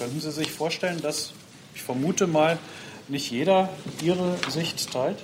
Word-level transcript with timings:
Könnten 0.00 0.18
Sie 0.18 0.30
sich 0.30 0.50
vorstellen, 0.50 1.02
dass, 1.02 1.34
ich 1.74 1.82
vermute 1.82 2.26
mal, 2.26 2.56
nicht 3.08 3.30
jeder 3.30 3.68
Ihre 4.02 4.34
Sicht 4.48 4.90
teilt? 4.90 5.18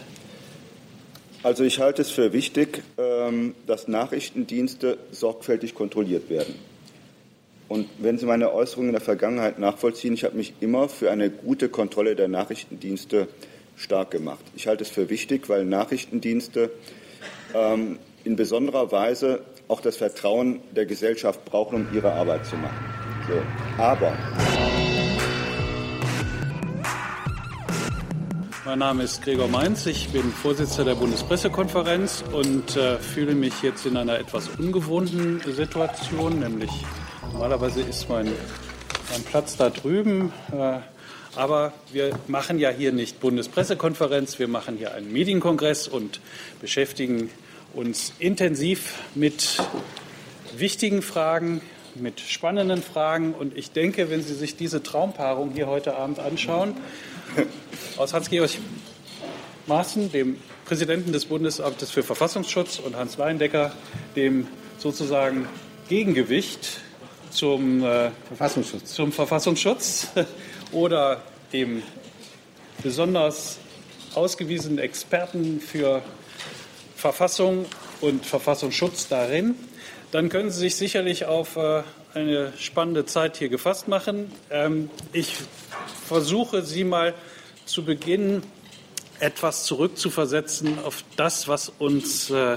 Also 1.42 1.64
ich 1.64 1.80
halte 1.80 2.02
es 2.02 2.10
für 2.10 2.34
wichtig, 2.34 2.82
ähm, 2.98 3.54
dass 3.66 3.88
Nachrichtendienste 3.88 4.98
sorgfältig 5.12 5.74
kontrolliert 5.74 6.28
werden. 6.28 6.56
Und 7.68 7.88
wenn 7.96 8.18
Sie 8.18 8.26
meine 8.26 8.52
Äußerungen 8.52 8.90
in 8.90 8.92
der 8.92 9.00
Vergangenheit 9.00 9.58
nachvollziehen, 9.58 10.12
ich 10.12 10.24
habe 10.24 10.36
mich 10.36 10.52
immer 10.60 10.90
für 10.90 11.10
eine 11.10 11.30
gute 11.30 11.70
Kontrolle 11.70 12.14
der 12.14 12.28
Nachrichtendienste 12.28 13.28
stark 13.76 14.10
gemacht. 14.10 14.44
Ich 14.56 14.66
halte 14.66 14.84
es 14.84 14.90
für 14.90 15.08
wichtig, 15.08 15.48
weil 15.48 15.64
Nachrichtendienste 15.64 16.70
ähm, 17.54 17.98
in 18.24 18.36
besonderer 18.36 18.92
Weise 18.92 19.40
auch 19.68 19.80
das 19.80 19.96
Vertrauen 19.96 20.60
der 20.72 20.84
Gesellschaft 20.84 21.46
brauchen, 21.46 21.86
um 21.86 21.96
ihre 21.96 22.12
Arbeit 22.12 22.44
zu 22.44 22.56
machen. 22.56 23.06
So. 23.28 23.82
Aber 23.82 24.12
Mein 28.66 28.80
Name 28.80 29.04
ist 29.04 29.22
Gregor 29.22 29.46
Mainz, 29.46 29.86
ich 29.86 30.08
bin 30.08 30.32
Vorsitzender 30.32 30.86
der 30.86 30.94
Bundespressekonferenz 30.96 32.24
und 32.32 32.76
äh, 32.76 32.98
fühle 32.98 33.36
mich 33.36 33.62
jetzt 33.62 33.86
in 33.86 33.96
einer 33.96 34.18
etwas 34.18 34.48
ungewohnten 34.58 35.40
Situation, 35.52 36.40
nämlich 36.40 36.72
normalerweise 37.30 37.82
ist 37.82 38.08
mein, 38.08 38.26
mein 38.26 39.22
Platz 39.22 39.56
da 39.56 39.70
drüben. 39.70 40.32
Äh, 40.50 40.80
aber 41.36 41.74
wir 41.92 42.18
machen 42.26 42.58
ja 42.58 42.70
hier 42.70 42.90
nicht 42.90 43.20
Bundespressekonferenz, 43.20 44.40
wir 44.40 44.48
machen 44.48 44.76
hier 44.76 44.94
einen 44.94 45.12
Medienkongress 45.12 45.86
und 45.86 46.18
beschäftigen 46.60 47.30
uns 47.72 48.14
intensiv 48.18 48.94
mit 49.14 49.58
wichtigen 50.56 51.02
Fragen, 51.02 51.60
mit 51.94 52.18
spannenden 52.18 52.82
Fragen. 52.82 53.32
Und 53.32 53.56
ich 53.56 53.70
denke, 53.70 54.10
wenn 54.10 54.24
Sie 54.24 54.34
sich 54.34 54.56
diese 54.56 54.82
Traumpaarung 54.82 55.52
hier 55.52 55.68
heute 55.68 55.94
Abend 55.94 56.18
anschauen, 56.18 56.74
aus 57.96 58.12
Hans-Georg 58.12 58.50
Maaßen, 59.66 60.12
dem 60.12 60.38
Präsidenten 60.64 61.12
des 61.12 61.26
Bundesamtes 61.26 61.90
für 61.90 62.02
Verfassungsschutz, 62.02 62.78
und 62.78 62.96
Hans 62.96 63.16
Leindecker, 63.16 63.72
dem 64.14 64.46
sozusagen 64.78 65.48
Gegengewicht 65.88 66.80
zum 67.30 67.82
äh, 67.82 68.10
Verfassungsschutz. 68.28 68.94
zum 68.94 69.12
Verfassungsschutz 69.12 70.08
oder 70.72 71.22
dem 71.52 71.82
besonders 72.82 73.58
ausgewiesenen 74.14 74.78
Experten 74.78 75.60
für 75.60 76.02
Verfassung 76.96 77.66
und 78.00 78.24
Verfassungsschutz 78.24 79.08
darin, 79.08 79.54
dann 80.12 80.28
können 80.28 80.50
Sie 80.50 80.60
sich 80.60 80.76
sicherlich 80.76 81.26
auf 81.26 81.56
äh, 81.56 81.82
eine 82.16 82.54
spannende 82.58 83.04
Zeit 83.04 83.36
hier 83.36 83.50
gefasst 83.50 83.88
machen. 83.88 84.32
Ähm, 84.50 84.88
ich 85.12 85.36
versuche 86.06 86.62
Sie 86.62 86.82
mal 86.82 87.12
zu 87.66 87.84
Beginn 87.84 88.42
etwas 89.20 89.64
zurückzuversetzen 89.64 90.78
auf 90.82 91.04
das, 91.16 91.46
was 91.46 91.68
uns 91.68 92.30
äh, 92.30 92.56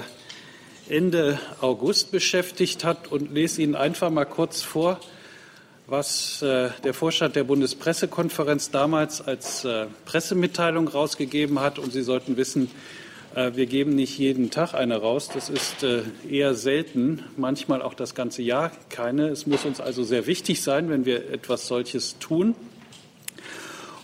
Ende 0.88 1.38
August 1.60 2.10
beschäftigt 2.10 2.84
hat 2.84 3.08
und 3.08 3.32
lese 3.34 3.60
Ihnen 3.60 3.74
einfach 3.74 4.08
mal 4.08 4.24
kurz 4.24 4.62
vor, 4.62 4.98
was 5.86 6.40
äh, 6.40 6.70
der 6.82 6.94
Vorstand 6.94 7.36
der 7.36 7.44
Bundespressekonferenz 7.44 8.70
damals 8.70 9.20
als 9.20 9.66
äh, 9.66 9.88
Pressemitteilung 10.06 10.88
rausgegeben 10.88 11.60
hat. 11.60 11.78
Und 11.78 11.92
Sie 11.92 12.02
sollten 12.02 12.38
wissen, 12.38 12.70
wir 13.34 13.66
geben 13.66 13.94
nicht 13.94 14.18
jeden 14.18 14.50
Tag 14.50 14.74
eine 14.74 14.96
raus. 14.96 15.30
Das 15.32 15.48
ist 15.48 15.82
äh, 15.82 16.02
eher 16.28 16.54
selten, 16.54 17.24
manchmal 17.36 17.80
auch 17.80 17.94
das 17.94 18.14
ganze 18.14 18.42
Jahr 18.42 18.72
keine. 18.88 19.28
Es 19.28 19.46
muss 19.46 19.64
uns 19.64 19.80
also 19.80 20.02
sehr 20.02 20.26
wichtig 20.26 20.62
sein, 20.62 20.90
wenn 20.90 21.04
wir 21.04 21.30
etwas 21.30 21.68
solches 21.68 22.18
tun. 22.18 22.54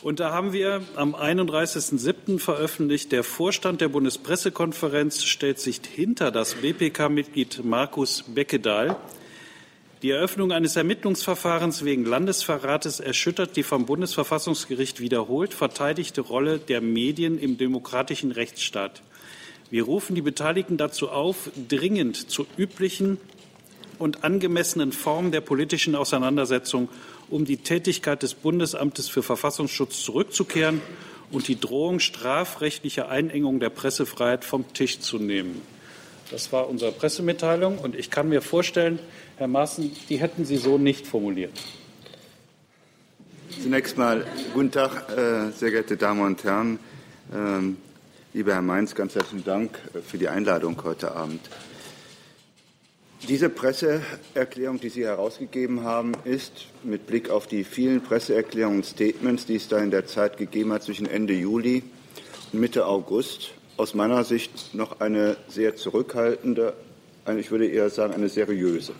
Und 0.02 0.20
da 0.20 0.30
haben 0.30 0.52
wir 0.52 0.82
am 0.94 1.16
31.07. 1.16 2.38
veröffentlicht, 2.38 3.10
der 3.10 3.24
Vorstand 3.24 3.80
der 3.80 3.88
Bundespressekonferenz 3.88 5.24
stellt 5.24 5.58
sich 5.58 5.80
hinter 5.84 6.30
das 6.30 6.54
BPK-Mitglied 6.54 7.64
Markus 7.64 8.22
Beckedahl. 8.22 8.94
Die 10.02 10.10
Eröffnung 10.10 10.52
eines 10.52 10.76
Ermittlungsverfahrens 10.76 11.84
wegen 11.84 12.04
Landesverrates 12.04 13.00
erschüttert 13.00 13.56
die 13.56 13.64
vom 13.64 13.86
Bundesverfassungsgericht 13.86 15.00
wiederholt 15.00 15.54
verteidigte 15.54 16.20
Rolle 16.20 16.60
der 16.60 16.80
Medien 16.80 17.36
im 17.36 17.58
demokratischen 17.58 18.30
Rechtsstaat. 18.30 19.02
Wir 19.70 19.82
rufen 19.82 20.14
die 20.14 20.22
Beteiligten 20.22 20.76
dazu 20.76 21.08
auf, 21.08 21.50
dringend 21.68 22.30
zur 22.30 22.46
üblichen 22.56 23.18
und 23.98 24.24
angemessenen 24.24 24.92
Form 24.92 25.32
der 25.32 25.40
politischen 25.40 25.94
Auseinandersetzung 25.94 26.88
um 27.28 27.44
die 27.44 27.56
Tätigkeit 27.56 28.22
des 28.22 28.34
Bundesamtes 28.34 29.08
für 29.08 29.22
Verfassungsschutz 29.22 30.02
zurückzukehren 30.02 30.80
und 31.32 31.48
die 31.48 31.58
Drohung 31.58 31.98
strafrechtlicher 31.98 33.08
Einengung 33.08 33.58
der 33.58 33.70
Pressefreiheit 33.70 34.44
vom 34.44 34.72
Tisch 34.72 35.00
zu 35.00 35.18
nehmen. 35.18 35.60
Das 36.30 36.52
war 36.52 36.68
unsere 36.68 36.92
Pressemitteilung 36.92 37.78
und 37.78 37.96
ich 37.96 38.10
kann 38.10 38.28
mir 38.28 38.42
vorstellen, 38.42 38.98
Herr 39.36 39.48
Maaßen, 39.48 39.90
die 40.08 40.18
hätten 40.18 40.44
Sie 40.44 40.56
so 40.56 40.78
nicht 40.78 41.06
formuliert. 41.06 41.52
Zunächst 43.60 43.96
mal 43.96 44.24
guten 44.52 44.70
Tag, 44.70 45.08
äh, 45.16 45.50
sehr 45.50 45.70
geehrte 45.70 45.96
Damen 45.96 46.20
und 46.20 46.44
Herren. 46.44 46.78
Lieber 48.36 48.52
Herr 48.52 48.60
Mainz, 48.60 48.94
ganz 48.94 49.14
herzlichen 49.14 49.44
Dank 49.44 49.78
für 50.06 50.18
die 50.18 50.28
Einladung 50.28 50.76
heute 50.84 51.12
Abend. 51.12 51.40
Diese 53.26 53.48
Presseerklärung, 53.48 54.78
die 54.78 54.90
Sie 54.90 55.06
herausgegeben 55.06 55.84
haben, 55.84 56.12
ist 56.24 56.66
mit 56.82 57.06
Blick 57.06 57.30
auf 57.30 57.46
die 57.46 57.64
vielen 57.64 58.02
Presseerklärungen 58.02 58.80
und 58.80 58.84
Statements, 58.84 59.46
die 59.46 59.54
es 59.54 59.68
da 59.68 59.78
in 59.78 59.90
der 59.90 60.06
Zeit 60.06 60.36
gegeben 60.36 60.74
hat 60.74 60.82
zwischen 60.82 61.06
Ende 61.06 61.32
Juli 61.32 61.82
und 62.52 62.60
Mitte 62.60 62.84
August, 62.84 63.54
aus 63.78 63.94
meiner 63.94 64.22
Sicht 64.22 64.74
noch 64.74 65.00
eine 65.00 65.38
sehr 65.48 65.74
zurückhaltende, 65.76 66.74
ich 67.38 67.50
würde 67.50 67.66
eher 67.66 67.88
sagen, 67.88 68.12
eine 68.12 68.28
seriöse. 68.28 68.92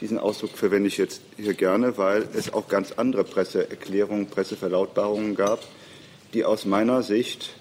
Diesen 0.00 0.18
Ausdruck 0.18 0.58
verwende 0.58 0.88
ich 0.88 0.98
jetzt 0.98 1.20
hier 1.36 1.54
gerne, 1.54 1.98
weil 1.98 2.26
es 2.34 2.52
auch 2.52 2.66
ganz 2.66 2.90
andere 2.90 3.22
Presseerklärungen, 3.22 4.26
Presseverlautbarungen 4.26 5.36
gab, 5.36 5.60
die 6.34 6.44
aus 6.44 6.64
meiner 6.64 7.04
Sicht 7.04 7.54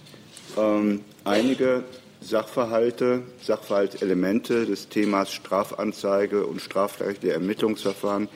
ähm, 0.58 1.02
einige 1.24 1.84
Sachverhalte, 2.22 3.22
Sachverhaltselemente 3.42 4.66
des 4.66 4.90
Themas 4.90 5.32
Strafanzeige 5.32 6.46
und 6.46 6.60
strafrechtliche 6.62 7.34
Ermittlungsverfahren 7.34 8.28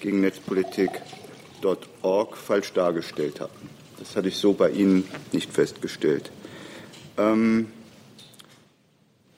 gegen 0.00 0.20
Netzpolitik.org 0.20 2.36
falsch 2.36 2.72
dargestellt 2.72 3.40
hatten. 3.40 3.68
Das 3.98 4.14
hatte 4.16 4.28
ich 4.28 4.36
so 4.36 4.52
bei 4.52 4.70
Ihnen 4.70 5.08
nicht 5.32 5.52
festgestellt. 5.52 6.30
Ähm, 7.16 7.66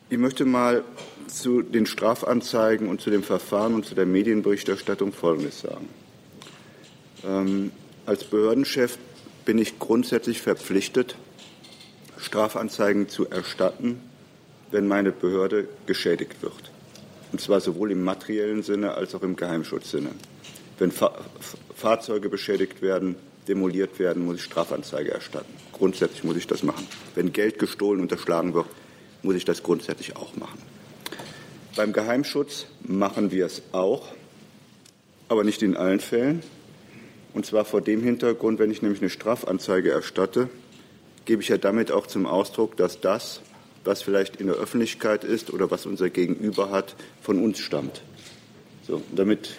ich 0.09 0.19
möchte 0.19 0.45
mal 0.45 0.85
zu 1.29 1.63
den 1.63 1.87
Strafanzeigen 1.87 2.89
und 2.89 3.01
zu 3.01 3.11
dem 3.11 3.23
Verfahren 3.23 3.75
und 3.75 3.87
zu 3.87 3.95
der 3.95 4.07
Medienberichterstattung 4.07 5.13
Folgendes 5.13 5.61
sagen. 5.61 5.89
Ähm, 7.25 7.71
als 8.07 8.25
Behördenchef 8.25 8.99
bin 9.45 9.59
ich 9.59 9.79
grundsätzlich 9.79 10.43
verpflichtet, 10.43 11.15
Strafanzeigen 12.21 13.09
zu 13.09 13.29
erstatten, 13.29 14.01
wenn 14.71 14.87
meine 14.87 15.11
Behörde 15.11 15.69
geschädigt 15.87 16.43
wird. 16.43 16.71
Und 17.33 17.41
zwar 17.41 17.61
sowohl 17.61 17.93
im 17.93 18.03
materiellen 18.03 18.63
Sinne 18.63 18.95
als 18.95 19.15
auch 19.15 19.23
im 19.23 19.37
Geheimschutzsinne. 19.37 20.11
Wenn 20.79 20.93
Fa 20.93 21.13
Fahrzeuge 21.75 22.29
beschädigt 22.29 22.83
werden, 22.83 23.17
demoliert 23.49 23.99
werden, 23.99 24.25
muss 24.25 24.37
ich 24.37 24.45
Strafanzeige 24.45 25.13
erstatten. 25.13 25.53
Grundsätzlich 25.73 26.25
muss 26.25 26.37
ich 26.37 26.47
das 26.47 26.63
machen. 26.63 26.87
Wenn 27.15 27.33
Geld 27.33 27.59
gestohlen, 27.59 28.01
unterschlagen 28.01 28.53
wird, 28.53 28.67
muss 29.23 29.35
ich 29.35 29.47
das 29.47 29.63
grundsätzlich 29.63 30.17
auch 30.17 30.37
machen. 30.37 30.59
Beim 31.77 31.93
Geheimschutz 31.93 32.67
machen 32.83 33.31
wir 33.31 33.47
es 33.47 33.63
auch, 33.73 34.09
aber 35.29 35.45
nicht 35.45 35.63
in 35.63 35.77
allen 35.77 36.01
Fällen. 36.01 36.43
Und 37.33 37.47
zwar 37.47 37.65
vor 37.65 37.81
dem 37.81 38.03
Hintergrund, 38.03 38.59
wenn 38.59 38.71
ich 38.71 38.83
nämlich 38.83 39.01
eine 39.01 39.11
Strafanzeige 39.11 39.91
erstatte, 39.91 40.51
gebe 41.31 41.43
ich 41.43 41.49
ja 41.49 41.59
damit 41.59 41.93
auch 41.93 42.09
zum 42.09 42.27
Ausdruck, 42.27 42.77
dass 42.77 43.01
das, 43.01 43.41
was 43.85 44.03
vielleicht 44.03 44.41
in 44.41 44.49
der 44.49 44.57
Öffentlichkeit 44.57 45.23
ist 45.23 45.53
oder 45.53 45.71
was 45.71 45.87
unser 45.87 46.11
Gegenüber 46.11 46.73
hat, 46.73 46.97
von 47.23 47.41
uns 47.41 47.61
stammt. 47.61 48.03
So, 48.85 49.01
damit 49.15 49.51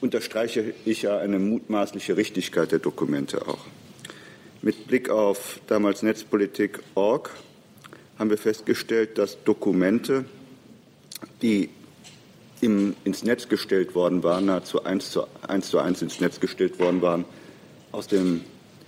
unterstreiche 0.00 0.74
ich 0.84 1.02
ja 1.02 1.16
eine 1.16 1.38
mutmaßliche 1.38 2.16
Richtigkeit 2.16 2.72
der 2.72 2.80
Dokumente 2.80 3.46
auch. 3.46 3.64
Mit 4.62 4.88
Blick 4.88 5.10
auf 5.10 5.60
damals 5.68 6.02
Netzpolitik.org 6.02 7.30
haben 8.18 8.30
wir 8.30 8.36
festgestellt, 8.36 9.18
dass 9.18 9.44
Dokumente, 9.44 10.24
die 11.40 11.68
im, 12.60 12.96
ins 13.04 13.22
Netz 13.22 13.48
gestellt 13.48 13.94
worden 13.94 14.24
waren, 14.24 14.46
nahezu 14.46 14.82
eins 14.82 15.12
zu, 15.12 15.22
eins 15.46 15.68
zu 15.68 15.78
eins 15.78 16.02
ins 16.02 16.18
Netz 16.18 16.40
gestellt 16.40 16.80
worden 16.80 17.00
waren, 17.00 17.26
aus 17.92 18.08
dem 18.08 18.40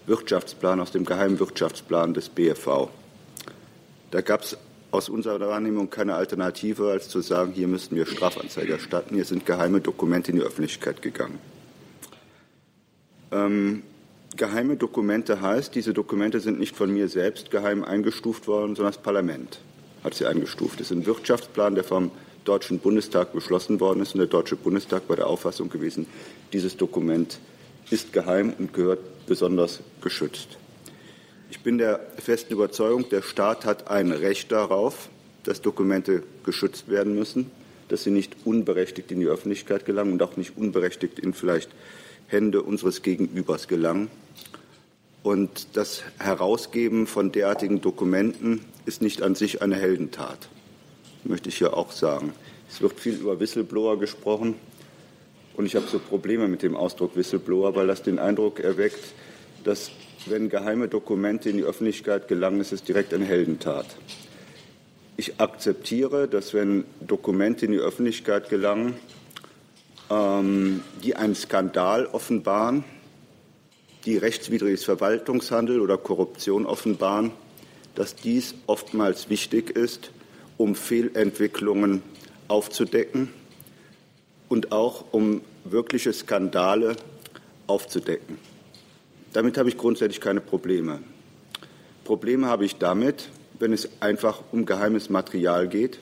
Wirtschaftsplan, 0.07 0.81
aus 0.81 0.93
dem 0.93 1.05
geheimen 1.05 1.39
Wirtschaftsplan 1.39 2.15
des 2.15 2.29
BFV. 2.29 2.89
Da 4.11 4.21
gab 4.21 4.43
es 4.43 4.57
aus 4.91 5.09
unserer 5.09 5.41
Wahrnehmung 5.41 5.91
keine 5.91 6.15
Alternative, 6.15 6.91
als 6.91 7.09
zu 7.09 7.21
sagen, 7.21 7.53
hier 7.53 7.67
müssten 7.67 7.97
wir 7.97 8.07
Strafanzeige 8.07 8.75
erstatten. 8.75 9.17
Hier 9.17 9.25
sind 9.25 9.45
geheime 9.45 9.81
Dokumente 9.81 10.31
in 10.31 10.39
die 10.39 10.45
Öffentlichkeit 10.45 11.03
gegangen. 11.03 11.39
Ähm, 13.33 13.83
geheime 14.37 14.77
Dokumente 14.77 15.41
heißt, 15.41 15.75
diese 15.75 15.93
Dokumente 15.93 16.39
sind 16.39 16.61
nicht 16.61 16.77
von 16.77 16.93
mir 16.93 17.09
selbst 17.09 17.51
geheim 17.51 17.83
eingestuft 17.83 18.47
worden, 18.47 18.77
sondern 18.77 18.93
das 18.93 19.03
Parlament 19.03 19.59
hat 20.05 20.15
sie 20.15 20.27
eingestuft. 20.27 20.81
Es 20.81 20.91
ist 20.91 20.97
ein 20.97 21.07
Wirtschaftsplan, 21.07 21.75
der 21.75 21.83
vom 21.83 22.13
Deutschen 22.45 22.79
Bundestag 22.79 23.33
beschlossen 23.33 23.81
worden 23.81 24.01
ist. 24.03 24.15
Und 24.15 24.19
der 24.19 24.29
Deutsche 24.29 24.55
Bundestag 24.55 25.09
war 25.09 25.17
der 25.17 25.27
Auffassung 25.27 25.71
gewesen, 25.71 26.07
dieses 26.53 26.77
Dokument 26.77 27.39
ist 27.91 28.13
geheim 28.13 28.55
und 28.59 28.73
gehört 28.73 29.01
besonders 29.27 29.81
geschützt. 30.01 30.59
Ich 31.51 31.61
bin 31.61 31.79
der 31.79 32.01
festen 32.19 32.53
Überzeugung, 32.53 33.09
der 33.09 33.23
Staat 33.23 33.65
hat 33.65 33.89
ein 33.89 34.11
Recht 34.11 34.51
darauf, 34.53 35.09
dass 35.45 35.61
Dokumente 35.61 36.23
geschützt 36.45 36.89
werden 36.89 37.15
müssen, 37.15 37.51
dass 37.89 38.03
sie 38.03 38.11
nicht 38.11 38.35
unberechtigt 38.45 39.13
in 39.13 39.21
die 39.21 39.27
Öffentlichkeit 39.27 39.85
gelangen 39.85 40.13
und 40.13 40.23
auch 40.23 40.37
nicht 40.37 40.57
unberechtigt 40.57 41.19
in 41.19 41.33
vielleicht 41.33 41.71
Hände 42.27 42.63
unseres 42.63 43.03
Gegenübers 43.03 43.69
gelangen. 43.69 44.11
Und 45.23 45.69
das 45.75 46.03
Herausgeben 46.19 47.07
von 47.07 47.33
derartigen 47.33 47.81
Dokumenten 47.81 48.65
ist 48.85 49.01
nicht 49.01 49.23
an 49.23 49.35
sich 49.35 49.63
eine 49.63 49.77
Heldentat, 49.77 50.49
möchte 51.25 51.49
ich 51.49 51.59
hier 51.59 51.77
auch 51.77 51.93
sagen. 51.93 52.33
Es 52.69 52.81
wird 52.83 52.99
viel 52.99 53.15
über 53.15 53.39
Whistleblower 53.41 53.99
gesprochen. 53.99 54.57
Und 55.57 55.67
ich 55.67 55.77
habe 55.77 55.87
so 55.87 55.99
Probleme 55.99 56.49
mit 56.49 56.63
dem 56.63 56.77
Ausdruck 56.77 57.17
Whistleblower, 57.17 57.77
weil 57.77 57.87
das 57.87 58.03
den 58.03 58.19
Eindruck 58.19 58.61
erweckt, 58.61 59.15
dass 59.63 59.91
wenn 60.27 60.49
geheime 60.49 60.89
Dokumente 60.89 61.51
in 61.51 61.59
die 61.59 61.63
Öffentlichkeit 61.63 62.29
gelangen, 62.29 62.61
ist 62.61 62.73
es 62.73 62.83
direkt 62.83 63.15
eine 63.15 63.25
Heldentat. 63.25 63.87
Ich 65.17 65.41
akzeptiere, 65.41 66.27
dass 66.27 66.55
wenn 66.55 66.85
Dokumente 67.01 67.67
in 67.67 67.73
die 67.73 67.79
Öffentlichkeit 67.79 68.49
gelangen, 68.49 68.95
ähm, 70.11 70.81
die 71.05 71.15
einen 71.15 71.37
Skandal 71.37 72.07
offenbaren, 72.07 72.85
die 74.05 74.17
rechtswidriges 74.17 74.85
Verwaltungshandel 74.85 75.81
oder 75.81 75.97
Korruption 75.99 76.67
offenbaren, 76.67 77.31
dass 77.95 78.17
dies 78.17 78.57
oftmals 78.67 79.31
wichtig 79.31 79.71
ist, 79.71 80.11
um 80.57 80.75
Fehlentwicklungen 80.75 82.03
aufzudecken 82.49 83.31
und 84.49 84.73
auch 84.73 85.05
um 85.13 85.41
wirkliche 85.65 86.13
Skandale 86.13 86.97
aufzudecken. 87.67 88.39
Damit 89.33 89.59
habe 89.59 89.69
ich 89.69 89.77
grundsätzlich 89.77 90.21
keine 90.21 90.41
Probleme. 90.41 91.01
Probleme 92.05 92.47
habe 92.47 92.65
ich 92.65 92.77
damit, 92.77 93.31
wenn 93.59 93.73
es 93.73 93.89
einfach 94.01 94.43
um 94.53 94.67
geheimes 94.67 95.11
Material 95.11 95.69
geht, 95.69 95.99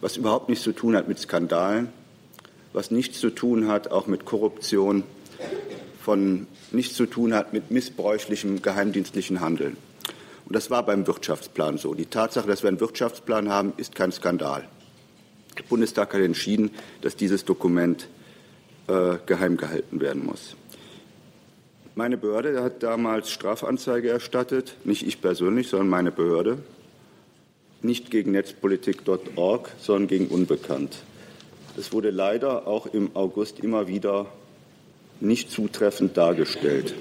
was 0.00 0.16
überhaupt 0.16 0.48
nichts 0.48 0.64
zu 0.64 0.72
tun 0.72 0.96
hat 0.96 1.08
mit 1.08 1.18
Skandalen, 1.18 1.88
was 2.72 2.90
nichts 2.90 3.20
zu 3.20 3.30
tun 3.30 3.68
hat 3.68 3.90
auch 3.90 4.06
mit 4.06 4.24
Korruption, 4.24 5.04
von 6.00 6.46
nichts 6.72 6.94
zu 6.94 7.06
tun 7.06 7.32
hat 7.32 7.52
mit 7.52 7.70
missbräuchlichem 7.70 8.60
geheimdienstlichen 8.60 9.40
Handeln. 9.40 9.76
Und 10.44 10.54
das 10.54 10.70
war 10.70 10.84
beim 10.84 11.06
Wirtschaftsplan 11.06 11.78
so. 11.78 11.94
Die 11.94 12.06
Tatsache, 12.06 12.46
dass 12.46 12.62
wir 12.62 12.68
einen 12.68 12.80
Wirtschaftsplan 12.80 13.48
haben, 13.48 13.72
ist 13.78 13.94
kein 13.94 14.12
Skandal. 14.12 14.68
Der 15.58 15.62
Bundestag 15.62 16.14
hat 16.14 16.20
entschieden, 16.20 16.70
dass 17.00 17.16
dieses 17.16 17.44
Dokument 17.44 18.08
äh, 18.88 19.16
geheim 19.26 19.56
gehalten 19.56 20.00
werden 20.00 20.24
muss. 20.24 20.56
Meine 21.94 22.16
Behörde 22.16 22.62
hat 22.62 22.82
damals 22.82 23.30
Strafanzeige 23.30 24.10
erstattet, 24.10 24.76
nicht 24.84 25.06
ich 25.06 25.20
persönlich, 25.20 25.68
sondern 25.68 25.88
meine 25.88 26.10
Behörde, 26.10 26.58
nicht 27.82 28.10
gegen 28.10 28.32
netzpolitik.org, 28.32 29.70
sondern 29.78 30.08
gegen 30.08 30.26
Unbekannt. 30.26 30.96
Es 31.76 31.92
wurde 31.92 32.10
leider 32.10 32.66
auch 32.66 32.86
im 32.86 33.14
August 33.14 33.60
immer 33.60 33.86
wieder 33.86 34.26
nicht 35.20 35.50
zutreffend 35.50 36.16
dargestellt. 36.16 36.94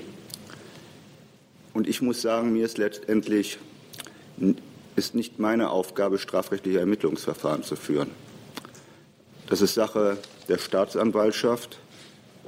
Und 1.74 1.88
ich 1.88 2.02
muss 2.02 2.22
sagen, 2.22 2.54
mir 2.54 2.66
ist 2.66 2.78
letztendlich 2.78 3.58
ist 4.96 5.16
nicht 5.16 5.40
meine 5.40 5.70
Aufgabe, 5.70 6.20
strafrechtliche 6.20 6.80
Ermittlungsverfahren 6.80 7.64
zu 7.64 7.76
führen. 7.76 8.12
Das 9.54 9.62
ist 9.62 9.76
Sache 9.76 10.18
der 10.48 10.58
Staatsanwaltschaft 10.58 11.78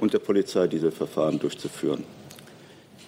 und 0.00 0.12
der 0.12 0.18
Polizei, 0.18 0.66
diese 0.66 0.90
Verfahren 0.90 1.38
durchzuführen. 1.38 2.02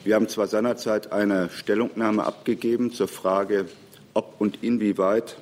Wir 0.05 0.15
haben 0.15 0.29
zwar 0.29 0.47
seinerzeit 0.47 1.11
eine 1.11 1.51
Stellungnahme 1.51 2.25
abgegeben 2.25 2.93
zur 2.93 3.09
Frage, 3.09 3.67
ob 4.15 4.41
und 4.41 4.63
inwieweit 4.63 5.37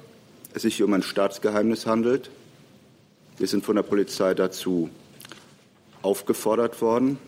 es 0.54 0.62
sich 0.62 0.82
um 0.82 0.94
ein 0.94 1.02
Staatsgeheimnis 1.02 1.84
handelt. 1.84 2.30
Wir 3.36 3.46
sind 3.46 3.62
von 3.62 3.76
der 3.76 3.82
Polizei 3.82 4.32
dazu 4.32 4.88
aufgefordert 6.00 6.80
worden. 6.80 7.18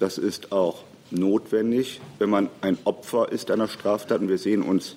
Das 0.00 0.18
ist 0.18 0.50
auch 0.50 0.82
notwendig, 1.12 2.00
wenn 2.18 2.30
man 2.30 2.48
ein 2.62 2.78
Opfer 2.82 3.30
ist 3.30 3.52
einer 3.52 3.68
Straftat 3.68 4.20
und 4.20 4.28
wir 4.28 4.38
sehen 4.38 4.62
uns 4.62 4.96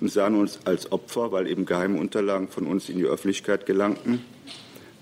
und 0.00 0.10
sahen 0.10 0.34
uns 0.34 0.58
als 0.64 0.90
Opfer, 0.90 1.30
weil 1.30 1.46
eben 1.46 1.64
geheime 1.64 2.00
Unterlagen 2.00 2.48
von 2.48 2.66
uns 2.66 2.88
in 2.88 2.98
die 2.98 3.04
Öffentlichkeit 3.04 3.66
gelangten, 3.66 4.24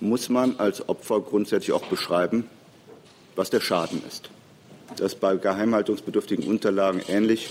muss 0.00 0.28
man 0.28 0.56
als 0.58 0.88
Opfer 0.88 1.20
grundsätzlich 1.20 1.72
auch 1.72 1.86
beschreiben, 1.86 2.44
was 3.36 3.50
der 3.50 3.60
Schaden 3.60 4.02
ist. 4.06 4.30
Das 4.96 5.12
ist 5.12 5.20
bei 5.20 5.36
geheimhaltungsbedürftigen 5.36 6.46
Unterlagen 6.46 7.02
ähnlich 7.08 7.50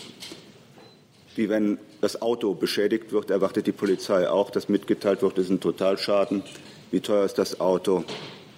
wie 1.35 1.49
wenn 1.49 1.77
das 2.01 2.19
Auto 2.19 2.55
beschädigt 2.55 3.11
wird, 3.11 3.29
erwartet 3.29 3.67
die 3.67 3.71
Polizei 3.71 4.27
auch, 4.27 4.49
dass 4.49 4.69
mitgeteilt 4.69 5.21
wird, 5.21 5.37
es 5.37 5.45
ist 5.45 5.51
ein 5.51 5.59
Totalschaden. 5.59 6.41
Wie 6.89 6.99
teuer 6.99 7.25
ist 7.25 7.37
das 7.37 7.59
Auto? 7.59 8.05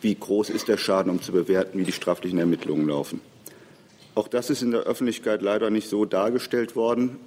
wie 0.02 0.16
groß 0.16 0.50
ist 0.50 0.68
der 0.68 0.78
Schaden, 0.78 1.12
um 1.12 1.22
zu 1.22 1.32
bewerten, 1.32 1.80
wie 1.80 1.84
die 1.84 1.92
straflichen 1.92 2.40
Ermittlungen 2.40 2.88
laufen. 2.88 3.22
Auch 4.16 4.28
das 4.28 4.50
ist 4.50 4.62
in 4.62 4.72
der 4.72 4.82
Öffentlichkeit 4.82 5.42
leider 5.42 5.70
nicht 5.70 5.90
so 5.90 6.06
dargestellt 6.06 6.76
worden. 6.76 7.18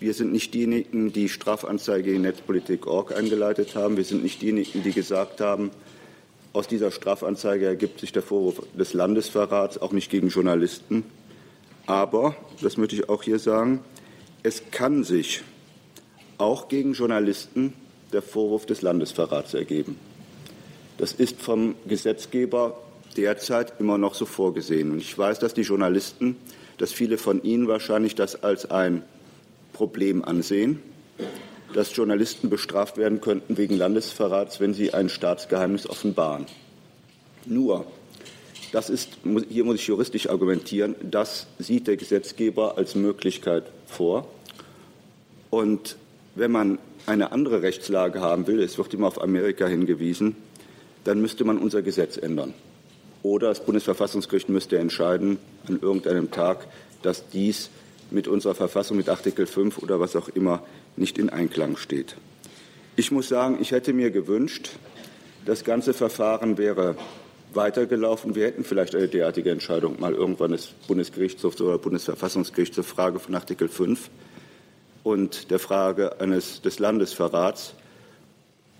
Wir 0.00 0.14
sind 0.14 0.32
nicht 0.32 0.52
diejenigen, 0.52 1.12
die 1.12 1.28
Strafanzeige 1.28 2.12
in 2.12 2.22
Netzpolitik.org 2.22 3.16
eingeleitet 3.16 3.74
haben. 3.74 3.96
Wir 3.96 4.04
sind 4.04 4.22
nicht 4.22 4.42
diejenigen, 4.42 4.82
die 4.82 4.92
gesagt 4.92 5.40
haben, 5.40 5.70
aus 6.52 6.68
dieser 6.68 6.90
Strafanzeige 6.90 7.66
ergibt 7.66 8.00
sich 8.00 8.12
der 8.12 8.22
Vorwurf 8.22 8.62
des 8.78 8.92
Landesverrats, 8.92 9.78
auch 9.78 9.92
nicht 9.92 10.10
gegen 10.10 10.28
Journalisten. 10.28 11.04
Aber, 11.86 12.36
das 12.60 12.76
möchte 12.76 12.94
ich 12.94 13.08
auch 13.08 13.22
hier 13.22 13.38
sagen, 13.38 13.80
es 14.42 14.62
kann 14.70 15.04
sich 15.04 15.42
auch 16.38 16.68
gegen 16.68 16.92
Journalisten 16.92 17.72
der 18.12 18.22
Vorwurf 18.22 18.66
des 18.66 18.82
Landesverrats 18.82 19.54
ergeben. 19.54 19.96
Das 20.98 21.12
ist 21.12 21.40
vom 21.40 21.74
Gesetzgeber 21.86 22.78
derzeit 23.16 23.74
immer 23.80 23.98
noch 23.98 24.14
so 24.14 24.26
vorgesehen. 24.26 24.90
Und 24.90 24.98
ich 24.98 25.16
weiß, 25.16 25.38
dass 25.38 25.54
die 25.54 25.62
Journalisten, 25.62 26.36
dass 26.78 26.92
viele 26.92 27.18
von 27.18 27.42
Ihnen 27.42 27.68
wahrscheinlich 27.68 28.14
das 28.14 28.42
als 28.42 28.70
ein 28.70 29.02
Problem 29.72 30.24
ansehen, 30.24 30.82
dass 31.74 31.94
Journalisten 31.96 32.50
bestraft 32.50 32.96
werden 32.96 33.20
könnten 33.20 33.56
wegen 33.56 33.76
Landesverrats, 33.76 34.60
wenn 34.60 34.74
sie 34.74 34.94
ein 34.94 35.08
Staatsgeheimnis 35.08 35.88
offenbaren. 35.88 36.46
Nur, 37.44 37.86
das 38.72 38.90
ist, 38.90 39.10
hier 39.48 39.64
muss 39.64 39.76
ich 39.76 39.86
juristisch 39.86 40.28
argumentieren, 40.28 40.94
das 41.02 41.46
sieht 41.58 41.86
der 41.86 41.96
Gesetzgeber 41.96 42.78
als 42.78 42.94
Möglichkeit 42.94 43.64
vor. 43.86 44.28
Und 45.50 45.96
wenn 46.34 46.50
man 46.50 46.78
eine 47.06 47.32
andere 47.32 47.62
Rechtslage 47.62 48.20
haben 48.20 48.46
will, 48.46 48.62
es 48.62 48.78
wird 48.78 48.94
immer 48.94 49.08
auf 49.08 49.20
Amerika 49.20 49.66
hingewiesen, 49.66 50.36
dann 51.04 51.20
müsste 51.20 51.44
man 51.44 51.58
unser 51.58 51.82
Gesetz 51.82 52.16
ändern. 52.16 52.54
Oder 53.22 53.48
das 53.48 53.64
Bundesverfassungsgericht 53.64 54.48
müsste 54.48 54.78
entscheiden 54.78 55.38
an 55.68 55.80
irgendeinem 55.80 56.30
Tag, 56.30 56.66
dass 57.02 57.28
dies 57.28 57.70
mit 58.10 58.28
unserer 58.28 58.54
Verfassung, 58.54 58.96
mit 58.96 59.08
Artikel 59.08 59.46
5 59.46 59.78
oder 59.78 60.00
was 60.00 60.16
auch 60.16 60.28
immer, 60.28 60.62
nicht 60.96 61.18
in 61.18 61.30
Einklang 61.30 61.76
steht. 61.76 62.16
Ich 62.96 63.10
muss 63.10 63.28
sagen, 63.28 63.58
ich 63.60 63.70
hätte 63.70 63.92
mir 63.92 64.10
gewünscht, 64.10 64.70
das 65.44 65.64
ganze 65.64 65.94
Verfahren 65.94 66.58
wäre 66.58 66.96
weitergelaufen. 67.54 68.34
Wir 68.34 68.46
hätten 68.46 68.64
vielleicht 68.64 68.94
eine 68.94 69.08
derartige 69.08 69.50
Entscheidung 69.50 70.00
mal 70.00 70.14
irgendwann 70.14 70.52
des 70.52 70.68
Bundesgerichtshofs 70.88 71.60
oder 71.60 71.78
Bundesverfassungsgerichts 71.78 72.76
zur 72.76 72.84
Frage 72.84 73.18
von 73.18 73.34
Artikel 73.34 73.68
5 73.68 74.10
und 75.02 75.50
der 75.50 75.58
Frage 75.58 76.20
eines, 76.20 76.62
des 76.62 76.78
Landesverrats 76.78 77.74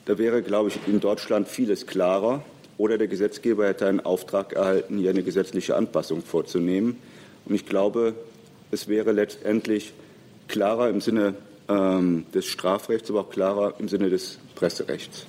da 0.05 0.19
wäre, 0.19 0.43
glaube 0.43 0.69
ich, 0.69 0.79
in 0.89 1.01
Deutschland 1.01 1.49
vieles 1.49 1.87
klarer. 1.87 2.43
Oder 2.79 2.99
der 2.99 3.07
Gesetzgeber 3.07 3.69
hätte 3.69 3.87
einen 3.87 4.01
Auftrag 4.01 4.53
erhalten, 4.55 4.99
hier 4.99 5.11
eine 5.11 5.23
gesetzliche 5.23 5.77
Anpassung 5.77 6.23
vorzunehmen. 6.23 6.97
Und 7.45 7.55
ich 7.55 7.67
glaube, 7.67 8.15
es 8.73 8.89
wäre 8.89 9.13
letztendlich 9.13 9.93
klarer 10.49 10.89
im 10.89 11.01
Sinne 11.01 11.35
ähm, 11.69 12.27
des 12.35 12.47
Strafrechts, 12.47 13.11
aber 13.11 13.21
auch 13.21 13.31
klarer 13.31 13.75
im 13.79 13.89
Sinne 13.89 14.11
des 14.11 14.39
Presserechts. 14.55 15.27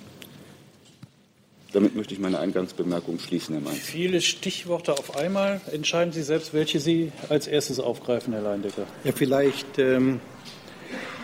Damit 1.72 1.96
möchte 1.96 2.13
ich 2.13 2.20
meine 2.20 2.40
Eingangsbemerkung 2.40 3.18
schließen, 3.18 3.56
Herr 3.56 3.63
Mainz. 3.63 3.80
Viele 3.80 4.22
Stichworte 4.22 4.94
auf 4.94 5.18
einmal. 5.18 5.60
Entscheiden 5.72 6.13
Sie 6.13 6.22
selbst, 6.22 6.54
welche 6.54 6.80
Sie 6.80 7.12
als 7.30 7.48
erstes 7.48 7.80
aufgreifen, 7.80 8.34
Herr 8.34 8.44
Leindecker. 8.44 8.86
Ja, 9.04 9.12
vielleicht 9.12 9.80
ähm, 9.80 10.20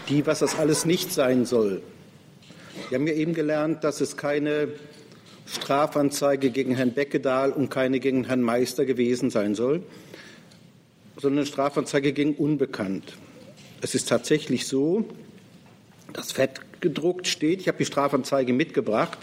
die, 0.10 0.25
was 0.25 0.39
das 0.39 0.58
alles 0.58 0.86
nicht 0.86 1.12
sein 1.12 1.46
soll. 1.46 1.84
Wir 2.89 2.98
haben 2.98 3.06
ja 3.06 3.13
eben 3.13 3.36
gelernt, 3.36 3.84
dass 3.84 4.01
es 4.01 4.18
keine 4.18 4.70
Strafanzeige 5.46 6.50
gegen 6.50 6.75
Herrn 6.75 6.94
Beckedahl 6.94 7.51
und 7.51 7.70
keine 7.70 8.00
gegen 8.00 8.24
Herrn 8.24 8.42
Meister 8.42 8.86
gewesen 8.86 9.30
sein 9.30 9.54
soll. 9.54 9.84
sondern 11.20 11.39
eine 11.39 11.46
Strafanzeige 11.48 12.13
gegen 12.13 12.36
Unbekannt. 12.36 13.13
Es 13.82 13.96
ist 13.96 14.10
tatsächlich 14.10 14.68
so, 14.68 15.06
dass 16.12 16.34
fett 16.34 16.60
gedruckt 16.82 17.28
steht, 17.28 17.62
ich 17.62 17.68
habe 17.68 17.78
die 17.78 17.86
Strafanzeige 17.86 18.52
mitgebracht, 18.52 19.18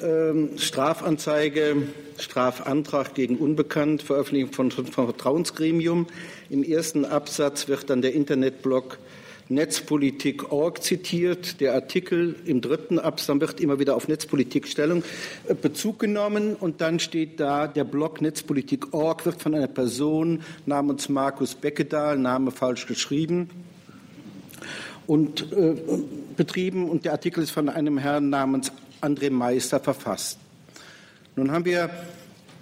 ähm, 0.00 0.58
Strafanzeige, 0.58 1.88
Strafantrag 2.18 3.14
gegen 3.14 3.36
Unbekannt, 3.38 4.02
Veröffentlichung 4.02 4.52
von, 4.52 4.70
von 4.70 5.06
Vertrauensgremium. 5.06 6.06
Im 6.50 6.62
ersten 6.62 7.04
Absatz 7.04 7.66
wird 7.66 7.90
dann 7.90 8.00
der 8.00 8.12
Internetblog 8.14 8.98
Netzpolitik.org 9.48 10.82
zitiert. 10.82 11.60
Der 11.60 11.74
Artikel 11.74 12.36
im 12.46 12.60
dritten 12.60 12.98
Absatz 12.98 13.40
wird 13.40 13.60
immer 13.60 13.78
wieder 13.78 13.96
auf 13.96 14.08
Netzpolitikstellung 14.08 15.04
äh, 15.46 15.54
Bezug 15.54 15.98
genommen 15.98 16.54
und 16.54 16.80
dann 16.80 16.98
steht 17.00 17.40
da, 17.40 17.66
der 17.66 17.84
Blog 17.84 18.20
Netzpolitik.org 18.20 19.26
wird 19.26 19.42
von 19.42 19.54
einer 19.54 19.68
Person 19.68 20.42
namens 20.66 21.08
Markus 21.08 21.54
Beckedahl, 21.54 22.18
Name 22.18 22.50
falsch 22.50 22.86
geschrieben, 22.86 23.50
und 25.06 25.52
äh, 25.52 25.74
betrieben 26.36 26.88
und 26.88 27.04
der 27.04 27.12
Artikel 27.12 27.42
ist 27.42 27.50
von 27.50 27.68
einem 27.68 27.98
Herrn 27.98 28.30
namens 28.30 28.72
André 29.00 29.30
Meister 29.30 29.80
verfasst. 29.80 30.38
Nun 31.36 31.50
haben 31.50 31.64
wir 31.64 31.90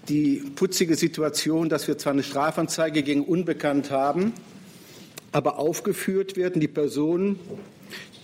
die 0.08 0.42
putzige 0.54 0.96
Situation, 0.96 1.68
dass 1.68 1.86
wir 1.86 1.98
zwar 1.98 2.12
eine 2.12 2.22
Strafanzeige 2.22 3.02
gegen 3.02 3.24
Unbekannt 3.24 3.90
haben, 3.90 4.32
aber 5.32 5.58
aufgeführt 5.58 6.36
werden 6.36 6.60
die 6.60 6.68
Personen, 6.68 7.38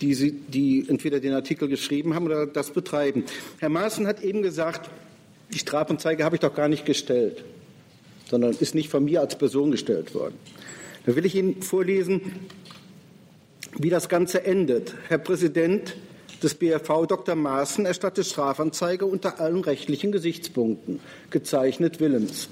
die, 0.01 0.13
sie, 0.13 0.31
die 0.31 0.85
entweder 0.87 1.19
den 1.19 1.33
Artikel 1.33 1.67
geschrieben 1.67 2.13
haben 2.13 2.25
oder 2.25 2.45
das 2.45 2.71
betreiben. 2.71 3.23
Herr 3.59 3.69
Maaßen 3.69 4.07
hat 4.07 4.23
eben 4.23 4.41
gesagt, 4.41 4.89
die 5.53 5.59
Strafanzeige 5.59 6.23
habe 6.23 6.35
ich 6.35 6.41
doch 6.41 6.53
gar 6.53 6.67
nicht 6.67 6.85
gestellt, 6.85 7.43
sondern 8.29 8.51
ist 8.51 8.75
nicht 8.75 8.89
von 8.89 9.05
mir 9.05 9.21
als 9.21 9.37
Person 9.37 9.71
gestellt 9.71 10.13
worden. 10.13 10.35
Da 11.05 11.15
will 11.15 11.25
ich 11.25 11.35
Ihnen 11.35 11.61
vorlesen, 11.61 12.21
wie 13.77 13.89
das 13.89 14.09
Ganze 14.09 14.43
endet. 14.45 14.93
Herr 15.07 15.19
Präsident 15.19 15.95
des 16.43 16.55
BFV 16.55 17.05
Dr. 17.07 17.35
Maaßen 17.35 17.85
erstattet 17.85 18.27
Strafanzeige 18.27 19.05
unter 19.05 19.39
allen 19.39 19.61
rechtlichen 19.61 20.11
Gesichtspunkten, 20.11 20.99
gezeichnet 21.29 21.99
Willens. 21.99 22.49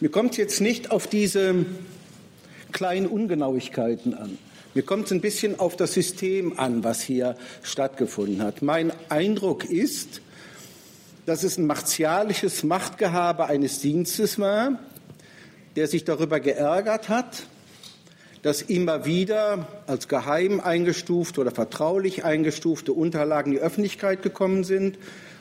Mir 0.00 0.10
kommt 0.10 0.32
es 0.32 0.36
jetzt 0.36 0.60
nicht 0.60 0.90
auf 0.90 1.06
diese 1.06 1.66
kleinen 2.76 3.06
Ungenauigkeiten 3.06 4.12
an. 4.12 4.36
Mir 4.74 4.82
kommt 4.82 5.06
es 5.06 5.12
ein 5.12 5.22
bisschen 5.22 5.58
auf 5.58 5.76
das 5.76 5.94
System 5.94 6.58
an, 6.58 6.84
was 6.84 7.00
hier 7.00 7.34
stattgefunden 7.62 8.42
hat. 8.42 8.60
Mein 8.60 8.92
Eindruck 9.08 9.64
ist, 9.64 10.20
dass 11.24 11.42
es 11.42 11.56
ein 11.56 11.66
martialisches 11.66 12.64
Machtgehabe 12.64 13.46
eines 13.46 13.80
Dienstes 13.80 14.38
war, 14.38 14.78
der 15.74 15.88
sich 15.88 16.04
darüber 16.04 16.38
geärgert 16.38 17.08
hat, 17.08 17.44
dass 18.42 18.60
immer 18.60 19.06
wieder 19.06 19.66
als 19.86 20.06
geheim 20.06 20.60
eingestuft 20.60 21.38
oder 21.38 21.52
vertraulich 21.52 22.26
eingestufte 22.26 22.92
Unterlagen 22.92 23.52
in 23.52 23.58
die 23.58 23.64
Öffentlichkeit 23.64 24.20
gekommen 24.20 24.64
sind 24.64 24.98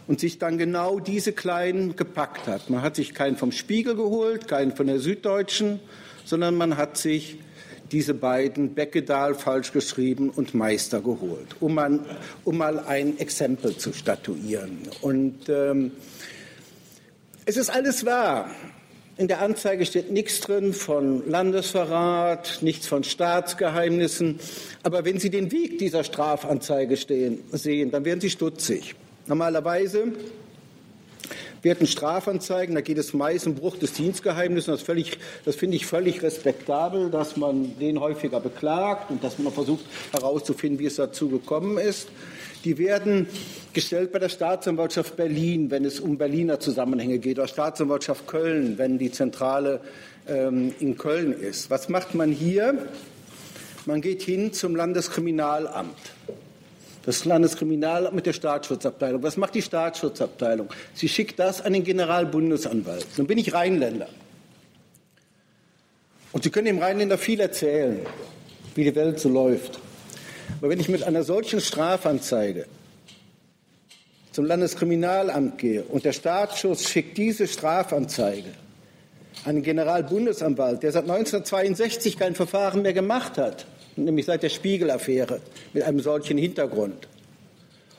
und 0.07 0.21
sich 0.21 0.39
dann 0.39 0.57
genau 0.57 1.01
diese 1.01 1.33
kleinen 1.33 1.97
gepackt 1.97 2.47
hat. 2.47 2.69
Man 2.69 2.81
hat 2.81 2.95
sich 2.95 3.13
keinen 3.13 3.35
vom 3.35 3.51
Spiegel 3.51 3.97
geholt, 3.97 4.47
keinen 4.47 4.73
von 4.73 4.87
der 4.87 4.99
Süddeutschen, 4.99 5.81
sondern 6.25 6.55
man 6.55 6.77
hat 6.77 6.97
sich 6.97 7.37
diese 7.91 8.13
beiden 8.13 8.73
Beckedahl 8.73 9.35
falsch 9.35 9.71
geschrieben 9.71 10.29
und 10.29 10.53
Meister 10.53 11.01
geholt, 11.01 11.55
um, 11.59 11.75
man, 11.75 12.05
um 12.43 12.57
mal 12.57 12.79
ein 12.79 13.19
Exempel 13.19 13.77
zu 13.77 13.93
statuieren. 13.93 14.79
Und 15.01 15.47
ähm, 15.49 15.91
es 17.45 17.57
ist 17.57 17.69
alles 17.69 18.05
wahr. 18.05 18.49
In 19.17 19.29
der 19.29 19.41
Anzeige 19.41 19.85
steht 19.85 20.11
nichts 20.11 20.41
drin 20.41 20.73
von 20.73 21.29
Landesverrat, 21.29 22.59
nichts 22.61 22.85
von 22.85 23.05
Staatsgeheimnissen. 23.05 24.39
Aber 24.83 25.05
wenn 25.05 25.19
Sie 25.19 25.29
den 25.29 25.53
Weg 25.53 25.77
dieser 25.77 26.03
Strafanzeige 26.03 26.97
stehen, 26.97 27.39
sehen, 27.51 27.91
dann 27.91 28.03
werden 28.03 28.19
Sie 28.19 28.29
stutzig. 28.29 28.95
Normalerweise 29.27 30.11
werden 31.65 31.87
Strafanzeigen, 31.87 32.75
da 32.75 32.81
geht 32.81 32.97
es 32.97 33.13
meist 33.13 33.45
um 33.47 33.55
Bruch 33.55 33.75
des 33.77 33.91
Dienstgeheimnisses. 33.91 34.67
Das, 34.67 34.81
völlig, 34.81 35.17
das 35.43 35.57
finde 35.57 35.75
ich 35.75 35.85
völlig 35.85 36.23
respektabel, 36.23 37.09
dass 37.09 37.35
man 37.35 37.77
den 37.79 37.99
häufiger 37.99 38.39
beklagt 38.39 39.11
und 39.11 39.21
dass 39.21 39.37
man 39.39 39.51
versucht 39.51 39.83
herauszufinden, 40.13 40.79
wie 40.79 40.85
es 40.85 40.95
dazu 40.95 41.27
gekommen 41.27 41.77
ist. 41.77 42.07
Die 42.63 42.77
werden 42.77 43.27
gestellt 43.73 44.13
bei 44.13 44.19
der 44.19 44.29
Staatsanwaltschaft 44.29 45.17
Berlin, 45.17 45.69
wenn 45.69 45.83
es 45.83 45.99
um 45.99 46.17
Berliner 46.17 46.59
Zusammenhänge 46.59 47.19
geht, 47.19 47.37
oder 47.37 47.47
Staatsanwaltschaft 47.47 48.27
Köln, 48.27 48.77
wenn 48.77 48.97
die 48.97 49.11
Zentrale 49.11 49.81
ähm, 50.27 50.73
in 50.79 50.97
Köln 50.97 51.33
ist. 51.33 51.69
Was 51.69 51.89
macht 51.89 52.15
man 52.15 52.31
hier? 52.31 52.87
Man 53.85 54.01
geht 54.01 54.21
hin 54.21 54.53
zum 54.53 54.75
Landeskriminalamt. 54.75 55.93
Das 57.05 57.23
Landeskriminalamt 57.23 58.15
mit 58.15 58.25
der 58.25 58.33
Staatsschutzabteilung. 58.33 59.21
Was 59.21 59.37
macht 59.37 59.53
die 59.53 59.61
Staatsschutzabteilung? 59.61 60.69
Sie 60.95 61.07
schickt 61.07 61.37
das 61.37 61.61
an 61.61 61.73
den 61.73 61.83
Generalbundesanwalt. 61.83 63.05
Nun 63.17 63.27
bin 63.27 63.37
ich 63.37 63.53
Rheinländer. 63.53 64.07
Und 66.31 66.43
Sie 66.43 66.49
können 66.49 66.65
dem 66.65 66.79
Rheinländer 66.79 67.17
viel 67.17 67.39
erzählen, 67.39 67.99
wie 68.73 68.83
die 68.83 68.95
Welt 68.95 69.19
so 69.19 69.29
läuft. 69.29 69.79
Aber 70.59 70.69
wenn 70.69 70.79
ich 70.79 70.89
mit 70.89 71.03
einer 71.03 71.23
solchen 71.23 71.61
Strafanzeige 71.61 72.65
zum 74.31 74.45
Landeskriminalamt 74.45 75.57
gehe 75.59 75.83
und 75.83 76.05
der 76.05 76.11
Staatsschutz 76.11 76.89
schickt 76.89 77.17
diese 77.17 77.47
Strafanzeige 77.47 78.49
an 79.45 79.55
den 79.55 79.63
Generalbundesanwalt, 79.63 80.81
der 80.83 80.91
seit 80.91 81.03
1962 81.03 82.17
kein 82.17 82.35
Verfahren 82.35 82.81
mehr 82.81 82.93
gemacht 82.93 83.37
hat, 83.37 83.65
nämlich 83.95 84.25
seit 84.25 84.43
der 84.43 84.49
Spiegel-Affäre 84.49 85.41
mit 85.73 85.83
einem 85.83 85.99
solchen 85.99 86.37
Hintergrund. 86.37 87.07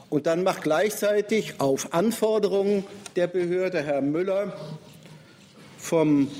Und 0.08 0.26
dann 0.26 0.44
macht 0.44 0.62
gleichzeitig 0.62 1.54
auf 1.58 1.92
Anforderungen 1.92 2.84
der 3.16 3.26
Behörde 3.26 3.82
Herr 3.82 4.00
Müller 4.00 4.56
vom 5.78 6.30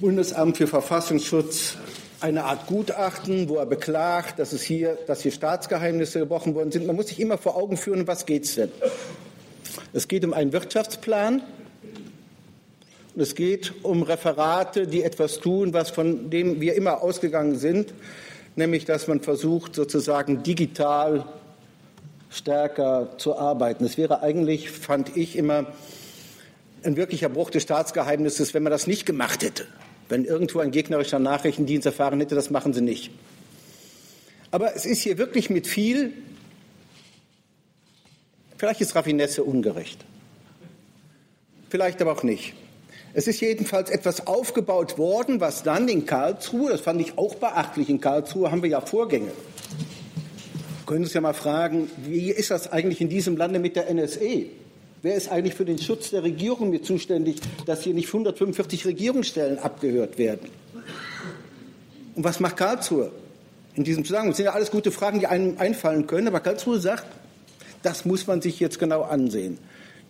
Bundesamt 0.00 0.56
für 0.56 0.66
Verfassungsschutz 0.66 1.76
eine 2.20 2.44
Art 2.44 2.66
Gutachten, 2.66 3.48
wo 3.48 3.56
er 3.56 3.66
beklagt, 3.66 4.38
dass 4.38 4.52
es 4.52 4.62
hier, 4.62 4.98
dass 5.06 5.22
hier 5.22 5.32
Staatsgeheimnisse 5.32 6.20
gebrochen 6.20 6.54
worden 6.54 6.70
sind. 6.70 6.86
Man 6.86 6.96
muss 6.96 7.08
sich 7.08 7.18
immer 7.18 7.38
vor 7.38 7.56
Augen 7.56 7.76
führen, 7.76 8.06
was 8.06 8.26
geht 8.26 8.44
es 8.44 8.54
denn? 8.54 8.70
Es 9.92 10.06
geht 10.06 10.24
um 10.24 10.32
einen 10.32 10.52
Wirtschaftsplan 10.52 11.42
und 13.14 13.20
es 13.20 13.34
geht 13.34 13.72
um 13.82 14.02
Referate, 14.02 14.86
die 14.86 15.02
etwas 15.02 15.40
tun, 15.40 15.72
was 15.72 15.90
von 15.90 16.30
dem 16.30 16.60
wir 16.60 16.74
immer 16.74 17.02
ausgegangen 17.02 17.58
sind, 17.58 17.92
nämlich 18.56 18.84
dass 18.84 19.08
man 19.08 19.20
versucht, 19.20 19.74
sozusagen 19.74 20.42
digital 20.42 21.24
stärker 22.30 23.16
zu 23.18 23.36
arbeiten. 23.36 23.84
Es 23.84 23.98
wäre 23.98 24.22
eigentlich, 24.22 24.70
fand 24.70 25.16
ich 25.16 25.36
immer, 25.36 25.66
ein 26.82 26.96
wirklicher 26.96 27.28
Bruch 27.28 27.50
des 27.50 27.62
Staatsgeheimnisses, 27.64 28.54
wenn 28.54 28.62
man 28.62 28.70
das 28.70 28.86
nicht 28.86 29.04
gemacht 29.04 29.42
hätte. 29.42 29.66
Wenn 30.08 30.24
irgendwo 30.24 30.60
ein 30.60 30.70
gegnerischer 30.70 31.18
Nachrichtendienst 31.18 31.86
erfahren 31.86 32.20
hätte, 32.20 32.34
das 32.34 32.50
machen 32.50 32.72
sie 32.72 32.80
nicht. 32.80 33.10
Aber 34.50 34.74
es 34.74 34.86
ist 34.86 35.02
hier 35.02 35.18
wirklich 35.18 35.50
mit 35.50 35.66
viel, 35.66 36.12
vielleicht 38.56 38.80
ist 38.80 38.94
Raffinesse 38.94 39.44
ungerecht, 39.44 40.04
vielleicht 41.68 42.00
aber 42.02 42.12
auch 42.12 42.22
nicht. 42.22 42.54
Es 43.12 43.26
ist 43.26 43.40
jedenfalls 43.40 43.90
etwas 43.90 44.28
aufgebaut 44.28 44.96
worden, 44.96 45.40
was 45.40 45.64
dann 45.64 45.88
in 45.88 46.06
Karlsruhe, 46.06 46.70
das 46.70 46.80
fand 46.80 47.00
ich 47.00 47.18
auch 47.18 47.34
beachtlich, 47.34 47.88
in 47.88 48.00
Karlsruhe 48.00 48.50
haben 48.50 48.62
wir 48.62 48.70
ja 48.70 48.80
Vorgänge. 48.80 49.32
Können 50.86 51.04
Sie 51.04 51.08
sich 51.08 51.14
ja 51.14 51.20
mal 51.20 51.34
fragen, 51.34 51.90
wie 52.06 52.30
ist 52.30 52.50
das 52.50 52.70
eigentlich 52.70 53.00
in 53.00 53.08
diesem 53.08 53.36
Lande 53.36 53.58
mit 53.58 53.74
der 53.74 53.92
NSE? 53.92 54.46
Wer 55.02 55.14
ist 55.14 55.30
eigentlich 55.30 55.54
für 55.54 55.64
den 55.64 55.78
Schutz 55.78 56.10
der 56.10 56.22
Regierung 56.22 56.70
mit 56.70 56.84
zuständig, 56.84 57.40
dass 57.66 57.82
hier 57.82 57.94
nicht 57.94 58.08
145 58.08 58.86
Regierungsstellen 58.86 59.58
abgehört 59.58 60.18
werden? 60.18 60.48
Und 62.14 62.24
was 62.24 62.38
macht 62.38 62.56
Karlsruhe 62.56 63.10
in 63.74 63.82
diesem 63.82 64.04
Zusammenhang? 64.04 64.30
Das 64.30 64.36
sind 64.36 64.46
ja 64.46 64.52
alles 64.52 64.70
gute 64.70 64.92
Fragen, 64.92 65.18
die 65.18 65.26
einem 65.26 65.58
einfallen 65.58 66.06
können, 66.06 66.28
aber 66.28 66.40
Karlsruhe 66.40 66.78
sagt, 66.78 67.06
das 67.82 68.04
muss 68.04 68.26
man 68.26 68.40
sich 68.40 68.60
jetzt 68.60 68.78
genau 68.78 69.02
ansehen. 69.02 69.58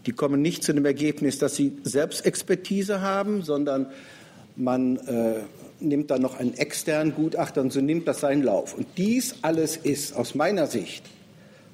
Die 0.07 0.13
kommen 0.13 0.41
nicht 0.43 0.63
zu 0.63 0.73
dem 0.73 0.85
Ergebnis, 0.85 1.39
dass 1.39 1.57
sie 1.57 1.73
Selbstexpertise 1.83 3.01
haben, 3.01 3.43
sondern 3.43 3.87
man 4.57 4.97
äh, 4.97 5.41
nimmt 5.81 6.11
dann 6.11 6.23
noch 6.23 6.39
einen 6.39 6.55
externen 6.55 7.15
Gutachter 7.15 7.61
und 7.61 7.73
so 7.73 7.81
nimmt 7.81 8.09
das 8.09 8.21
seinen 8.21 8.43
Lauf. 8.43 8.75
Und 8.75 8.87
dies 8.97 9.37
alles 9.43 9.77
ist 9.77 10.17
aus 10.17 10.35
meiner 10.35 10.67
Sicht 10.67 11.05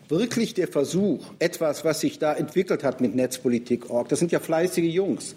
wirklich 0.09 0.55
der 0.55 0.69
Versuch, 0.69 1.33
etwas, 1.39 1.85
was 1.85 2.01
sich 2.01 2.19
da 2.19 2.33
entwickelt 2.33 2.85
hat 2.85 3.01
mit 3.01 3.15
Netzpolitik.org, 3.15 4.09
das 4.09 4.19
sind 4.19 4.33
ja 4.33 4.41
fleißige 4.41 4.85
Jungs. 4.85 5.35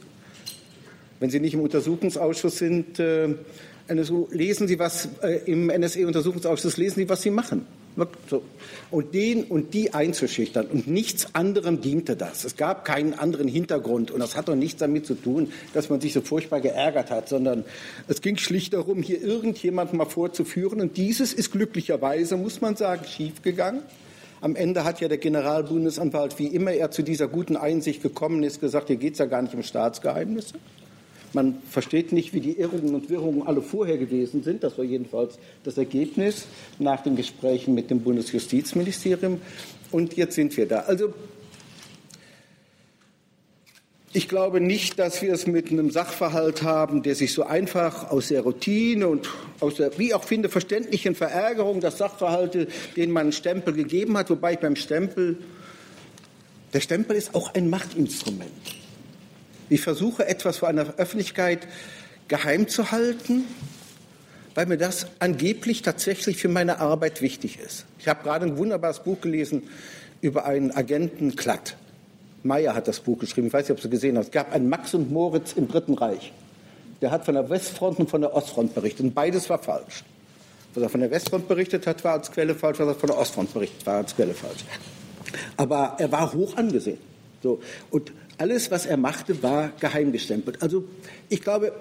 Wenn 1.19 1.29
Sie 1.29 1.39
nicht 1.39 1.53
im 1.53 1.62
Untersuchungsausschuss 1.62 2.58
sind, 2.58 3.00
äh, 3.00 3.29
NSU, 3.88 4.27
lesen 4.31 4.67
Sie 4.67 4.79
was 4.79 5.10
äh, 5.22 5.41
im 5.46 5.69
NSE-Untersuchungsausschuss, 5.69 6.77
lesen 6.77 6.96
Sie, 6.96 7.10
was 7.10 7.22
Sie 7.22 7.31
machen. 7.31 7.65
So. 8.29 8.43
Und 8.91 9.13
den 9.13 9.43
und 9.43 9.74
die 9.74 9.93
einzuschüchtern 9.93 10.67
und 10.67 10.88
nichts 10.88 11.36
anderem 11.36 11.81
diente 11.81 12.15
das. 12.15 12.46
Es 12.46 12.55
gab 12.55 12.86
keinen 12.86 13.13
anderen 13.13 13.48
Hintergrund 13.48 14.12
und 14.12 14.19
das 14.19 14.36
hat 14.38 14.48
doch 14.48 14.55
nichts 14.55 14.79
damit 14.79 15.05
zu 15.05 15.15
tun, 15.15 15.51
dass 15.74 15.89
man 15.89 16.00
sich 16.00 16.13
so 16.13 16.22
furchtbar 16.22 16.62
geärgert 16.62 17.12
hat, 17.12 17.27
sondern 17.29 17.65
es 18.08 18.22
ging 18.22 18.38
schlicht 18.38 18.74
darum, 18.74 19.01
hier 19.01 19.22
irgendjemand 19.22 19.93
mal 19.93 20.05
vorzuführen 20.05 20.81
und 20.81 20.98
dieses 20.98 21.34
ist 21.34 21.51
glücklicherweise, 21.51 22.38
muss 22.38 22.62
man 22.62 22.75
sagen, 22.75 23.05
schiefgegangen. 23.05 23.81
Am 24.41 24.55
Ende 24.55 24.86
hat 24.86 25.01
ja 25.01 25.10
der 25.10 25.17
Generalbundesanwalt, 25.17 26.39
wie 26.39 26.48
immer 26.48 26.72
er 26.72 26.91
zu 26.91 27.01
dieser 27.03 27.27
guten 27.27 27.58
Einsicht 27.58 28.01
gekommen 28.01 28.43
ist, 28.43 28.62
gesagt, 28.62 28.88
hier 28.88 28.96
geht 28.96 29.13
es 29.13 29.19
ja 29.19 29.25
gar 29.25 29.41
nicht 29.41 29.53
um 29.53 29.63
Staatsgeheimnisse. 29.63 30.53
Man 31.33 31.62
versteht 31.69 32.12
nicht, 32.12 32.33
wie 32.33 32.39
die 32.39 32.59
Irrungen 32.59 32.95
und 32.95 33.09
Wirrungen 33.09 33.45
alle 33.45 33.62
vorher 33.62 33.98
gewesen 33.98 34.43
sind. 34.43 34.63
Das 34.63 34.77
war 34.77 34.86
jedenfalls 34.86 35.38
das 35.63 35.77
Ergebnis 35.77 36.48
nach 36.79 37.03
den 37.03 37.15
Gesprächen 37.15 37.75
mit 37.75 37.89
dem 37.91 38.01
Bundesjustizministerium. 38.01 39.39
Und 39.91 40.15
jetzt 40.15 40.36
sind 40.36 40.55
wir 40.57 40.67
da. 40.67 40.79
Also 40.81 41.13
ich 44.12 44.27
glaube 44.27 44.59
nicht, 44.59 44.98
dass 44.98 45.21
wir 45.21 45.31
es 45.31 45.45
mit 45.45 45.71
einem 45.71 45.91
Sachverhalt 45.91 46.63
haben, 46.63 47.03
der 47.03 47.13
sich 47.13 47.31
so 47.31 47.43
einfach 47.43 48.09
aus 48.09 48.29
der 48.29 48.41
Routine 48.41 49.07
und 49.07 49.29
aus 49.59 49.75
der, 49.75 49.95
wie 50.00 50.15
auch 50.15 50.24
finde, 50.24 50.50
verständlichen 50.50 51.13
Verärgerung 51.13 51.79
der 51.79 51.91
Sachverhalte, 51.91 52.67
denen 52.95 53.13
man 53.13 53.24
einen 53.24 53.31
Stempel 53.33 53.75
gegeben 53.75 54.17
hat, 54.17 54.31
wobei 54.31 54.53
ich 54.53 54.59
beim 54.59 54.75
Stempel, 54.75 55.38
der 56.74 56.81
Stempel 56.81 57.17
ist 57.17 57.36
auch 57.36 57.53
ein 57.53 57.69
Machtinstrument. 57.69 58.50
Ich 59.69 59.81
versuche 59.81 60.27
etwas 60.27 60.57
vor 60.57 60.67
einer 60.67 60.95
Öffentlichkeit 60.97 61.67
geheim 62.27 62.67
zu 62.67 62.91
halten, 62.91 63.45
weil 64.55 64.65
mir 64.65 64.77
das 64.77 65.07
angeblich 65.19 65.83
tatsächlich 65.83 66.38
für 66.38 66.49
meine 66.49 66.79
Arbeit 66.79 67.21
wichtig 67.21 67.59
ist. 67.59 67.85
Ich 67.99 68.07
habe 68.07 68.23
gerade 68.23 68.45
ein 68.45 68.57
wunderbares 68.57 69.01
Buch 69.01 69.21
gelesen 69.21 69.63
über 70.21 70.45
einen 70.45 70.71
Agenten 70.71 71.35
Klatt. 71.35 71.77
Meyer 72.43 72.73
hat 72.73 72.88
das 72.88 72.99
Buch 72.99 73.19
geschrieben, 73.19 73.47
ich 73.47 73.53
weiß 73.53 73.69
nicht, 73.69 73.77
ob 73.77 73.81
Sie 73.81 73.89
gesehen 73.89 74.15
haben. 74.15 74.23
Es 74.23 74.31
gab 74.31 74.53
einen 74.53 74.69
Max 74.69 74.93
und 74.93 75.11
Moritz 75.11 75.53
im 75.53 75.67
Dritten 75.67 75.93
Reich. 75.93 76.33
Der 77.01 77.11
hat 77.11 77.25
von 77.25 77.35
der 77.35 77.49
Westfront 77.49 77.99
und 77.99 78.09
von 78.09 78.21
der 78.21 78.33
Ostfront 78.33 78.73
berichtet. 78.73 79.05
Und 79.05 79.13
beides 79.13 79.49
war 79.49 79.59
falsch. 79.59 80.03
Was 80.73 80.83
er 80.83 80.89
von 80.89 80.99
der 80.99 81.11
Westfront 81.11 81.47
berichtet 81.47 81.88
hat, 81.88 82.03
war 82.03 82.13
als 82.13 82.31
Quelle 82.31 82.55
falsch. 82.55 82.79
Was 82.79 82.88
er 82.88 82.95
von 82.95 83.07
der 83.07 83.17
Ostfront 83.17 83.53
berichtet 83.53 83.85
war 83.85 83.97
als 83.97 84.15
Quelle 84.15 84.33
falsch. 84.33 84.65
Aber 85.57 85.95
er 85.99 86.11
war 86.11 86.33
hoch 86.33 86.57
angesehen. 86.57 86.97
So. 87.41 87.61
Und 87.91 88.11
alles, 88.39 88.72
was 88.72 88.86
er 88.86 88.98
machte, 88.98 89.43
war 89.43 89.72
geheimgestempelt. 89.79 90.62
Also 90.62 90.86
ich 91.29 91.41
glaube, 91.41 91.74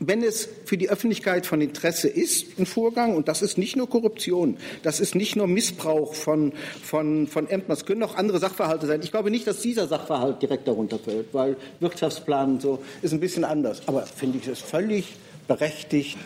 wenn 0.00 0.22
es 0.22 0.48
für 0.64 0.78
die 0.78 0.88
Öffentlichkeit 0.88 1.44
von 1.44 1.60
Interesse 1.60 2.08
ist, 2.08 2.58
ein 2.58 2.66
Vorgang, 2.66 3.16
und 3.16 3.26
das 3.26 3.42
ist 3.42 3.58
nicht 3.58 3.76
nur 3.76 3.90
Korruption, 3.90 4.56
das 4.82 5.00
ist 5.00 5.14
nicht 5.16 5.34
nur 5.34 5.48
Missbrauch 5.48 6.14
von, 6.14 6.52
von, 6.82 7.26
von 7.26 7.48
Ämtern, 7.48 7.72
es 7.72 7.84
können 7.84 8.02
auch 8.04 8.14
andere 8.14 8.38
Sachverhalte 8.38 8.86
sein. 8.86 9.00
Ich 9.02 9.10
glaube 9.10 9.30
nicht, 9.30 9.46
dass 9.46 9.60
dieser 9.60 9.88
Sachverhalt 9.88 10.40
direkt 10.40 10.68
darunter 10.68 10.98
fällt, 10.98 11.34
weil 11.34 11.56
Wirtschaftsplan 11.80 12.52
und 12.52 12.62
so 12.62 12.82
ist 13.02 13.12
ein 13.12 13.20
bisschen 13.20 13.44
anders. 13.44 13.82
Aber 13.86 14.02
finde 14.02 14.38
ich 14.38 14.46
es 14.46 14.60
völlig 14.60 15.16
berechtigt, 15.48 16.16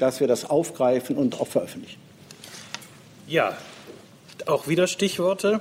dass 0.00 0.20
wir 0.20 0.26
das 0.26 0.48
aufgreifen 0.48 1.16
und 1.16 1.38
auch 1.38 1.48
veröffentlichen. 1.48 2.00
Ja, 3.26 3.58
auch 4.46 4.68
wieder 4.68 4.86
Stichworte. 4.86 5.60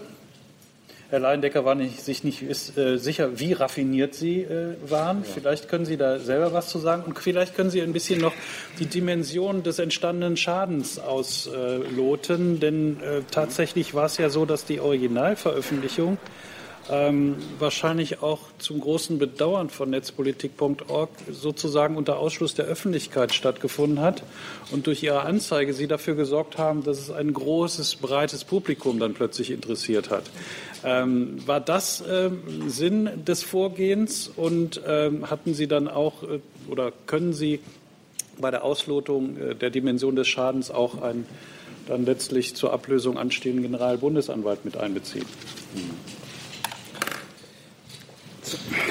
Herr 1.10 1.20
Leindecker 1.20 1.64
war 1.64 1.76
nicht, 1.76 2.02
sich 2.02 2.26
nicht 2.26 2.42
ist, 2.42 2.78
äh, 2.78 2.98
sicher, 2.98 3.40
wie 3.40 3.54
raffiniert 3.54 4.14
Sie 4.14 4.42
äh, 4.42 4.76
waren. 4.86 5.20
Ja. 5.20 5.34
Vielleicht 5.36 5.70
können 5.70 5.86
Sie 5.86 5.96
da 5.96 6.20
selber 6.20 6.52
was 6.52 6.68
zu 6.68 6.80
sagen 6.80 7.04
und 7.04 7.18
vielleicht 7.18 7.56
können 7.56 7.70
Sie 7.70 7.82
ein 7.82 7.94
bisschen 7.94 8.20
noch 8.20 8.34
die 8.80 8.88
Dimension 8.88 9.64
des 9.64 9.80
entstandenen 9.80 10.36
Schadens 10.36 11.00
ausloten. 11.00 12.60
Denn 12.60 13.02
äh, 13.02 13.22
tatsächlich 13.32 13.94
war 13.94 14.06
es 14.06 14.18
ja 14.18 14.30
so, 14.30 14.46
dass 14.46 14.66
die 14.66 14.82
Originalveröffentlichung 14.82 16.18
ähm, 16.90 17.36
wahrscheinlich 17.60 18.22
auch 18.22 18.40
zum 18.60 18.80
großen 18.80 19.20
Bedauern 19.20 19.70
von 19.70 19.90
netzpolitik.org 19.90 21.10
sozusagen 21.32 21.98
unter 21.98 22.18
Ausschluss 22.20 22.54
der 22.56 22.66
Öffentlichkeit 22.66 23.34
stattgefunden 23.34 24.02
hat 24.02 24.24
und 24.72 24.88
durch 24.88 25.04
ihre 25.04 25.22
Anzeige 25.22 25.74
sie 25.74 25.88
dafür 25.88 26.16
gesorgt 26.16 26.58
haben, 26.58 26.84
dass 26.84 27.00
es 27.00 27.12
ein 27.12 27.34
großes, 27.34 27.98
breites 27.98 28.44
Publikum 28.44 29.00
dann 29.00 29.14
plötzlich 29.14 29.52
interessiert 29.52 30.10
hat. 30.10 30.24
Ähm, 30.84 31.46
war 31.46 31.60
das 31.60 32.04
ähm, 32.10 32.70
Sinn 32.70 33.10
des 33.26 33.44
Vorgehens 33.44 34.32
und 34.34 34.82
ähm, 34.88 35.30
hatten 35.30 35.54
Sie 35.54 35.68
dann 35.68 35.88
auch 35.88 36.24
äh, 36.24 36.40
oder 36.70 36.94
können 37.06 37.34
Sie 37.34 37.60
bei 38.40 38.52
der 38.52 38.64
Auslotung 38.64 39.38
äh, 39.38 39.56
der 39.56 39.72
Dimension 39.72 40.16
des 40.16 40.28
Schadens 40.28 40.72
auch 40.72 41.02
einen 41.02 41.26
dann 41.88 42.06
letztlich 42.06 42.56
zur 42.56 42.74
Ablösung 42.74 43.18
anstehenden 43.18 43.64
Generalbundesanwalt 43.64 44.66
mit 44.66 44.78
einbeziehen? 44.78 45.26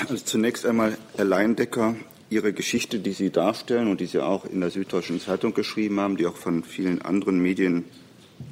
Also 0.09 0.23
zunächst 0.23 0.65
einmal, 0.65 0.97
Herr 1.17 1.25
Leindecker, 1.25 1.97
Ihre 2.31 2.53
Geschichte, 2.53 3.01
die 3.01 3.11
Sie 3.11 3.31
darstellen 3.31 3.91
und 3.91 4.01
die 4.01 4.07
Sie 4.07 4.21
auch 4.21 4.45
in 4.45 4.61
der 4.61 4.71
Süddeutschen 4.71 5.21
Zeitung 5.21 5.53
geschrieben 5.53 5.99
haben, 5.99 6.17
die 6.17 6.27
auch 6.27 6.37
von 6.37 6.63
vielen 6.63 7.03
anderen 7.03 7.41
Medien 7.41 7.85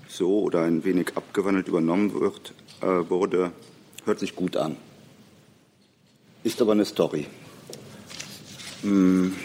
so 0.08 0.40
oder 0.40 0.62
ein 0.62 0.84
wenig 0.84 1.16
abgewandelt 1.16 1.68
übernommen 1.68 2.12
wird, 2.12 2.54
äh, 2.80 2.86
wurde, 3.08 3.52
hört 4.04 4.18
sich 4.18 4.34
gut 4.34 4.56
an. 4.56 4.76
Ist 6.42 6.60
aber 6.60 6.72
eine 6.72 6.84
Story. 6.84 7.28
Hm, 8.82 9.36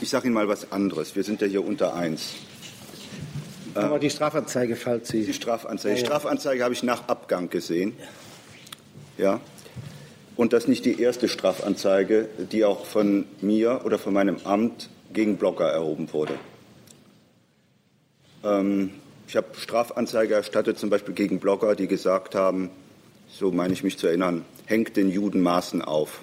ich 0.00 0.08
sage 0.08 0.28
Ihnen 0.28 0.34
mal 0.34 0.48
was 0.48 0.72
anderes. 0.72 1.14
Wir 1.14 1.22
sind 1.22 1.42
ja 1.42 1.46
hier 1.46 1.62
unter 1.66 1.94
eins. 1.94 2.30
Aber 3.74 3.98
die 3.98 4.08
Strafanzeige, 4.08 4.74
falls 4.74 5.08
Sie. 5.08 5.26
Die 5.26 5.34
Strafanzeige. 5.34 5.96
Die 5.96 6.00
Strafanzeige 6.06 6.64
habe 6.64 6.72
ich 6.72 6.82
nach 6.82 7.08
Abgang 7.08 7.50
gesehen. 7.50 7.92
Ja. 9.18 9.38
Und 10.36 10.52
das 10.52 10.66
nicht 10.66 10.84
die 10.84 11.00
erste 11.00 11.28
Strafanzeige, 11.28 12.28
die 12.50 12.64
auch 12.64 12.86
von 12.86 13.26
mir 13.40 13.82
oder 13.84 13.98
von 13.98 14.14
meinem 14.14 14.36
Amt 14.44 14.88
gegen 15.12 15.36
Blogger 15.36 15.66
erhoben 15.66 16.12
wurde. 16.12 16.34
Ähm, 18.44 18.90
ich 19.28 19.36
habe 19.36 19.48
Strafanzeige 19.56 20.34
erstattet, 20.34 20.78
zum 20.78 20.90
Beispiel 20.90 21.14
gegen 21.14 21.38
Blogger, 21.38 21.74
die 21.74 21.86
gesagt 21.86 22.34
haben, 22.34 22.70
so 23.28 23.50
meine 23.50 23.72
ich 23.72 23.82
mich 23.82 23.98
zu 23.98 24.06
erinnern, 24.06 24.44
hängt 24.66 24.96
den 24.96 25.10
Juden 25.10 25.42
Maßen 25.42 25.82
auf. 25.82 26.22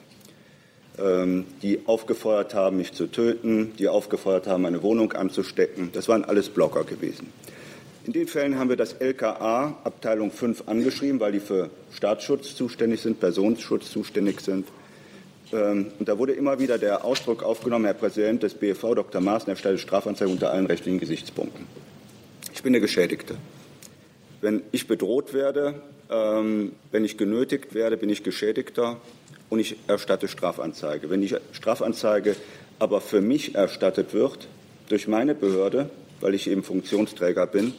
Ähm, 0.97 1.45
die 1.61 1.81
aufgefordert 1.85 2.53
haben, 2.53 2.77
mich 2.77 2.93
zu 2.93 3.07
töten, 3.07 3.73
die 3.79 3.87
aufgefordert 3.87 4.47
haben, 4.47 4.63
meine 4.63 4.83
Wohnung 4.83 5.13
anzustecken. 5.13 5.91
Das 5.93 6.09
waren 6.09 6.25
alles 6.25 6.49
Blogger 6.49 6.83
gewesen. 6.83 7.31
In 8.05 8.13
den 8.13 8.27
Fällen 8.27 8.57
haben 8.57 8.69
wir 8.69 8.77
das 8.77 8.93
LKA 8.93 9.77
Abteilung 9.83 10.31
5 10.31 10.63
angeschrieben, 10.67 11.19
weil 11.19 11.33
die 11.33 11.39
für 11.39 11.69
Staatsschutz 11.93 12.55
zuständig 12.55 13.01
sind, 13.01 13.19
Personenschutz 13.19 13.91
zuständig 13.91 14.39
sind. 14.39 14.67
Ähm, 15.51 15.87
und 15.99 16.07
da 16.07 16.17
wurde 16.17 16.33
immer 16.33 16.59
wieder 16.59 16.77
der 16.77 17.03
Ausdruck 17.03 17.43
aufgenommen, 17.43 17.85
Herr 17.85 17.93
Präsident 17.93 18.43
des 18.43 18.53
BFV, 18.53 18.95
Dr. 18.95 19.21
Maaßen, 19.21 19.49
erstattet 19.49 19.81
Strafanzeige 19.81 20.31
unter 20.31 20.51
allen 20.51 20.65
rechtlichen 20.65 20.99
Gesichtspunkten. 20.99 21.65
Ich 22.53 22.63
bin 22.63 22.73
der 22.73 22.81
Geschädigte. 22.81 23.35
Wenn 24.41 24.61
ich 24.71 24.87
bedroht 24.87 25.33
werde, 25.33 25.81
ähm, 26.09 26.71
wenn 26.91 27.03
ich 27.03 27.17
genötigt 27.17 27.73
werde, 27.73 27.97
bin 27.97 28.09
ich 28.09 28.23
Geschädigter 28.23 28.97
und 29.49 29.59
ich 29.59 29.75
erstatte 29.87 30.27
Strafanzeige. 30.29 31.09
Wenn 31.09 31.21
die 31.21 31.35
Strafanzeige 31.51 32.35
aber 32.79 33.01
für 33.01 33.19
mich 33.19 33.55
erstattet 33.55 34.13
wird 34.13 34.47
durch 34.87 35.07
meine 35.07 35.35
Behörde, 35.35 35.89
weil 36.21 36.33
ich 36.33 36.49
eben 36.49 36.63
Funktionsträger 36.63 37.45
bin, 37.45 37.73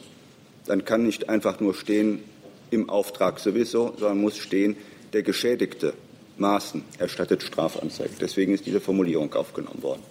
dann 0.65 0.85
kann 0.85 1.03
nicht 1.03 1.29
einfach 1.29 1.59
nur 1.59 1.73
stehen 1.73 2.23
im 2.69 2.89
Auftrag 2.89 3.39
sowieso, 3.39 3.93
sondern 3.97 4.19
muss 4.19 4.37
stehen, 4.37 4.77
der 5.13 5.23
Geschädigte 5.23 5.93
Maßen 6.37 6.83
erstattet 6.97 7.43
Strafanzeige. 7.43 8.11
Deswegen 8.19 8.53
ist 8.53 8.65
diese 8.65 8.79
Formulierung 8.79 9.33
aufgenommen 9.33 9.83
worden. 9.83 10.01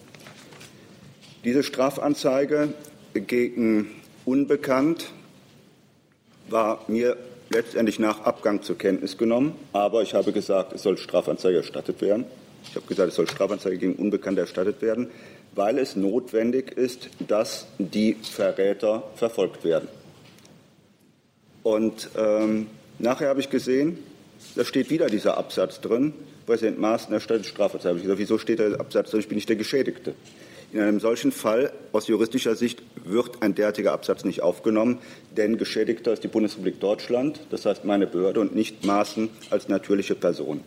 Diese 1.44 1.62
Strafanzeige 1.62 2.74
gegen 3.14 3.90
unbekannt, 4.24 5.10
war 6.48 6.84
mir 6.88 7.16
letztendlich 7.48 7.98
nach 7.98 8.20
Abgang 8.20 8.62
zur 8.62 8.76
Kenntnis 8.76 9.16
genommen. 9.16 9.54
Aber 9.72 10.02
ich 10.02 10.14
habe 10.14 10.32
gesagt, 10.32 10.72
es 10.72 10.82
soll 10.82 10.98
Strafanzeige 10.98 11.58
erstattet 11.58 12.00
werden. 12.00 12.24
Ich 12.64 12.76
habe 12.76 12.86
gesagt, 12.86 13.08
es 13.08 13.14
soll 13.14 13.28
Strafanzeige 13.28 13.78
gegen 13.78 13.94
Unbekannte 13.94 14.42
erstattet 14.42 14.82
werden, 14.82 15.08
weil 15.54 15.78
es 15.78 15.96
notwendig 15.96 16.72
ist, 16.72 17.08
dass 17.26 17.66
die 17.78 18.14
Verräter 18.14 19.04
verfolgt 19.14 19.64
werden. 19.64 19.88
Und 21.70 22.11
ähm, 22.18 22.66
nachher 22.98 23.28
habe 23.28 23.38
ich 23.38 23.48
gesehen, 23.48 23.98
da 24.56 24.64
steht 24.64 24.90
wieder 24.90 25.06
dieser 25.06 25.38
Absatz 25.38 25.80
drin. 25.80 26.14
Präsident 26.44 26.80
Maaßen 26.80 27.12
erstattet 27.12 27.46
Strafanzeige. 27.46 27.96
Ich 27.96 28.02
gesagt, 28.02 28.18
wieso 28.18 28.38
steht 28.38 28.59
der 28.59 28.80
Absatz 28.80 29.11
drin? 29.11 29.20
Ich 29.20 29.28
bin 29.28 29.37
nicht 29.37 29.48
der 29.48 29.54
Geschädigte. 29.54 30.14
In 30.72 30.80
einem 30.80 30.98
solchen 30.98 31.30
Fall 31.30 31.72
aus 31.92 32.09
juristischer 32.09 32.56
Sicht 32.56 32.83
wird 33.04 33.40
ein 33.42 33.54
derartiger 33.54 33.92
Absatz 33.92 34.24
nicht 34.24 34.42
aufgenommen, 34.42 34.98
denn 35.37 35.59
Geschädigter 35.59 36.12
ist 36.12 36.24
die 36.24 36.28
Bundesrepublik 36.28 36.80
Deutschland, 36.80 37.40
das 37.50 37.66
heißt 37.66 37.85
meine 37.85 38.06
Behörde 38.06 38.40
und 38.40 38.54
nicht 38.54 38.85
Maaßen 38.85 39.30
als 39.50 39.68
natürliche 39.68 40.16
Person. 40.16 40.62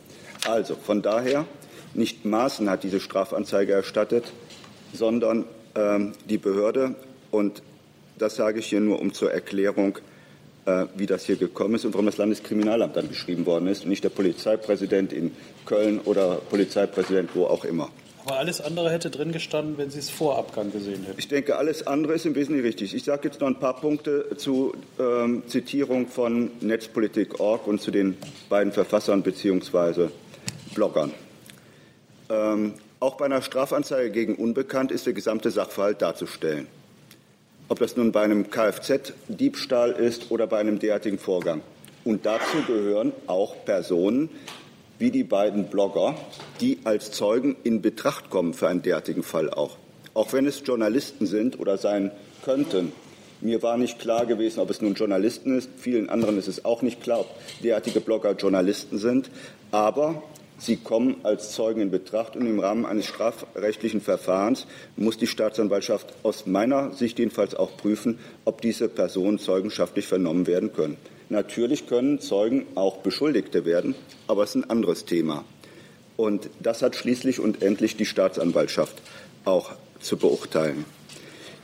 Also 0.46 0.76
von 0.76 1.02
daher, 1.02 1.46
nicht 1.94 2.24
Maaßen 2.24 2.70
hat 2.70 2.84
diese 2.84 3.00
Strafanzeige 3.02 3.74
erstattet, 3.74 4.32
sondern 4.94 5.46
ähm, 5.76 6.14
die 6.30 6.38
Behörde. 6.38 6.96
Und 7.32 7.62
das 8.18 8.36
sage 8.36 8.60
ich 8.60 8.68
hier 8.68 8.82
nur 8.82 9.00
um 9.00 9.14
zur 9.14 9.32
Erklärung 9.32 9.98
äh, 9.98 10.13
wie 10.96 11.06
das 11.06 11.26
hier 11.26 11.36
gekommen 11.36 11.76
ist 11.76 11.86
und 11.86 11.94
warum 11.94 12.06
das 12.06 12.18
Landeskriminalamt 12.18 12.96
dann 12.96 13.10
geschrieben 13.10 13.46
worden 13.46 13.68
ist 13.68 13.84
und 13.84 13.90
nicht 13.90 14.04
der 14.04 14.10
Polizeipräsident 14.10 15.12
in 15.12 15.32
Köln 15.66 16.00
oder 16.00 16.36
Polizeipräsident 16.36 17.32
wo 17.34 17.46
auch 17.46 17.66
immer. 17.66 17.90
Aber 18.26 18.38
alles 18.38 18.62
andere 18.62 18.90
hätte 18.90 19.10
drin 19.10 19.34
gestanden, 19.34 19.78
wenn 19.78 19.90
Sie 19.90 20.00
es 20.00 20.10
vor 20.10 20.38
Abgang 20.38 20.72
gesehen 20.72 21.04
hätten. 21.04 21.20
Ich 21.20 21.28
denke, 21.28 21.58
alles 21.58 21.86
andere 21.86 22.14
ist 22.14 22.26
im 22.26 22.36
Wesentlichen 22.36 22.66
richtig. 22.66 22.96
Ich 22.96 23.04
sage 23.04 23.28
jetzt 23.28 23.42
noch 23.42 23.48
ein 23.48 23.60
paar 23.60 23.76
Punkte 23.76 24.38
zur 24.38 24.74
ähm, 24.98 25.44
Zitierung 25.48 26.08
von 26.08 26.52
Netzpolitik.org 26.62 27.68
und 27.68 27.82
zu 27.82 27.92
den 27.92 28.16
beiden 28.48 28.72
Verfassern 28.72 29.24
bzw. 29.24 30.08
Bloggern. 30.74 31.12
Ähm, 32.30 32.76
auch 33.02 33.16
bei 33.16 33.26
einer 33.26 33.42
Strafanzeige 33.42 34.12
gegen 34.12 34.36
Unbekannt 34.36 34.94
ist 34.94 35.06
der 35.06 35.14
gesamte 35.14 35.52
Sachverhalt 35.52 36.02
darzustellen. 36.02 36.68
Ob 37.74 37.80
das 37.80 37.98
nun 37.98 38.12
bei 38.12 38.22
einem 38.22 38.52
Kfz-Diebstahl 38.52 39.94
ist 39.94 40.30
oder 40.30 40.46
bei 40.46 40.60
einem 40.60 40.78
derartigen 40.78 41.18
Vorgang. 41.18 41.64
Und 42.04 42.24
dazu 42.24 42.62
gehören 42.68 43.14
auch 43.26 43.66
Personen, 43.66 44.30
wie 45.00 45.10
die 45.10 45.24
beiden 45.24 45.66
Blogger, 45.72 46.14
die 46.62 46.78
als 46.84 47.10
Zeugen 47.10 47.56
in 47.64 47.82
Betracht 47.82 48.30
kommen 48.30 48.54
für 48.54 48.68
einen 48.68 48.84
derartigen 48.84 49.24
Fall 49.24 49.50
auch. 49.50 49.78
Auch 50.14 50.34
wenn 50.34 50.46
es 50.46 50.62
Journalisten 50.64 51.26
sind 51.26 51.60
oder 51.60 51.80
sein 51.80 52.12
könnten. 52.46 52.92
Mir 53.42 53.64
war 53.64 53.76
nicht 53.76 53.98
klar 53.98 54.28
gewesen, 54.28 54.60
ob 54.60 54.70
es 54.70 54.80
nun 54.80 54.94
Journalisten 54.94 55.58
ist. 55.58 55.72
Vielen 55.76 56.12
anderen 56.12 56.38
ist 56.38 56.48
es 56.48 56.66
auch 56.66 56.84
nicht 56.84 57.02
klar, 57.02 57.22
ob 57.22 57.30
derartige 57.64 58.02
Blogger 58.02 58.34
Journalisten 58.34 59.00
sind. 59.00 59.32
Aber 59.72 60.22
sie 60.64 60.78
kommen 60.78 61.18
als 61.24 61.52
Zeugen 61.52 61.82
in 61.82 61.92
Betracht 61.92 62.36
und 62.36 62.48
im 62.48 62.60
Rahmen 62.60 62.86
eines 62.86 63.06
strafrechtlichen 63.06 64.02
Verfahrens 64.02 64.66
muss 64.96 65.18
die 65.18 65.28
Staatsanwaltschaft 65.28 66.14
aus 66.24 66.46
meiner 66.46 66.94
Sicht 66.94 67.20
jedenfalls 67.20 67.56
auch 67.56 67.76
prüfen, 67.78 68.20
ob 68.46 68.62
diese 68.62 68.88
Personen 68.88 69.40
zeugenschaftlich 69.40 70.08
vernommen 70.08 70.48
werden 70.48 70.74
können. 70.74 70.98
Natürlich 71.30 71.88
können 71.88 72.20
Zeugen 72.20 72.66
auch 72.76 72.98
Beschuldigte 72.98 73.66
werden, 73.66 73.96
aber 74.28 74.44
es 74.44 74.56
ist 74.56 74.64
ein 74.64 74.70
anderes 74.70 75.06
Thema. 75.06 75.44
Und 76.16 76.50
das 76.60 76.82
hat 76.82 76.96
schließlich 76.96 77.40
und 77.40 77.62
endlich 77.62 77.98
die 77.98 78.06
Staatsanwaltschaft 78.06 79.02
auch 79.46 79.72
zu 80.00 80.18
beurteilen. 80.18 80.86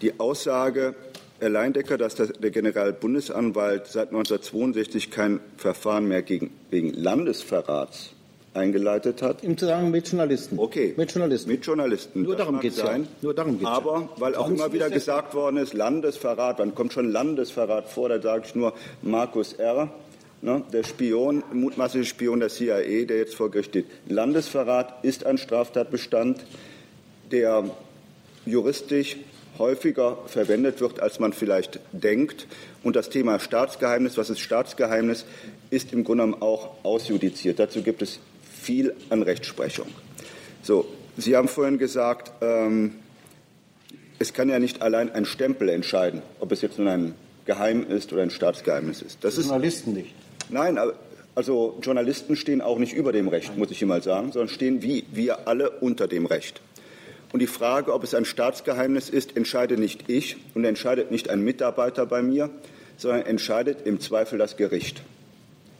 Die 0.01 0.19
Aussage 0.19 0.95
Herr 1.39 1.49
Leindecker, 1.49 1.97
dass 1.97 2.15
der 2.15 2.51
Generalbundesanwalt 2.51 3.87
seit 3.87 4.09
1962 4.09 5.09
kein 5.09 5.39
Verfahren 5.55 6.05
mehr 6.05 6.21
gegen, 6.21 6.51
wegen 6.69 6.93
Landesverrats 6.93 8.13
eingeleitet 8.53 9.21
hat. 9.21 9.43
Im 9.43 9.57
Zusammenhang 9.57 9.91
mit 9.91 10.07
Journalisten. 10.07 10.57
Okay. 10.57 10.93
Mit 10.97 11.11
Journalisten. 11.11 11.51
Mit 11.51 11.65
Journalisten. 11.65 12.23
Nur 12.23 12.35
darum 12.35 12.59
geht 12.59 12.73
es 12.73 12.79
ja. 12.79 12.97
Nur 13.21 13.33
darum 13.33 13.59
geht's 13.59 13.69
Aber 13.69 14.09
weil 14.17 14.35
auch 14.35 14.49
immer 14.49 14.73
wieder 14.73 14.89
gesagt 14.89 15.33
worden 15.33 15.57
ist, 15.57 15.73
Landesverrat, 15.73 16.59
wann 16.59 16.73
kommt 16.75 16.93
schon 16.93 17.11
Landesverrat 17.11 17.89
vor? 17.89 18.09
Da 18.09 18.21
sage 18.21 18.43
ich 18.47 18.55
nur 18.55 18.73
Markus 19.01 19.53
R., 19.53 19.89
ne, 20.41 20.63
der 20.73 20.83
Spion, 20.83 21.43
mutmaßliche 21.53 22.05
Spion 22.05 22.39
der 22.39 22.49
CIA, 22.49 23.05
der 23.05 23.17
jetzt 23.17 23.35
vor 23.35 23.51
Gericht 23.51 23.69
steht. 23.69 23.85
Landesverrat 24.07 25.03
ist 25.03 25.25
ein 25.25 25.37
Straftatbestand, 25.37 26.43
der 27.31 27.69
juristisch 28.45 29.17
häufiger 29.57 30.17
verwendet 30.25 30.79
wird, 30.79 31.01
als 31.01 31.19
man 31.19 31.33
vielleicht 31.33 31.79
denkt. 31.91 32.47
Und 32.81 32.95
das 32.95 33.09
Thema 33.09 33.39
Staatsgeheimnis, 33.39 34.17
was 34.17 34.29
ist 34.29 34.39
Staatsgeheimnis, 34.39 35.25
ist 35.69 35.91
im 35.93 36.03
Grunde 36.03 36.23
genommen 36.23 36.41
auch 36.41 36.83
ausjudiziert. 36.83 37.59
Dazu 37.59 37.83
gibt 37.83 38.01
es 38.01 38.19
viel 38.59 38.93
an 39.09 39.23
Rechtsprechung. 39.23 39.87
So, 40.61 40.85
Sie 41.17 41.35
haben 41.35 41.47
vorhin 41.47 41.77
gesagt, 41.77 42.31
ähm, 42.41 42.95
es 44.19 44.33
kann 44.33 44.49
ja 44.49 44.59
nicht 44.59 44.81
allein 44.81 45.11
ein 45.11 45.25
Stempel 45.25 45.69
entscheiden, 45.69 46.21
ob 46.39 46.51
es 46.51 46.61
jetzt 46.61 46.77
nun 46.77 46.87
ein 46.87 47.15
Geheim 47.45 47.85
ist 47.87 48.11
oder 48.13 48.21
ein 48.21 48.29
Staatsgeheimnis 48.29 49.01
ist. 49.01 49.23
Das 49.23 49.37
Journalisten 49.37 49.91
ist, 49.91 49.97
nicht. 49.97 50.15
Nein, 50.49 50.77
also 51.35 51.77
Journalisten 51.81 52.35
stehen 52.35 52.61
auch 52.61 52.77
nicht 52.77 52.93
über 52.93 53.11
dem 53.11 53.27
Recht, 53.27 53.57
muss 53.57 53.71
ich 53.71 53.81
Ihnen 53.81 53.89
mal 53.89 54.03
sagen, 54.03 54.31
sondern 54.31 54.49
stehen 54.49 54.83
wie 54.83 55.05
wir 55.11 55.47
alle 55.47 55.69
unter 55.69 56.07
dem 56.07 56.25
Recht. 56.25 56.61
Und 57.31 57.39
die 57.39 57.47
Frage, 57.47 57.93
ob 57.93 58.03
es 58.03 58.13
ein 58.13 58.25
Staatsgeheimnis 58.25 59.09
ist, 59.09 59.37
entscheide 59.37 59.77
nicht 59.77 60.09
ich 60.09 60.37
und 60.55 60.65
entscheidet 60.65 61.11
nicht 61.11 61.29
ein 61.29 61.41
Mitarbeiter 61.41 62.05
bei 62.05 62.21
mir, 62.21 62.49
sondern 62.97 63.21
entscheidet 63.21 63.85
im 63.85 63.99
Zweifel 63.99 64.37
das 64.37 64.57
Gericht. 64.57 65.01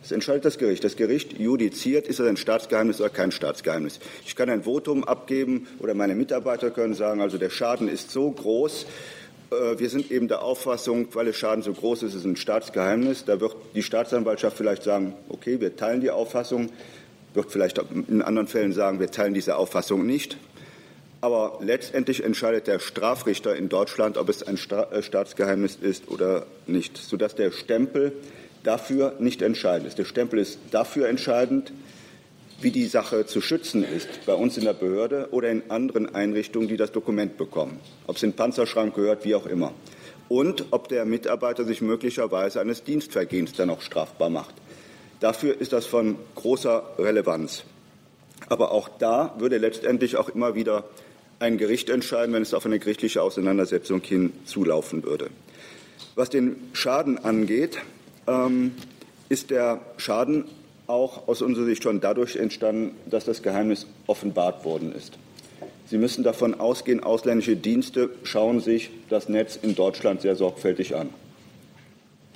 Das 0.01 0.11
entscheidet 0.11 0.45
das 0.45 0.57
Gericht. 0.57 0.83
Das 0.83 0.95
Gericht 0.95 1.37
judiziert, 1.37 2.07
ist 2.07 2.19
es 2.19 2.27
ein 2.27 2.37
Staatsgeheimnis 2.37 3.01
oder 3.01 3.09
kein 3.09 3.31
Staatsgeheimnis. 3.31 3.99
Ich 4.25 4.35
kann 4.35 4.49
ein 4.49 4.63
Votum 4.63 5.03
abgeben 5.03 5.67
oder 5.79 5.93
meine 5.93 6.15
Mitarbeiter 6.15 6.71
können 6.71 6.93
sagen, 6.93 7.21
also 7.21 7.37
der 7.37 7.49
Schaden 7.49 7.87
ist 7.87 8.11
so 8.11 8.31
groß, 8.31 8.85
äh, 9.51 9.79
wir 9.79 9.89
sind 9.89 10.11
eben 10.11 10.27
der 10.27 10.41
Auffassung, 10.41 11.07
weil 11.13 11.25
der 11.25 11.33
Schaden 11.33 11.63
so 11.63 11.73
groß 11.73 12.03
ist, 12.03 12.13
ist 12.13 12.21
es 12.21 12.25
ein 12.25 12.35
Staatsgeheimnis. 12.35 13.25
Da 13.25 13.39
wird 13.39 13.55
die 13.75 13.83
Staatsanwaltschaft 13.83 14.57
vielleicht 14.57 14.83
sagen, 14.83 15.13
okay, 15.29 15.59
wir 15.59 15.75
teilen 15.75 16.01
die 16.01 16.11
Auffassung, 16.11 16.69
wird 17.33 17.51
vielleicht 17.51 17.79
in 18.07 18.21
anderen 18.21 18.47
Fällen 18.47 18.73
sagen, 18.73 18.99
wir 18.99 19.11
teilen 19.11 19.33
diese 19.33 19.55
Auffassung 19.57 20.05
nicht. 20.05 20.37
Aber 21.21 21.59
letztendlich 21.61 22.23
entscheidet 22.23 22.67
der 22.67 22.79
Strafrichter 22.79 23.55
in 23.55 23.67
Deutschland, 23.67 24.17
ob 24.17 24.29
es 24.29 24.41
ein 24.43 24.57
äh, 24.91 25.01
Staatsgeheimnis 25.01 25.77
ist 25.81 26.07
oder 26.09 26.45
nicht, 26.65 26.97
sodass 26.97 27.35
der 27.35 27.51
Stempel 27.51 28.13
dafür 28.63 29.15
nicht 29.19 29.41
entscheidend 29.41 29.87
ist. 29.87 29.97
Der 29.97 30.05
Stempel 30.05 30.39
ist 30.39 30.59
dafür 30.71 31.07
entscheidend, 31.07 31.71
wie 32.61 32.71
die 32.71 32.85
Sache 32.87 33.25
zu 33.25 33.41
schützen 33.41 33.83
ist, 33.83 34.25
bei 34.25 34.33
uns 34.33 34.57
in 34.57 34.65
der 34.65 34.73
Behörde 34.73 35.29
oder 35.31 35.49
in 35.49 35.69
anderen 35.69 36.13
Einrichtungen, 36.13 36.67
die 36.67 36.77
das 36.77 36.91
Dokument 36.91 37.37
bekommen. 37.37 37.79
Ob 38.05 38.17
es 38.17 38.23
in 38.23 38.31
den 38.31 38.35
Panzerschrank 38.35 38.95
gehört, 38.95 39.23
wie 39.23 39.35
auch 39.35 39.45
immer. 39.45 39.73
Und 40.27 40.65
ob 40.71 40.89
der 40.89 41.05
Mitarbeiter 41.05 41.63
sich 41.63 41.81
möglicherweise 41.81 42.59
eines 42.59 42.83
Dienstvergehens 42.83 43.53
dann 43.53 43.69
auch 43.69 43.81
strafbar 43.81 44.29
macht. 44.29 44.55
Dafür 45.19 45.59
ist 45.59 45.73
das 45.73 45.85
von 45.85 46.17
großer 46.35 46.83
Relevanz. 46.97 47.63
Aber 48.47 48.71
auch 48.71 48.89
da 48.89 49.35
würde 49.37 49.57
letztendlich 49.57 50.17
auch 50.17 50.29
immer 50.29 50.55
wieder 50.55 50.85
ein 51.39 51.57
Gericht 51.57 51.89
entscheiden, 51.89 52.33
wenn 52.33 52.41
es 52.41 52.53
auf 52.53 52.65
eine 52.65 52.79
gerichtliche 52.79 53.21
Auseinandersetzung 53.21 54.01
hin 54.01 54.33
zulaufen 54.45 55.03
würde. 55.03 55.29
Was 56.15 56.29
den 56.29 56.57
Schaden 56.73 57.17
angeht, 57.17 57.79
ähm, 58.29 58.73
ist 59.27 59.49
der 59.49 59.81
Schaden 59.97 60.45
auch 60.87 61.27
aus 61.27 61.41
unserer 61.41 61.65
Sicht 61.65 61.83
schon 61.83 62.01
dadurch 62.01 62.35
entstanden, 62.35 62.95
dass 63.09 63.25
das 63.25 63.43
Geheimnis 63.43 63.85
offenbart 64.07 64.65
worden 64.65 64.93
ist. 64.93 65.17
Sie 65.87 65.97
müssen 65.97 66.23
davon 66.23 66.59
ausgehen, 66.59 67.03
ausländische 67.03 67.55
Dienste 67.55 68.11
schauen 68.23 68.59
sich 68.59 68.91
das 69.09 69.27
Netz 69.27 69.57
in 69.61 69.75
Deutschland 69.75 70.21
sehr 70.21 70.35
sorgfältig 70.35 70.95
an. 70.95 71.09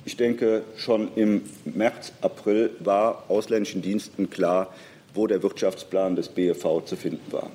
Ich 0.04 0.16
denke, 0.16 0.62
schon 0.76 1.08
im 1.16 1.42
März, 1.64 2.12
April 2.20 2.70
war 2.80 3.24
ausländischen 3.28 3.80
Diensten 3.80 4.28
klar, 4.28 4.74
wo 5.14 5.26
der 5.26 5.42
Wirtschaftsplan 5.42 6.16
des 6.16 6.28
BEV 6.28 6.84
zu 6.84 6.96
finden 6.96 7.32
war. 7.32 7.50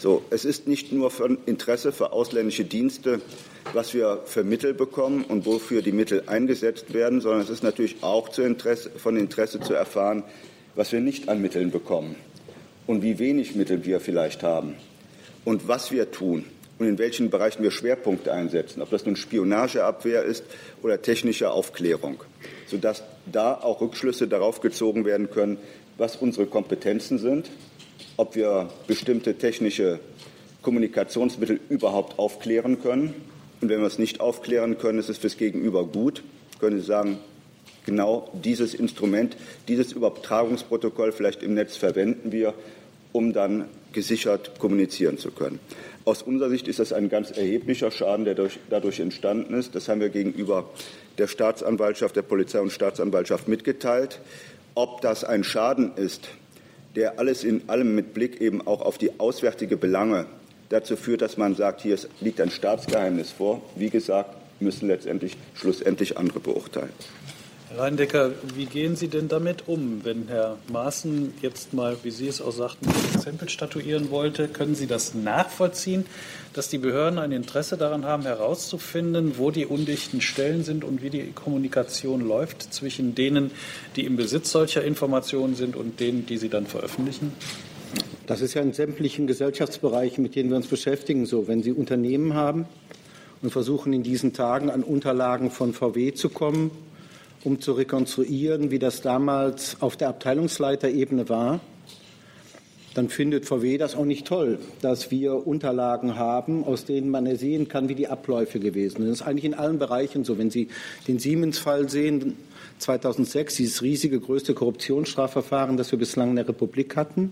So, 0.00 0.22
es 0.30 0.44
ist 0.44 0.68
nicht 0.68 0.92
nur 0.92 1.10
von 1.10 1.38
Interesse 1.46 1.90
für 1.90 2.12
ausländische 2.12 2.64
Dienste, 2.64 3.20
was 3.72 3.94
wir 3.94 4.22
für 4.26 4.44
Mittel 4.44 4.72
bekommen 4.72 5.24
und 5.24 5.44
wofür 5.44 5.82
die 5.82 5.90
Mittel 5.90 6.22
eingesetzt 6.26 6.94
werden, 6.94 7.20
sondern 7.20 7.40
es 7.40 7.50
ist 7.50 7.64
natürlich 7.64 7.96
auch 8.02 8.36
Interesse, 8.38 8.90
von 8.90 9.16
Interesse 9.16 9.58
zu 9.58 9.74
erfahren, 9.74 10.22
was 10.76 10.92
wir 10.92 11.00
nicht 11.00 11.28
an 11.28 11.42
Mitteln 11.42 11.72
bekommen 11.72 12.14
und 12.86 13.02
wie 13.02 13.18
wenig 13.18 13.56
Mittel 13.56 13.84
wir 13.84 13.98
vielleicht 13.98 14.44
haben 14.44 14.76
und 15.44 15.66
was 15.66 15.90
wir 15.90 16.12
tun 16.12 16.44
und 16.78 16.86
in 16.86 16.98
welchen 16.98 17.28
Bereichen 17.28 17.64
wir 17.64 17.72
Schwerpunkte 17.72 18.32
einsetzen, 18.32 18.82
ob 18.82 18.90
das 18.90 19.04
nun 19.04 19.16
Spionageabwehr 19.16 20.22
ist 20.22 20.44
oder 20.80 21.02
technische 21.02 21.50
Aufklärung, 21.50 22.22
sodass 22.68 23.02
da 23.26 23.54
auch 23.54 23.80
Rückschlüsse 23.80 24.28
darauf 24.28 24.60
gezogen 24.60 25.04
werden 25.04 25.28
können, 25.28 25.58
was 25.96 26.14
unsere 26.14 26.46
Kompetenzen 26.46 27.18
sind 27.18 27.50
ob 28.18 28.34
wir 28.34 28.68
bestimmte 28.86 29.38
technische 29.38 30.00
Kommunikationsmittel 30.60 31.60
überhaupt 31.70 32.18
aufklären 32.18 32.82
können. 32.82 33.14
Und 33.60 33.70
wenn 33.70 33.80
wir 33.80 33.86
es 33.86 33.98
nicht 33.98 34.20
aufklären 34.20 34.76
können, 34.76 34.98
ist 34.98 35.08
es 35.08 35.18
fürs 35.18 35.36
Gegenüber 35.36 35.84
gut. 35.84 36.24
Können 36.60 36.80
Sie 36.80 36.84
sagen, 36.84 37.18
genau 37.86 38.28
dieses 38.34 38.74
Instrument, 38.74 39.36
dieses 39.68 39.92
Übertragungsprotokoll 39.92 41.12
vielleicht 41.12 41.42
im 41.42 41.54
Netz 41.54 41.76
verwenden 41.76 42.32
wir, 42.32 42.54
um 43.12 43.32
dann 43.32 43.66
gesichert 43.92 44.58
kommunizieren 44.58 45.16
zu 45.16 45.30
können. 45.30 45.60
Aus 46.04 46.22
unserer 46.22 46.50
Sicht 46.50 46.66
ist 46.66 46.80
das 46.80 46.92
ein 46.92 47.08
ganz 47.08 47.30
erheblicher 47.30 47.90
Schaden, 47.90 48.24
der 48.24 48.34
durch, 48.34 48.58
dadurch 48.68 48.98
entstanden 48.98 49.54
ist. 49.54 49.76
Das 49.76 49.88
haben 49.88 50.00
wir 50.00 50.08
gegenüber 50.08 50.68
der 51.18 51.28
Staatsanwaltschaft, 51.28 52.16
der 52.16 52.22
Polizei 52.22 52.60
und 52.60 52.72
Staatsanwaltschaft 52.72 53.46
mitgeteilt. 53.46 54.20
Ob 54.74 55.02
das 55.02 55.22
ein 55.22 55.44
Schaden 55.44 55.92
ist, 55.96 56.28
der 56.98 57.16
alles 57.20 57.44
in 57.44 57.62
allem 57.68 57.94
mit 57.94 58.12
Blick 58.12 58.40
eben 58.40 58.66
auch 58.66 58.80
auf 58.80 58.98
die 58.98 59.20
auswärtige 59.20 59.76
Belange 59.76 60.26
dazu 60.68 60.96
führt, 60.96 61.22
dass 61.22 61.36
man 61.36 61.54
sagt, 61.54 61.80
hier 61.80 61.96
liegt 62.20 62.40
ein 62.40 62.50
Staatsgeheimnis 62.50 63.30
vor. 63.30 63.62
Wie 63.76 63.88
gesagt, 63.88 64.34
müssen 64.60 64.88
letztendlich 64.88 65.36
schlussendlich 65.54 66.18
andere 66.18 66.40
beurteilen. 66.40 66.90
Herr 67.70 67.80
Reindecker, 67.80 68.30
wie 68.54 68.64
gehen 68.64 68.96
Sie 68.96 69.08
denn 69.08 69.28
damit 69.28 69.68
um, 69.68 70.00
wenn 70.02 70.28
Herr 70.28 70.56
Maaßen 70.72 71.34
jetzt 71.42 71.74
mal, 71.74 71.98
wie 72.02 72.10
Sie 72.10 72.26
es 72.26 72.40
auch 72.40 72.52
sagten, 72.52 72.88
Exempel 73.14 73.50
statuieren 73.50 74.10
wollte? 74.10 74.48
Können 74.48 74.74
Sie 74.74 74.86
das 74.86 75.12
nachvollziehen, 75.12 76.06
dass 76.54 76.70
die 76.70 76.78
Behörden 76.78 77.18
ein 77.18 77.30
Interesse 77.30 77.76
daran 77.76 78.06
haben, 78.06 78.22
herauszufinden, 78.22 79.36
wo 79.36 79.50
die 79.50 79.66
undichten 79.66 80.22
Stellen 80.22 80.64
sind 80.64 80.82
und 80.82 81.02
wie 81.02 81.10
die 81.10 81.32
Kommunikation 81.32 82.26
läuft 82.26 82.72
zwischen 82.72 83.14
denen, 83.14 83.50
die 83.96 84.06
im 84.06 84.16
Besitz 84.16 84.50
solcher 84.50 84.82
Informationen 84.82 85.54
sind 85.54 85.76
und 85.76 86.00
denen, 86.00 86.24
die 86.24 86.38
sie 86.38 86.48
dann 86.48 86.66
veröffentlichen? 86.66 87.32
Das 88.26 88.40
ist 88.40 88.54
ja 88.54 88.62
in 88.62 88.72
sämtlichen 88.72 89.26
Gesellschaftsbereichen, 89.26 90.22
mit 90.22 90.36
denen 90.36 90.48
wir 90.48 90.56
uns 90.56 90.68
beschäftigen, 90.68 91.26
so. 91.26 91.48
Wenn 91.48 91.62
Sie 91.62 91.72
Unternehmen 91.72 92.32
haben 92.32 92.64
und 93.42 93.50
versuchen 93.50 93.92
in 93.92 94.02
diesen 94.02 94.32
Tagen 94.32 94.70
an 94.70 94.82
Unterlagen 94.82 95.50
von 95.50 95.74
VW 95.74 96.14
zu 96.14 96.30
kommen, 96.30 96.70
um 97.44 97.60
zu 97.60 97.72
rekonstruieren, 97.72 98.70
wie 98.70 98.78
das 98.78 99.00
damals 99.00 99.76
auf 99.80 99.96
der 99.96 100.08
Abteilungsleiterebene 100.08 101.28
war, 101.28 101.60
dann 102.94 103.08
findet 103.08 103.46
VW 103.46 103.78
das 103.78 103.94
auch 103.94 104.04
nicht 104.04 104.26
toll, 104.26 104.58
dass 104.80 105.12
wir 105.12 105.46
Unterlagen 105.46 106.16
haben, 106.16 106.64
aus 106.64 106.84
denen 106.84 107.10
man 107.10 107.26
ersehen 107.26 107.68
kann, 107.68 107.88
wie 107.88 107.94
die 107.94 108.08
Abläufe 108.08 108.58
gewesen 108.58 108.98
sind. 108.98 109.08
Das 109.08 109.20
ist 109.20 109.26
eigentlich 109.26 109.44
in 109.44 109.54
allen 109.54 109.78
Bereichen 109.78 110.24
so. 110.24 110.36
Wenn 110.36 110.50
Sie 110.50 110.68
den 111.06 111.20
Siemens-Fall 111.20 111.88
sehen, 111.88 112.36
2006, 112.78 113.54
dieses 113.56 113.82
riesige, 113.82 114.18
größte 114.18 114.52
Korruptionsstrafverfahren, 114.54 115.76
das 115.76 115.92
wir 115.92 115.98
bislang 115.98 116.30
in 116.30 116.36
der 116.36 116.48
Republik 116.48 116.96
hatten, 116.96 117.30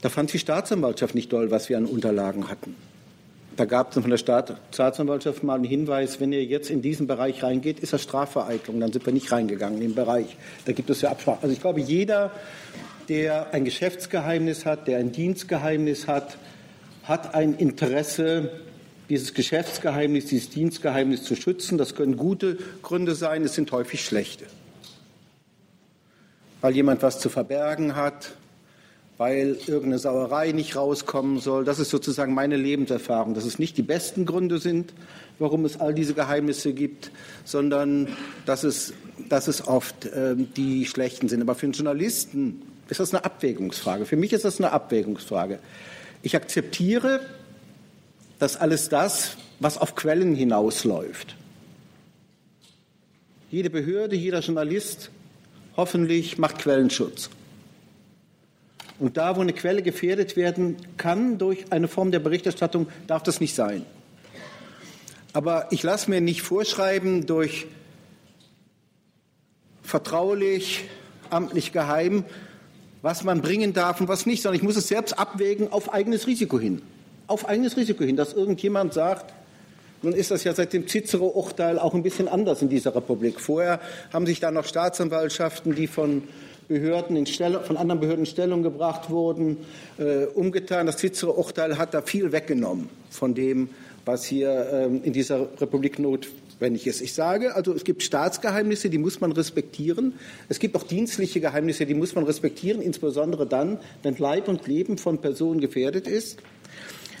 da 0.00 0.08
fand 0.08 0.32
die 0.32 0.38
Staatsanwaltschaft 0.38 1.14
nicht 1.14 1.30
toll, 1.30 1.50
was 1.50 1.68
wir 1.68 1.76
an 1.76 1.86
Unterlagen 1.86 2.48
hatten. 2.48 2.76
Da 3.56 3.66
gab 3.66 3.94
es 3.94 4.00
von 4.00 4.10
der 4.10 4.16
Staatsanwaltschaft 4.16 5.42
mal 5.42 5.56
einen 5.56 5.64
Hinweis, 5.64 6.20
wenn 6.20 6.32
ihr 6.32 6.44
jetzt 6.44 6.70
in 6.70 6.80
diesen 6.80 7.06
Bereich 7.06 7.42
reingeht, 7.42 7.80
ist 7.80 7.92
das 7.92 8.02
Strafvereitlung. 8.02 8.80
Dann 8.80 8.92
sind 8.92 9.04
wir 9.04 9.12
nicht 9.12 9.30
reingegangen 9.30 9.76
in 9.80 9.88
den 9.88 9.94
Bereich. 9.94 10.36
Da 10.64 10.72
gibt 10.72 10.88
es 10.88 11.02
ja 11.02 11.10
Absprachen. 11.10 11.40
Also 11.42 11.52
ich 11.52 11.60
glaube, 11.60 11.80
jeder, 11.80 12.30
der 13.08 13.52
ein 13.52 13.64
Geschäftsgeheimnis 13.64 14.64
hat, 14.64 14.88
der 14.88 14.98
ein 14.98 15.12
Dienstgeheimnis 15.12 16.06
hat, 16.06 16.38
hat 17.04 17.34
ein 17.34 17.54
Interesse, 17.54 18.50
dieses 19.10 19.34
Geschäftsgeheimnis, 19.34 20.26
dieses 20.26 20.48
Dienstgeheimnis 20.48 21.22
zu 21.24 21.36
schützen. 21.36 21.76
Das 21.76 21.94
können 21.94 22.16
gute 22.16 22.56
Gründe 22.80 23.14
sein, 23.14 23.44
es 23.44 23.54
sind 23.54 23.70
häufig 23.72 24.02
schlechte. 24.02 24.46
Weil 26.62 26.74
jemand 26.74 27.02
was 27.02 27.18
zu 27.18 27.28
verbergen 27.28 27.96
hat, 27.96 28.32
weil 29.18 29.56
irgendeine 29.66 29.98
Sauerei 29.98 30.52
nicht 30.52 30.76
rauskommen 30.76 31.38
soll. 31.38 31.64
Das 31.64 31.78
ist 31.78 31.90
sozusagen 31.90 32.34
meine 32.34 32.56
Lebenserfahrung, 32.56 33.34
dass 33.34 33.44
es 33.44 33.58
nicht 33.58 33.76
die 33.76 33.82
besten 33.82 34.26
Gründe 34.26 34.58
sind, 34.58 34.92
warum 35.38 35.64
es 35.64 35.78
all 35.78 35.94
diese 35.94 36.14
Geheimnisse 36.14 36.72
gibt, 36.72 37.10
sondern 37.44 38.08
dass 38.46 38.64
es, 38.64 38.94
dass 39.28 39.48
es 39.48 39.66
oft 39.66 40.06
äh, 40.06 40.34
die 40.36 40.86
schlechten 40.86 41.28
sind. 41.28 41.42
Aber 41.42 41.54
für 41.54 41.66
einen 41.66 41.72
Journalisten 41.72 42.62
ist 42.88 43.00
das 43.00 43.14
eine 43.14 43.24
Abwägungsfrage. 43.24 44.06
Für 44.06 44.16
mich 44.16 44.32
ist 44.32 44.44
das 44.44 44.58
eine 44.60 44.72
Abwägungsfrage. 44.72 45.58
Ich 46.22 46.36
akzeptiere, 46.36 47.20
dass 48.38 48.56
alles 48.56 48.88
das, 48.88 49.36
was 49.60 49.78
auf 49.78 49.94
Quellen 49.94 50.34
hinausläuft, 50.34 51.36
jede 53.50 53.70
Behörde, 53.70 54.16
jeder 54.16 54.40
Journalist 54.40 55.10
hoffentlich 55.76 56.38
macht 56.38 56.58
Quellenschutz. 56.58 57.28
Und 59.02 59.16
da, 59.16 59.34
wo 59.34 59.40
eine 59.40 59.52
Quelle 59.52 59.82
gefährdet 59.82 60.36
werden 60.36 60.76
kann 60.96 61.36
durch 61.36 61.72
eine 61.72 61.88
Form 61.88 62.12
der 62.12 62.20
Berichterstattung, 62.20 62.86
darf 63.08 63.24
das 63.24 63.40
nicht 63.40 63.56
sein. 63.56 63.84
Aber 65.32 65.66
ich 65.72 65.82
lasse 65.82 66.08
mir 66.08 66.20
nicht 66.20 66.42
vorschreiben 66.42 67.26
durch 67.26 67.66
vertraulich, 69.82 70.84
amtlich 71.30 71.72
geheim, 71.72 72.24
was 73.02 73.24
man 73.24 73.42
bringen 73.42 73.72
darf 73.72 74.00
und 74.00 74.06
was 74.06 74.24
nicht, 74.24 74.40
sondern 74.40 74.60
ich 74.60 74.62
muss 74.62 74.76
es 74.76 74.86
selbst 74.86 75.18
abwägen 75.18 75.72
auf 75.72 75.92
eigenes 75.92 76.28
Risiko 76.28 76.60
hin. 76.60 76.80
Auf 77.26 77.48
eigenes 77.48 77.76
Risiko 77.76 78.04
hin, 78.04 78.14
dass 78.14 78.34
irgendjemand 78.34 78.94
sagt, 78.94 79.34
nun 80.02 80.12
ist 80.12 80.30
das 80.30 80.44
ja 80.44 80.54
seit 80.54 80.72
dem 80.72 80.86
Cicero-Urteil 80.86 81.80
auch 81.80 81.94
ein 81.94 82.04
bisschen 82.04 82.28
anders 82.28 82.62
in 82.62 82.68
dieser 82.68 82.94
Republik. 82.94 83.40
Vorher 83.40 83.80
haben 84.12 84.26
sich 84.26 84.38
da 84.38 84.52
noch 84.52 84.64
Staatsanwaltschaften, 84.64 85.74
die 85.74 85.88
von 85.88 86.22
Behörden 86.72 87.16
in 87.16 87.26
Stellung, 87.26 87.62
von 87.64 87.76
anderen 87.76 88.00
Behörden 88.00 88.24
in 88.24 88.30
Stellung 88.30 88.62
gebracht 88.62 89.10
wurden, 89.10 89.58
äh, 89.98 90.24
umgetan. 90.24 90.86
Das 90.86 90.96
Cicero-Urteil 90.96 91.76
hat 91.76 91.92
da 91.92 92.00
viel 92.00 92.32
weggenommen 92.32 92.88
von 93.10 93.34
dem, 93.34 93.68
was 94.06 94.24
hier 94.24 94.70
ähm, 94.72 95.02
in 95.04 95.12
dieser 95.12 95.48
Republik 95.60 95.98
notwendig 95.98 96.86
ist. 96.86 97.02
Ich 97.02 97.12
sage 97.12 97.54
also, 97.54 97.74
es 97.74 97.84
gibt 97.84 98.02
Staatsgeheimnisse, 98.02 98.88
die 98.88 98.98
muss 98.98 99.20
man 99.20 99.32
respektieren. 99.32 100.14
Es 100.48 100.58
gibt 100.58 100.74
auch 100.76 100.84
dienstliche 100.84 101.40
Geheimnisse, 101.40 101.84
die 101.84 101.94
muss 101.94 102.14
man 102.14 102.24
respektieren, 102.24 102.80
insbesondere 102.80 103.46
dann, 103.46 103.78
wenn 104.02 104.16
Leib 104.16 104.48
und 104.48 104.66
Leben 104.66 104.96
von 104.96 105.18
Personen 105.18 105.60
gefährdet 105.60 106.08
ist. 106.08 106.38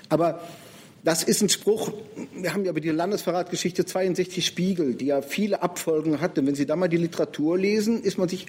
Aber 0.08 0.40
das 1.04 1.24
ist 1.24 1.42
ein 1.42 1.48
Spruch, 1.48 1.92
wir 2.34 2.54
haben 2.54 2.64
ja 2.64 2.70
über 2.70 2.80
die 2.80 2.90
Landesverratgeschichte 2.90 3.84
62 3.84 4.46
Spiegel, 4.46 4.94
die 4.94 5.06
ja 5.06 5.20
viele 5.20 5.60
Abfolgen 5.60 6.20
hatte. 6.20 6.46
Wenn 6.46 6.54
Sie 6.54 6.64
da 6.64 6.76
mal 6.76 6.88
die 6.88 6.96
Literatur 6.96 7.58
lesen, 7.58 8.02
ist 8.02 8.18
man 8.18 8.28
sich 8.28 8.46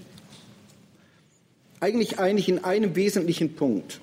eigentlich 1.84 2.18
einig 2.18 2.48
in 2.48 2.64
einem 2.64 2.96
wesentlichen 2.96 3.56
Punkt. 3.56 4.00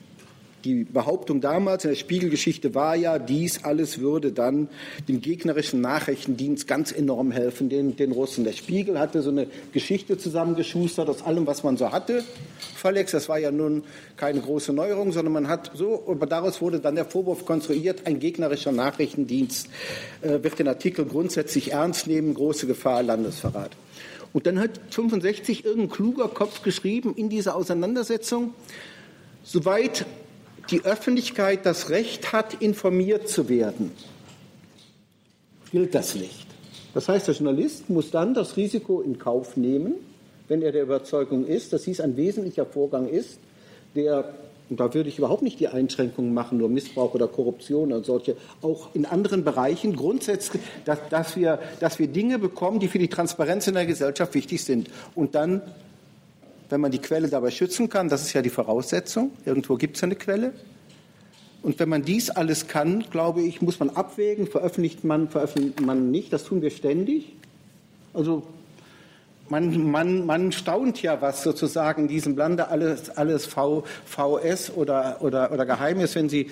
Die 0.65 0.85
Behauptung 0.85 1.41
damals 1.41 1.85
in 1.85 1.93
der 1.93 1.97
Spiegelgeschichte 1.97 2.75
war 2.75 2.95
ja, 2.95 3.19
dies 3.19 3.65
alles 3.65 4.01
würde 4.01 4.33
dann 4.33 4.69
dem 5.09 5.23
gegnerischen 5.23 5.81
Nachrichtendienst 5.81 6.69
ganz 6.69 6.93
enorm 6.93 7.31
helfen, 7.31 7.71
den, 7.71 7.97
den 7.97 8.13
Russen. 8.13 8.45
Der 8.45 8.53
Spiegel 8.53 8.99
hatte 8.99 9.23
so 9.23 9.31
eine 9.31 9.47
Geschichte 9.73 10.19
zusammengeschustert 10.19 11.09
aus 11.09 11.23
allem, 11.23 11.47
was 11.47 11.63
man 11.63 11.79
so 11.79 11.91
hatte. 11.91 12.23
Verlex, 12.77 13.13
das 13.13 13.31
war 13.31 13.39
ja 13.39 13.51
nun 13.51 13.85
keine 14.19 14.41
große 14.41 14.75
Neuerung, 14.75 15.13
sondern 15.13 15.33
man 15.33 15.49
hat 15.49 15.71
so, 15.73 16.05
aber 16.07 16.27
daraus 16.27 16.61
wurde 16.61 16.81
dann 16.81 16.97
der 16.97 17.07
Vorwurf 17.07 17.47
konstruiert, 17.47 18.07
ein 18.07 18.21
gegnerischer 18.21 18.73
Nachrichtendienst 18.73 19.71
äh, 20.21 20.43
wird 20.43 20.59
den 20.59 20.69
Artikel 20.69 21.07
grundsätzlich 21.07 21.73
ernst 21.73 22.07
nehmen, 22.07 22.35
große 22.35 22.67
Gefahr, 22.67 23.03
Landesverrat. 23.03 23.71
Und 24.33 24.47
dann 24.47 24.59
hat 24.59 24.81
65 24.91 25.65
irgendein 25.65 25.91
kluger 25.91 26.29
Kopf 26.29 26.63
geschrieben 26.63 27.15
in 27.17 27.29
dieser 27.29 27.57
Auseinandersetzung, 27.57 28.55
soweit 29.43 30.07
die 30.71 30.85
Öffentlichkeit 30.85 31.67
das 31.67 31.91
Recht 31.91 32.33
hat, 32.33 32.63
informiert 32.63 33.29
zu 33.29 33.49
werden, 33.49 33.91
gilt 35.73 35.95
das 35.95 36.15
nicht. 36.15 36.47
Das 36.95 37.09
heißt, 37.09 37.29
der 37.29 37.35
Journalist 37.35 37.91
muss 37.91 38.11
dann 38.11 38.35
das 38.35 38.57
Risiko 38.57 39.01
in 39.01 39.19
Kauf 39.19 39.57
nehmen, 39.57 39.95
wenn 40.49 40.63
er 40.63 40.73
der 40.73 40.83
Überzeugung 40.83 41.47
ist, 41.47 41.73
dass 41.73 41.83
dies 41.83 42.01
ein 42.01 42.17
wesentlicher 42.17 42.67
Vorgang 42.67 43.09
ist, 43.09 43.39
der 43.95 44.35
und 44.71 44.79
da 44.79 44.95
würde 44.95 45.09
ich 45.09 45.19
überhaupt 45.19 45.43
nicht 45.43 45.59
die 45.59 45.67
Einschränkungen 45.67 46.33
machen, 46.33 46.59
nur 46.59 46.69
Missbrauch 46.69 47.13
oder 47.15 47.27
Korruption 47.27 47.93
und 47.93 48.07
solche, 48.07 48.37
auch 48.63 48.95
in 48.95 49.05
anderen 49.05 49.43
Bereichen 49.43 49.97
grundsätzlich, 49.97 50.63
dass, 50.85 50.99
dass, 51.11 51.37
wir, 51.37 51.59
dass 51.81 51.99
wir 51.99 52.07
Dinge 52.07 52.39
bekommen, 52.39 52.79
die 52.79 52.87
für 52.87 53.01
die 53.01 53.09
Transparenz 53.09 53.67
in 53.67 53.75
der 53.75 53.85
Gesellschaft 53.85 54.33
wichtig 54.35 54.63
sind. 54.63 54.89
Und 55.17 55.35
dann, 55.35 55.61
wenn 56.69 56.81
man 56.81 56.93
die 56.93 57.01
Quelle 57.01 57.29
dabei 57.29 57.51
schützen 57.51 57.89
kann, 57.89 58.09
das 58.09 58.23
ist 58.23 58.33
ja 58.33 58.43
die 58.43 58.51
Voraussetzung, 58.51 59.33
irgendwo 59.45 59.75
gibt 59.75 59.97
es 59.97 60.05
eine 60.05 60.15
Quelle. 60.15 60.53
Und 61.63 61.81
wenn 61.81 61.89
man 61.89 62.03
dies 62.03 62.31
alles 62.31 62.69
kann, 62.69 63.05
glaube 63.11 63.43
ich, 63.43 63.61
muss 63.61 63.81
man 63.81 63.91
abwägen, 63.91 64.47
veröffentlicht 64.47 65.03
man, 65.03 65.29
veröffentlicht 65.29 65.81
man 65.81 66.13
nicht, 66.13 66.33
das 66.33 66.45
tun 66.45 66.63
wir 66.63 66.71
ständig. 66.71 67.33
Also 68.15 68.45
man, 69.51 69.91
man, 69.91 70.27
man 70.27 70.53
staunt 70.53 71.03
ja, 71.03 71.21
was 71.21 71.43
sozusagen 71.43 72.03
in 72.03 72.09
diesem 72.09 72.37
Lande 72.37 72.69
alles, 72.69 73.11
alles 73.11 73.47
v, 73.47 73.85
VS 74.07 74.71
oder, 74.77 75.19
oder, 75.21 75.53
oder 75.53 75.67
geheim 75.67 76.01
ist, 76.01 76.15
wenn 76.15 76.29
Sie, 76.29 76.51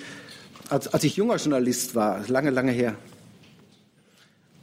als, 0.69 0.89
als 0.89 1.05
ich 1.05 1.17
junger 1.17 1.37
Journalist 1.37 1.95
war, 1.95 2.27
lange, 2.29 2.51
lange 2.51 2.73
her, 2.73 2.97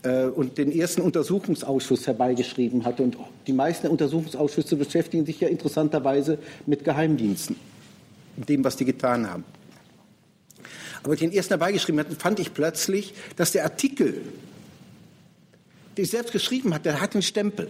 äh, 0.03 0.25
und 0.25 0.57
den 0.57 0.71
ersten 0.71 1.01
Untersuchungsausschuss 1.01 2.07
herbeigeschrieben 2.07 2.83
hatte. 2.83 3.03
Und 3.03 3.17
die 3.47 3.53
meisten 3.53 3.87
Untersuchungsausschüsse 3.87 4.75
beschäftigen 4.75 5.25
sich 5.25 5.39
ja 5.39 5.47
interessanterweise 5.47 6.37
mit 6.65 6.83
Geheimdiensten, 6.83 7.55
dem, 8.35 8.63
was 8.65 8.75
die 8.75 8.85
getan 8.85 9.31
haben. 9.31 9.45
Aber 11.03 11.15
den 11.15 11.31
ersten 11.31 11.51
herbeigeschrieben 11.53 12.01
hatte, 12.01 12.15
fand 12.15 12.39
ich 12.39 12.53
plötzlich, 12.53 13.13
dass 13.37 13.53
der 13.53 13.63
Artikel, 13.63 14.23
den 15.95 16.03
ich 16.03 16.11
selbst 16.11 16.33
geschrieben 16.33 16.73
hatte, 16.73 16.89
der 16.89 16.99
hat 16.99 17.13
einen 17.13 17.21
Stempel. 17.21 17.69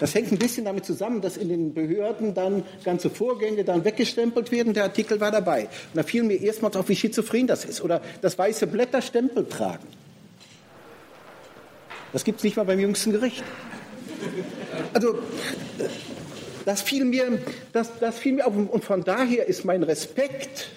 Das 0.00 0.14
hängt 0.14 0.32
ein 0.32 0.38
bisschen 0.38 0.64
damit 0.64 0.84
zusammen, 0.84 1.20
dass 1.20 1.36
in 1.36 1.48
den 1.48 1.72
Behörden 1.72 2.34
dann 2.34 2.64
ganze 2.84 3.10
Vorgänge 3.10 3.64
dann 3.64 3.84
weggestempelt 3.84 4.50
werden. 4.50 4.74
Der 4.74 4.84
Artikel 4.84 5.20
war 5.20 5.30
dabei. 5.30 5.62
Und 5.62 5.94
da 5.94 6.02
fiel 6.02 6.24
mir 6.24 6.40
erstmals 6.40 6.76
auf, 6.76 6.88
wie 6.88 6.96
schizophren 6.96 7.46
das 7.46 7.64
ist. 7.64 7.80
Oder 7.80 8.02
das 8.20 8.36
weiße 8.36 8.66
Blätter 8.66 9.02
Stempel 9.02 9.46
tragen. 9.46 9.86
Das 12.12 12.24
gibt 12.24 12.38
es 12.38 12.44
nicht 12.44 12.56
mal 12.56 12.64
beim 12.64 12.80
jüngsten 12.80 13.12
Gericht. 13.12 13.44
Also, 14.92 15.18
das 16.64 16.82
fiel 16.82 17.04
mir, 17.04 17.38
das, 17.72 17.90
das 18.00 18.18
fiel 18.18 18.34
mir 18.34 18.46
auf. 18.46 18.54
Und 18.54 18.84
von 18.84 19.04
daher 19.04 19.46
ist 19.46 19.64
mein 19.64 19.82
Respekt 19.82 20.70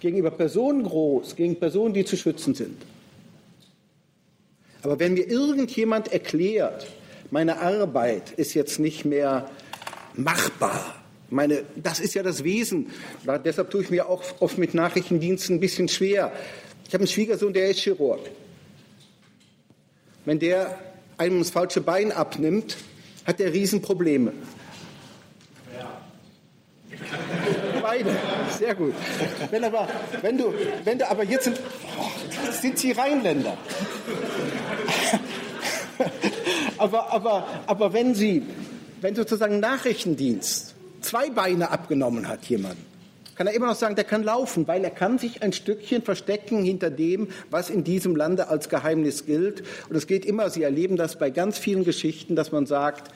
gegenüber 0.00 0.30
Personen 0.30 0.84
groß, 0.84 1.36
gegen 1.36 1.56
Personen, 1.56 1.94
die 1.94 2.04
zu 2.04 2.16
schützen 2.16 2.54
sind. 2.54 2.76
Aber 4.82 4.98
wenn 4.98 5.14
mir 5.14 5.28
irgendjemand 5.28 6.12
erklärt, 6.12 6.86
meine 7.30 7.60
Arbeit 7.60 8.32
ist 8.32 8.54
jetzt 8.54 8.78
nicht 8.78 9.04
mehr 9.04 9.50
machbar. 10.14 10.94
Meine, 11.28 11.64
das 11.76 11.98
ist 11.98 12.14
ja 12.14 12.22
das 12.22 12.44
Wesen. 12.44 12.90
Ja, 13.24 13.38
deshalb 13.38 13.70
tue 13.70 13.82
ich 13.82 13.90
mir 13.90 14.08
auch 14.08 14.22
oft 14.40 14.58
mit 14.58 14.74
Nachrichtendiensten 14.74 15.56
ein 15.56 15.60
bisschen 15.60 15.88
schwer. 15.88 16.32
Ich 16.86 16.94
habe 16.94 17.02
einen 17.02 17.08
Schwiegersohn, 17.08 17.52
der 17.52 17.70
ist 17.70 17.80
Chirurg. 17.80 18.20
Wenn 20.24 20.38
der 20.38 20.78
einem 21.18 21.40
das 21.40 21.50
falsche 21.50 21.80
Bein 21.80 22.12
abnimmt, 22.12 22.76
hat 23.24 23.40
er 23.40 23.52
Riesenprobleme. 23.52 24.32
Ja. 25.76 26.00
Beide, 27.82 28.10
sehr 28.56 28.74
gut. 28.74 28.94
Wenn, 29.50 29.64
aber, 29.64 29.88
wenn, 30.22 30.38
du, 30.38 30.54
wenn 30.84 30.98
du 30.98 31.10
aber 31.10 31.24
jetzt 31.24 31.44
sind, 31.44 31.60
oh, 31.98 32.10
sind 32.52 32.78
Sie 32.78 32.92
Rheinländer. 32.92 33.56
Aber, 36.78 37.12
aber, 37.12 37.46
aber 37.66 37.92
wenn 37.92 38.14
Sie, 38.14 38.42
wenn 39.00 39.14
sozusagen 39.14 39.60
Nachrichtendienst 39.60 40.74
zwei 41.00 41.30
Beine 41.30 41.70
abgenommen 41.70 42.28
hat, 42.28 42.44
jemand, 42.46 42.76
kann 43.36 43.46
er 43.46 43.52
immer 43.52 43.66
noch 43.66 43.76
sagen, 43.76 43.94
der 43.94 44.04
kann 44.04 44.22
laufen, 44.22 44.66
weil 44.66 44.82
er 44.82 44.90
kann 44.90 45.18
sich 45.18 45.42
ein 45.42 45.52
Stückchen 45.52 46.02
verstecken 46.02 46.64
hinter 46.64 46.90
dem, 46.90 47.28
was 47.50 47.68
in 47.68 47.84
diesem 47.84 48.16
Lande 48.16 48.48
als 48.48 48.70
Geheimnis 48.70 49.26
gilt. 49.26 49.62
Und 49.90 49.96
es 49.96 50.06
geht 50.06 50.24
immer, 50.24 50.48
Sie 50.48 50.62
erleben 50.62 50.96
das 50.96 51.18
bei 51.18 51.30
ganz 51.30 51.58
vielen 51.58 51.84
Geschichten, 51.84 52.34
dass 52.34 52.50
man 52.50 52.64
sagt, 52.64 53.12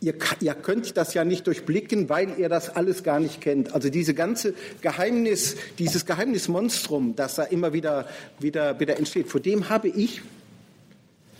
ihr, 0.00 0.14
ihr 0.40 0.54
könnt 0.54 0.96
das 0.96 1.12
ja 1.12 1.24
nicht 1.24 1.46
durchblicken, 1.46 2.08
weil 2.08 2.38
ihr 2.38 2.48
das 2.48 2.70
alles 2.74 3.02
gar 3.02 3.20
nicht 3.20 3.40
kennt. 3.42 3.74
Also 3.74 3.90
diese 3.90 4.14
ganze 4.14 4.54
Geheimnis, 4.80 5.56
dieses 5.78 6.06
Geheimnismonstrum, 6.06 7.14
das 7.14 7.34
da 7.34 7.44
immer 7.44 7.74
wieder, 7.74 8.06
wieder, 8.38 8.80
wieder 8.80 8.96
entsteht, 8.96 9.28
vor 9.28 9.40
dem 9.40 9.68
habe 9.68 9.88
ich 9.88 10.22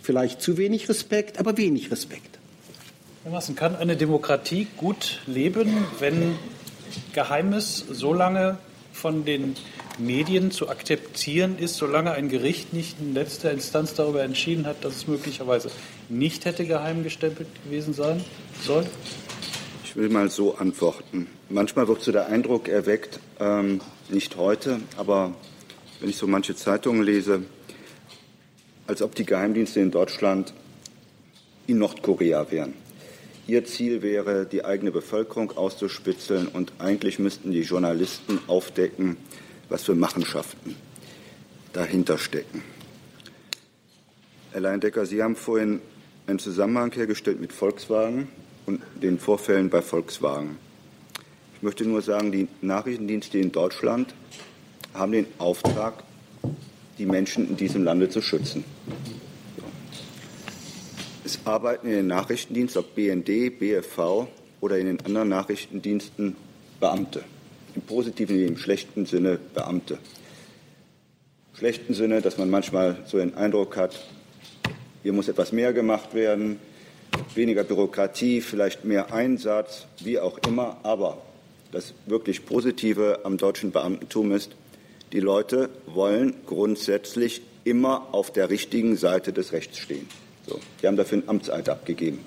vielleicht 0.03 0.41
zu 0.41 0.57
wenig 0.57 0.87
Respekt, 0.89 1.39
aber 1.39 1.57
wenig 1.57 1.89
Respekt. 1.89 2.37
Herr 3.23 3.31
Massen, 3.31 3.55
kann 3.55 3.75
eine 3.75 3.95
Demokratie 3.95 4.67
gut 4.77 5.21
leben, 5.25 5.85
wenn 5.99 6.35
Geheimnis 7.13 7.83
so 7.89 8.13
lange 8.13 8.57
von 8.91 9.25
den 9.25 9.55
Medien 9.97 10.51
zu 10.51 10.69
akzeptieren 10.69 11.57
ist, 11.57 11.77
solange 11.77 12.11
ein 12.11 12.27
Gericht 12.27 12.73
nicht 12.73 12.99
in 12.99 13.13
letzter 13.13 13.51
Instanz 13.51 13.93
darüber 13.93 14.23
entschieden 14.23 14.65
hat, 14.65 14.83
dass 14.83 14.97
es 14.97 15.07
möglicherweise 15.07 15.71
nicht 16.09 16.45
hätte 16.45 16.65
geheim 16.65 17.03
gestempelt 17.03 17.47
gewesen 17.63 17.93
sein 17.93 18.23
soll? 18.61 18.85
Ich 19.85 19.95
will 19.95 20.09
mal 20.09 20.29
so 20.29 20.55
antworten. 20.55 21.27
Manchmal 21.49 21.87
wird 21.87 22.01
so 22.01 22.11
der 22.11 22.27
Eindruck 22.27 22.67
erweckt, 22.67 23.19
ähm, 23.39 23.79
nicht 24.09 24.35
heute, 24.35 24.81
aber 24.97 25.33
wenn 25.99 26.09
ich 26.09 26.17
so 26.17 26.27
manche 26.27 26.55
Zeitungen 26.55 27.03
lese, 27.03 27.43
als 28.87 29.01
ob 29.01 29.15
die 29.15 29.25
Geheimdienste 29.25 29.79
in 29.79 29.91
Deutschland 29.91 30.53
in 31.67 31.77
Nordkorea 31.77 32.51
wären. 32.51 32.73
Ihr 33.45 33.65
Ziel 33.65 34.01
wäre, 34.01 34.45
die 34.45 34.63
eigene 34.63 34.91
Bevölkerung 34.91 35.51
auszuspitzeln 35.57 36.47
und 36.47 36.73
eigentlich 36.79 37.19
müssten 37.19 37.51
die 37.51 37.61
Journalisten 37.61 38.39
aufdecken, 38.47 39.17
was 39.69 39.83
für 39.83 39.95
Machenschaften 39.95 40.75
dahinter 41.73 42.17
stecken. 42.17 42.63
Herr 44.51 44.61
Leindecker, 44.61 45.05
Sie 45.05 45.21
haben 45.21 45.35
vorhin 45.35 45.81
einen 46.27 46.39
Zusammenhang 46.39 46.91
hergestellt 46.93 47.41
mit 47.41 47.51
Volkswagen 47.51 48.29
und 48.65 48.81
den 49.01 49.19
Vorfällen 49.19 49.69
bei 49.69 49.81
Volkswagen. 49.81 50.57
Ich 51.55 51.63
möchte 51.63 51.85
nur 51.85 52.01
sagen, 52.01 52.31
die 52.31 52.47
Nachrichtendienste 52.61 53.39
in 53.39 53.51
Deutschland 53.51 54.13
haben 54.93 55.11
den 55.11 55.25
Auftrag, 55.37 56.03
die 56.97 57.05
Menschen 57.05 57.49
in 57.49 57.57
diesem 57.57 57.83
Lande 57.83 58.09
zu 58.09 58.21
schützen. 58.21 58.63
Es 61.25 61.39
arbeiten 61.45 61.87
in 61.87 61.93
den 61.93 62.07
Nachrichtendiensten, 62.07 62.81
ob 62.81 62.95
BND, 62.95 63.57
BFV 63.57 64.27
oder 64.61 64.77
in 64.77 64.87
den 64.87 65.05
anderen 65.05 65.29
Nachrichtendiensten, 65.29 66.35
Beamte. 66.79 67.23
Im 67.75 67.81
positiven 67.81 68.37
wie 68.37 68.45
im 68.45 68.57
schlechten 68.57 69.05
Sinne 69.05 69.39
Beamte. 69.53 69.93
Im 71.53 71.57
schlechten 71.57 71.93
Sinne, 71.93 72.21
dass 72.21 72.37
man 72.37 72.49
manchmal 72.49 72.97
so 73.05 73.17
den 73.17 73.35
Eindruck 73.35 73.77
hat, 73.77 74.05
hier 75.01 75.13
muss 75.13 75.27
etwas 75.27 75.51
mehr 75.51 75.73
gemacht 75.73 76.13
werden, 76.13 76.59
weniger 77.35 77.63
Bürokratie, 77.63 78.41
vielleicht 78.41 78.85
mehr 78.85 79.13
Einsatz, 79.13 79.85
wie 79.99 80.19
auch 80.19 80.39
immer. 80.47 80.77
Aber 80.83 81.21
das 81.71 81.93
wirklich 82.05 82.45
Positive 82.45 83.21
am 83.23 83.37
deutschen 83.37 83.71
Beamtentum 83.71 84.31
ist, 84.31 84.55
die 85.13 85.19
Leute 85.19 85.69
wollen 85.85 86.33
grundsätzlich 86.47 87.43
immer 87.63 88.09
auf 88.11 88.33
der 88.33 88.49
richtigen 88.49 88.97
Seite 88.97 89.31
des 89.31 89.53
Rechts 89.53 89.77
stehen. 89.77 90.09
So, 90.47 90.59
die 90.81 90.87
haben 90.87 90.97
dafür 90.97 91.19
einen 91.19 91.29
Amtseid 91.29 91.69
abgegeben. 91.69 92.19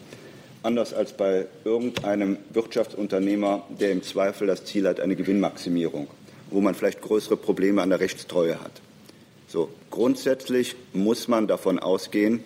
Anders 0.62 0.94
als 0.94 1.12
bei 1.12 1.46
irgendeinem 1.64 2.38
Wirtschaftsunternehmer, 2.50 3.66
der 3.78 3.90
im 3.90 4.02
Zweifel 4.02 4.46
das 4.46 4.64
Ziel 4.64 4.88
hat, 4.88 5.00
eine 5.00 5.16
Gewinnmaximierung, 5.16 6.08
wo 6.50 6.60
man 6.60 6.74
vielleicht 6.74 7.02
größere 7.02 7.36
Probleme 7.36 7.82
an 7.82 7.90
der 7.90 8.00
Rechtstreue 8.00 8.60
hat. 8.60 8.72
So, 9.48 9.68
grundsätzlich 9.90 10.76
muss 10.92 11.28
man 11.28 11.46
davon 11.46 11.78
ausgehen, 11.78 12.42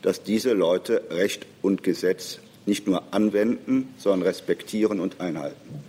dass 0.00 0.22
diese 0.22 0.52
Leute 0.52 1.02
Recht 1.10 1.46
und 1.60 1.82
Gesetz 1.82 2.38
nicht 2.66 2.86
nur 2.86 3.02
anwenden, 3.12 3.92
sondern 3.98 4.26
respektieren 4.28 5.00
und 5.00 5.20
einhalten. 5.20 5.82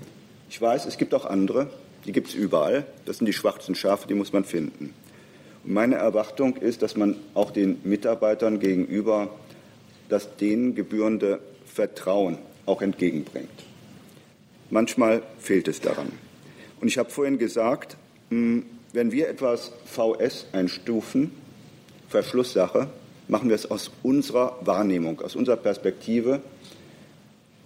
Ich 0.49 0.62
weiß, 0.62 0.86
es 0.86 0.97
gibt 0.97 1.13
auch 1.13 1.25
andere, 1.25 1.69
die 2.05 2.11
gibt 2.11 2.29
es 2.29 2.33
überall. 2.33 2.85
Das 3.05 3.17
sind 3.17 3.27
die 3.27 3.33
schwarzen 3.33 3.75
Schafe, 3.75 4.07
die 4.07 4.13
muss 4.13 4.33
man 4.33 4.45
finden. 4.45 4.93
Meine 5.63 5.95
Erwartung 5.95 6.57
ist, 6.57 6.81
dass 6.81 6.97
man 6.97 7.15
auch 7.33 7.51
den 7.51 7.79
Mitarbeitern 7.83 8.59
gegenüber 8.59 9.29
das 10.09 10.35
denen 10.35 10.75
gebührende 10.75 11.39
Vertrauen 11.65 12.37
auch 12.65 12.81
entgegenbringt. 12.81 13.49
Manchmal 14.69 15.23
fehlt 15.39 15.67
es 15.67 15.79
daran. 15.79 16.11
Und 16.81 16.87
ich 16.87 16.97
habe 16.97 17.09
vorhin 17.09 17.37
gesagt, 17.37 17.95
hm, 18.29 18.65
wenn 18.91 19.11
wir 19.11 19.29
etwas 19.29 19.71
VS 19.85 20.47
einstufen, 20.51 21.31
Verschlusssache, 22.09 22.87
machen 23.27 23.49
wir 23.49 23.55
es 23.55 23.69
aus 23.69 23.89
unserer 24.03 24.57
Wahrnehmung, 24.61 25.21
aus 25.21 25.35
unserer 25.35 25.57
Perspektive 25.57 26.41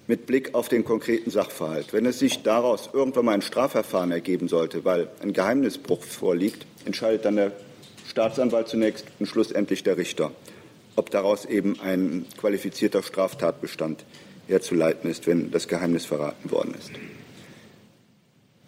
mit 0.07 0.25
Blick 0.25 0.55
auf 0.55 0.69
den 0.69 0.85
konkreten 0.85 1.29
Sachverhalt. 1.29 1.91
Wenn 1.91 2.05
es 2.05 2.19
sich 2.19 2.41
daraus 2.43 2.89
irgendwann 2.93 3.25
mal 3.25 3.33
ein 3.33 3.41
Strafverfahren 3.41 4.11
ergeben 4.11 4.47
sollte, 4.47 4.85
weil 4.85 5.09
ein 5.21 5.33
Geheimnisbruch 5.33 6.01
vorliegt, 6.01 6.65
entscheidet 6.85 7.25
dann 7.25 7.35
der 7.35 7.51
Staatsanwalt 8.07 8.69
zunächst 8.69 9.05
und 9.19 9.25
schlussendlich 9.25 9.83
der 9.83 9.97
Richter, 9.97 10.31
ob 10.95 11.11
daraus 11.11 11.45
eben 11.45 11.79
ein 11.81 12.25
qualifizierter 12.37 13.03
Straftatbestand 13.03 14.05
herzuleiten 14.47 15.09
ist, 15.09 15.27
wenn 15.27 15.51
das 15.51 15.67
Geheimnis 15.67 16.05
verraten 16.05 16.49
worden 16.51 16.73
ist. 16.79 16.91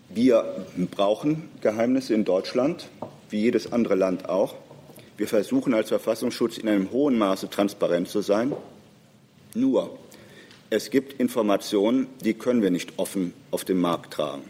Wir 0.10 0.65
brauchen 0.91 1.49
Geheimnisse 1.62 2.13
in 2.13 2.25
Deutschland, 2.25 2.89
wie 3.30 3.39
jedes 3.39 3.71
andere 3.71 3.95
Land 3.95 4.28
auch. 4.28 4.56
Wir 5.17 5.28
versuchen 5.28 5.73
als 5.73 5.89
Verfassungsschutz 5.89 6.58
in 6.58 6.67
einem 6.67 6.91
hohen 6.91 7.17
Maße 7.17 7.49
transparent 7.49 8.10
zu 8.10 8.21
sein. 8.21 8.54
Nur, 9.54 9.97
es 10.69 10.91
gibt 10.91 11.19
Informationen, 11.19 12.08
die 12.23 12.36
können 12.36 12.62
wir 12.62 12.69
nicht 12.69 12.93
offen 12.97 13.34
auf 13.51 13.65
den 13.65 13.79
Markt 13.79 14.13
tragen. 14.13 14.43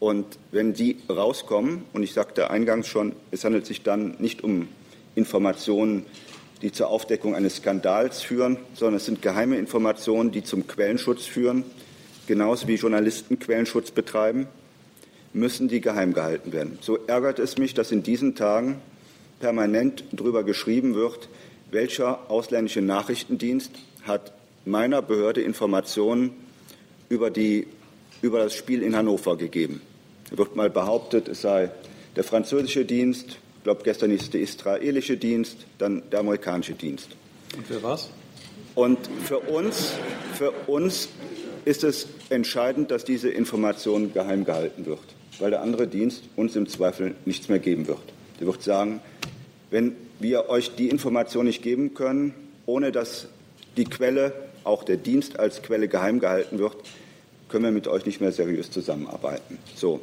Und 0.00 0.38
wenn 0.52 0.74
die 0.74 0.96
rauskommen, 1.08 1.82
und 1.92 2.02
ich 2.02 2.12
sagte 2.12 2.50
eingangs 2.50 2.86
schon, 2.86 3.14
es 3.30 3.44
handelt 3.44 3.66
sich 3.66 3.82
dann 3.82 4.16
nicht 4.18 4.44
um 4.44 4.68
Informationen, 5.14 6.04
die 6.62 6.72
zur 6.72 6.88
Aufdeckung 6.88 7.34
eines 7.34 7.56
Skandals 7.56 8.22
führen, 8.22 8.58
sondern 8.74 8.96
es 8.96 9.06
sind 9.06 9.22
geheime 9.22 9.56
Informationen, 9.56 10.30
die 10.30 10.44
zum 10.44 10.66
Quellenschutz 10.66 11.24
führen, 11.24 11.64
genauso 12.26 12.68
wie 12.68 12.74
Journalisten 12.74 13.38
Quellenschutz 13.38 13.90
betreiben, 13.90 14.46
müssen 15.32 15.68
die 15.68 15.80
geheim 15.80 16.12
gehalten 16.12 16.52
werden. 16.52 16.78
So 16.80 16.98
ärgert 17.06 17.38
es 17.38 17.58
mich, 17.58 17.74
dass 17.74 17.92
in 17.92 18.02
diesen 18.02 18.34
Tagen 18.34 18.76
permanent 19.40 20.04
darüber 20.12 20.44
geschrieben 20.44 20.94
wird, 20.94 21.28
welcher 21.70 22.30
ausländische 22.30 22.82
Nachrichtendienst 22.82 23.72
hat 24.02 24.32
meiner 24.68 25.02
Behörde 25.02 25.40
Informationen 25.40 26.32
über 27.08 27.30
die 27.30 27.66
über 28.20 28.38
das 28.38 28.54
Spiel 28.54 28.82
in 28.82 28.96
Hannover 28.96 29.36
gegeben. 29.36 29.80
Es 30.30 30.36
wird 30.36 30.56
mal 30.56 30.70
behauptet, 30.70 31.28
es 31.28 31.42
sei 31.42 31.70
der 32.16 32.24
französische 32.24 32.84
Dienst, 32.84 33.38
ich 33.58 33.64
glaube, 33.64 33.82
gestern 33.84 34.10
ist 34.10 34.34
der 34.34 34.40
israelische 34.40 35.16
Dienst, 35.16 35.66
dann 35.78 36.02
der 36.10 36.20
amerikanische 36.20 36.74
Dienst. 36.74 37.08
Und 37.56 37.66
für 37.66 37.82
was? 37.82 38.10
Und 38.74 38.98
für 39.24 39.38
uns, 39.40 39.92
für 40.34 40.52
uns 40.66 41.08
ist 41.64 41.84
es 41.84 42.08
entscheidend, 42.30 42.90
dass 42.90 43.04
diese 43.04 43.28
Information 43.28 44.12
geheim 44.12 44.44
gehalten 44.44 44.86
wird, 44.86 45.00
weil 45.38 45.50
der 45.50 45.62
andere 45.62 45.86
Dienst 45.86 46.24
uns 46.36 46.56
im 46.56 46.68
Zweifel 46.68 47.14
nichts 47.24 47.48
mehr 47.48 47.58
geben 47.58 47.86
wird. 47.88 48.00
Der 48.40 48.46
wird 48.46 48.62
sagen, 48.62 49.00
wenn 49.70 49.96
wir 50.20 50.48
euch 50.48 50.74
die 50.76 50.88
Information 50.88 51.46
nicht 51.46 51.62
geben 51.62 51.94
können, 51.94 52.34
ohne 52.66 52.92
dass 52.92 53.28
die 53.76 53.84
Quelle, 53.84 54.32
auch 54.68 54.84
der 54.84 54.98
Dienst 54.98 55.38
als 55.38 55.62
Quelle 55.62 55.88
geheim 55.88 56.20
gehalten 56.20 56.58
wird, 56.58 56.76
können 57.48 57.64
wir 57.64 57.72
mit 57.72 57.88
euch 57.88 58.04
nicht 58.06 58.20
mehr 58.20 58.32
seriös 58.32 58.70
zusammenarbeiten. 58.70 59.58
So. 59.74 60.00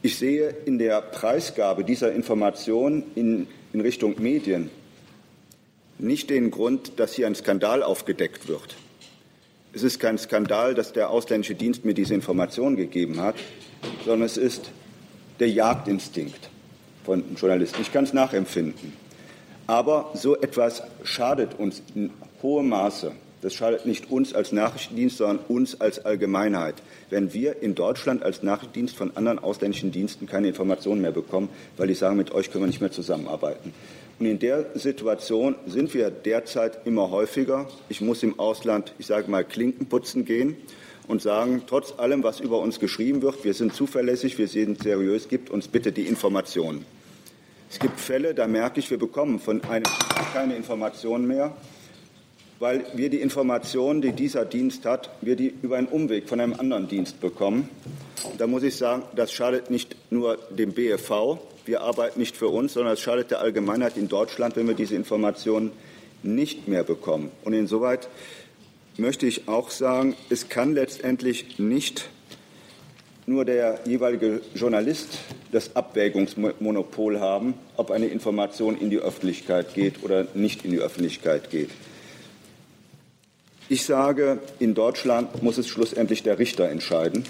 Ich 0.00 0.16
sehe 0.16 0.54
in 0.64 0.78
der 0.78 1.00
Preisgabe 1.00 1.82
dieser 1.82 2.12
Information 2.12 3.02
in, 3.16 3.48
in 3.72 3.80
Richtung 3.80 4.14
Medien 4.22 4.70
nicht 5.98 6.30
den 6.30 6.52
Grund, 6.52 6.92
dass 7.00 7.14
hier 7.14 7.26
ein 7.26 7.34
Skandal 7.34 7.82
aufgedeckt 7.82 8.46
wird. 8.46 8.76
Es 9.72 9.82
ist 9.82 9.98
kein 9.98 10.16
Skandal, 10.16 10.74
dass 10.74 10.92
der 10.92 11.10
ausländische 11.10 11.56
Dienst 11.56 11.84
mir 11.84 11.94
diese 11.94 12.14
Information 12.14 12.76
gegeben 12.76 13.20
hat, 13.20 13.34
sondern 14.04 14.26
es 14.26 14.36
ist 14.36 14.70
der 15.40 15.50
Jagdinstinkt 15.50 16.50
von 17.04 17.24
Journalisten. 17.36 17.82
Ich 17.82 17.92
kann 17.92 18.04
es 18.04 18.12
nachempfinden. 18.12 18.92
Aber 19.66 20.10
so 20.14 20.36
etwas 20.36 20.82
schadet 21.02 21.58
uns 21.58 21.82
in 21.94 22.10
hohem 22.42 22.68
Maße. 22.68 23.12
Das 23.40 23.54
schadet 23.54 23.86
nicht 23.86 24.10
uns 24.10 24.34
als 24.34 24.50
Nachrichtendienst, 24.50 25.18
sondern 25.18 25.38
uns 25.46 25.80
als 25.80 26.04
Allgemeinheit. 26.04 26.74
Wenn 27.08 27.32
wir 27.32 27.62
in 27.62 27.74
Deutschland 27.74 28.22
als 28.22 28.42
Nachrichtendienst 28.42 28.96
von 28.96 29.16
anderen 29.16 29.38
ausländischen 29.38 29.92
Diensten 29.92 30.26
keine 30.26 30.48
Informationen 30.48 31.00
mehr 31.00 31.12
bekommen, 31.12 31.48
weil 31.76 31.86
die 31.86 31.94
sagen, 31.94 32.16
mit 32.16 32.32
euch 32.32 32.50
können 32.50 32.64
wir 32.64 32.68
nicht 32.68 32.80
mehr 32.80 32.90
zusammenarbeiten. 32.90 33.72
Und 34.18 34.26
in 34.26 34.40
der 34.40 34.66
Situation 34.74 35.54
sind 35.66 35.94
wir 35.94 36.10
derzeit 36.10 36.84
immer 36.86 37.10
häufiger. 37.10 37.68
Ich 37.88 38.00
muss 38.00 38.24
im 38.24 38.40
Ausland, 38.40 38.92
ich 38.98 39.06
sage 39.06 39.30
mal, 39.30 39.44
Klinken 39.44 39.86
putzen 39.86 40.24
gehen 40.24 40.56
und 41.06 41.22
sagen, 41.22 41.62
trotz 41.68 41.94
allem, 41.98 42.24
was 42.24 42.40
über 42.40 42.58
uns 42.58 42.80
geschrieben 42.80 43.22
wird, 43.22 43.44
wir 43.44 43.54
sind 43.54 43.72
zuverlässig, 43.72 44.36
wir 44.36 44.48
sind 44.48 44.82
seriös, 44.82 45.28
gibt 45.28 45.50
uns 45.50 45.68
bitte 45.68 45.92
die 45.92 46.02
Informationen. 46.02 46.84
Es 47.70 47.78
gibt 47.78 48.00
Fälle, 48.00 48.34
da 48.34 48.48
merke 48.48 48.80
ich, 48.80 48.90
wir 48.90 48.98
bekommen 48.98 49.38
von 49.38 49.62
einem 49.64 49.84
keine 50.32 50.56
Informationen 50.56 51.26
mehr, 51.28 51.56
weil 52.58 52.84
wir 52.94 53.08
die 53.08 53.20
Informationen, 53.20 54.02
die 54.02 54.12
dieser 54.12 54.44
Dienst 54.44 54.84
hat, 54.84 55.10
wir 55.20 55.36
die 55.36 55.52
über 55.62 55.76
einen 55.76 55.86
Umweg 55.86 56.28
von 56.28 56.40
einem 56.40 56.54
anderen 56.54 56.88
Dienst 56.88 57.20
bekommen. 57.20 57.68
Da 58.36 58.46
muss 58.46 58.62
ich 58.62 58.76
sagen, 58.76 59.02
das 59.14 59.32
schadet 59.32 59.70
nicht 59.70 59.96
nur 60.10 60.38
dem 60.50 60.72
BFV, 60.72 61.38
wir 61.66 61.82
arbeiten 61.82 62.18
nicht 62.18 62.36
für 62.36 62.48
uns, 62.48 62.72
sondern 62.72 62.94
es 62.94 63.00
schadet 63.00 63.30
der 63.30 63.40
Allgemeinheit 63.40 63.96
in 63.96 64.08
Deutschland, 64.08 64.56
wenn 64.56 64.66
wir 64.66 64.74
diese 64.74 64.96
Informationen 64.96 65.70
nicht 66.22 66.66
mehr 66.66 66.82
bekommen. 66.82 67.30
Und 67.44 67.52
insoweit 67.52 68.08
möchte 68.96 69.26
ich 69.26 69.48
auch 69.48 69.70
sagen, 69.70 70.16
es 70.30 70.48
kann 70.48 70.74
letztendlich 70.74 71.58
nicht 71.58 72.08
nur 73.26 73.44
der 73.44 73.80
jeweilige 73.84 74.40
Journalist 74.54 75.18
das 75.52 75.76
Abwägungsmonopol 75.76 77.20
haben, 77.20 77.54
ob 77.76 77.90
eine 77.90 78.06
Information 78.06 78.76
in 78.78 78.88
die 78.88 78.98
Öffentlichkeit 78.98 79.74
geht 79.74 80.02
oder 80.02 80.26
nicht 80.34 80.64
in 80.64 80.70
die 80.70 80.78
Öffentlichkeit 80.78 81.50
geht. 81.50 81.70
Ich 83.70 83.84
sage, 83.84 84.38
in 84.58 84.74
Deutschland 84.74 85.42
muss 85.42 85.58
es 85.58 85.68
schlussendlich 85.68 86.22
der 86.22 86.38
Richter 86.38 86.70
entscheiden, 86.70 87.24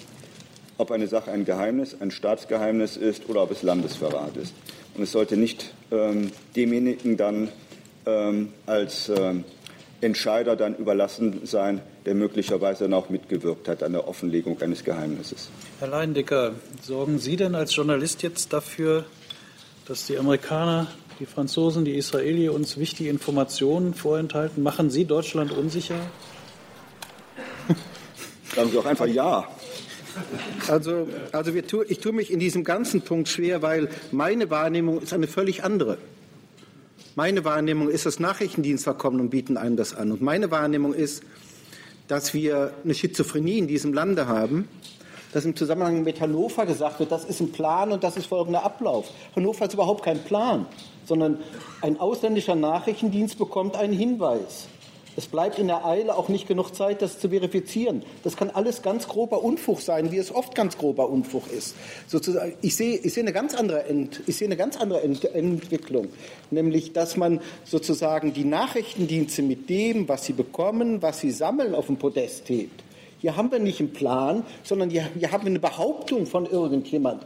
ob 0.76 0.93
eine 0.93 1.09
Sache 1.09 1.32
ein 1.32 1.45
Geheimnis, 1.45 1.97
ein 1.99 2.12
Staatsgeheimnis 2.12 2.97
ist 2.97 3.28
oder 3.28 3.43
ob 3.43 3.51
es 3.51 3.62
Landesverrat 3.62 4.36
ist. 4.36 4.55
Und 4.95 5.03
es 5.03 5.11
sollte 5.11 5.36
nicht 5.36 5.74
ähm, 5.91 6.30
demjenigen 6.55 7.16
dann 7.16 7.49
ähm, 8.07 8.53
als 8.66 9.09
ähm, 9.09 9.43
Entscheider 10.01 10.55
dann 10.55 10.76
überlassen 10.76 11.41
sein, 11.45 11.80
der 12.07 12.14
möglicherweise 12.14 12.84
dann 12.84 12.95
auch 12.95 13.09
mitgewirkt 13.09 13.66
hat 13.66 13.82
an 13.82 13.93
der 13.93 14.07
Offenlegung 14.07 14.62
eines 14.62 14.84
Geheimnisses. 14.84 15.51
Herr 15.80 15.89
Leindecker, 15.89 16.55
sorgen 16.80 17.18
Sie 17.18 17.34
denn 17.34 17.57
als 17.57 17.74
Journalist 17.74 18.22
jetzt 18.22 18.53
dafür, 18.53 19.05
dass 19.86 20.07
die 20.07 20.16
Amerikaner, 20.16 20.86
die 21.19 21.27
Franzosen, 21.27 21.85
die 21.85 21.97
Israelis 21.97 22.51
uns 22.51 22.77
wichtige 22.77 23.11
Informationen 23.11 23.95
vorenthalten? 23.95 24.62
Machen 24.62 24.91
Sie 24.91 25.05
Deutschland 25.05 25.53
unsicher? 25.53 25.99
Sagen 28.55 28.71
Sie 28.71 28.79
auch 28.79 28.87
einfach 28.87 29.07
ja. 29.07 29.49
Also, 30.69 31.09
also 31.33 31.53
tu, 31.62 31.83
ich 31.87 31.99
tue 31.99 32.12
mich 32.12 32.33
in 32.33 32.39
diesem 32.39 32.64
ganzen 32.64 33.03
Punkt 33.03 33.29
schwer, 33.29 33.62
weil 33.62 33.89
meine 34.11 34.51
Wahrnehmung 34.51 35.01
ist 35.01 35.12
eine 35.12 35.29
völlig 35.29 35.64
andere. 35.64 35.99
Meine 37.14 37.45
Wahrnehmung 37.45 37.89
ist, 37.89 38.07
dass 38.07 38.21
Nachrichtendienste 38.21 38.95
kommen 38.95 39.21
und 39.21 39.31
bieten 39.31 39.57
einem 39.57 39.77
das 39.77 39.95
an. 39.95 40.12
Und 40.12 40.23
meine 40.23 40.51
Wahrnehmung 40.51 40.95
ist, 40.95 41.23
dass 42.07 42.33
wir 42.33 42.73
eine 42.85 42.95
Schizophrenie 42.95 43.59
in 43.59 43.66
diesem 43.66 43.93
Lande 43.93 44.29
haben, 44.29 44.69
dass 45.33 45.45
im 45.45 45.57
Zusammenhang 45.57 46.05
mit 46.05 46.21
Hannover 46.21 46.64
gesagt 46.64 47.01
wird, 47.01 47.12
das 47.12 47.25
ist 47.25 47.41
ein 47.41 47.53
Plan 47.53 47.93
und 47.93 48.03
das 48.03 48.16
ist 48.16 48.27
folgender 48.27 48.62
Ablauf. 48.64 49.11
Hannover 49.37 49.66
ist 49.66 49.75
überhaupt 49.75 50.05
kein 50.05 50.23
Plan, 50.25 50.66
sondern 51.09 51.39
ein 51.81 51.99
ausländischer 51.99 52.55
Nachrichtendienst 52.55 53.39
bekommt 53.39 53.77
einen 53.77 53.93
Hinweis. 53.93 54.69
Es 55.19 55.27
bleibt 55.27 55.59
in 55.59 55.67
der 55.67 55.85
Eile 55.85 56.17
auch 56.17 56.29
nicht 56.29 56.47
genug 56.47 56.77
Zeit, 56.77 57.03
das 57.03 57.19
zu 57.19 57.31
verifizieren. 57.31 58.05
Das 58.23 58.37
kann 58.37 58.51
alles 58.51 58.83
ganz 58.83 59.09
grober 59.09 59.43
Unfug 59.43 59.81
sein, 59.81 60.13
wie 60.13 60.17
es 60.17 60.33
oft 60.33 60.55
ganz 60.55 60.79
grober 60.79 61.09
Unfug 61.09 61.51
ist. 61.51 61.75
Sozusagen, 62.07 62.53
ich 62.63 62.77
sehe, 62.77 62.99
ich 62.99 63.15
sehe 63.15 63.25
eine 63.25 63.33
ganz 63.33 63.53
andere, 63.57 63.87
Ent, 63.87 64.23
ich 64.29 64.37
sehe 64.37 64.47
eine 64.47 64.57
ganz 64.57 64.77
andere 64.77 65.03
Ent, 65.03 65.25
Entwicklung, 65.25 66.07
nämlich, 66.53 66.93
dass 66.93 67.17
man 67.17 67.41
sozusagen 67.65 68.33
die 68.33 68.45
Nachrichtendienste 68.45 69.43
mit 69.43 69.69
dem, 69.69 70.09
was 70.09 70.25
sie 70.25 70.35
bekommen, 70.35 71.03
was 71.03 71.19
sie 71.19 71.33
sammeln, 71.33 71.75
auf 71.75 71.87
dem 71.87 71.97
Podest 71.97 72.49
hebt. 72.49 72.85
Hier 73.19 73.37
haben 73.37 73.51
wir 73.51 73.59
nicht 73.59 73.81
einen 73.81 73.93
Plan, 73.93 74.45
sondern 74.63 74.89
hier, 74.89 75.09
hier 75.19 75.33
haben 75.33 75.43
wir 75.43 75.51
eine 75.51 75.59
Behauptung 75.59 76.27
von 76.27 76.47
irgendjemand, 76.47 77.25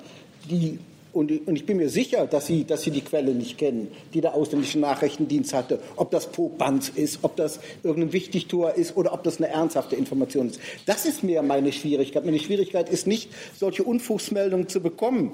die 0.48 0.78
und, 1.12 1.30
ich 1.30 1.66
bin 1.66 1.76
mir 1.76 1.90
sicher, 1.90 2.26
dass 2.26 2.46
Sie, 2.46 2.64
dass 2.64 2.82
Sie 2.82 2.90
die 2.90 3.02
Quelle 3.02 3.34
nicht 3.34 3.58
kennen, 3.58 3.88
die 4.14 4.20
der 4.20 4.34
ausländische 4.34 4.78
Nachrichtendienst 4.78 5.52
hatte. 5.52 5.78
Ob 5.96 6.10
das 6.10 6.32
Popanz 6.32 6.88
ist, 6.88 7.18
ob 7.22 7.36
das 7.36 7.60
irgendein 7.82 8.12
Wichtigtor 8.12 8.74
ist 8.74 8.96
oder 8.96 9.12
ob 9.12 9.22
das 9.22 9.36
eine 9.36 9.48
ernsthafte 9.48 9.94
Information 9.94 10.48
ist. 10.48 10.60
Das 10.86 11.04
ist 11.04 11.22
mehr 11.22 11.42
meine 11.42 11.72
Schwierigkeit. 11.72 12.24
Meine 12.24 12.38
Schwierigkeit 12.38 12.88
ist 12.88 13.06
nicht, 13.06 13.30
solche 13.58 13.82
Unfugsmeldungen 13.82 14.68
zu 14.68 14.80
bekommen. 14.80 15.32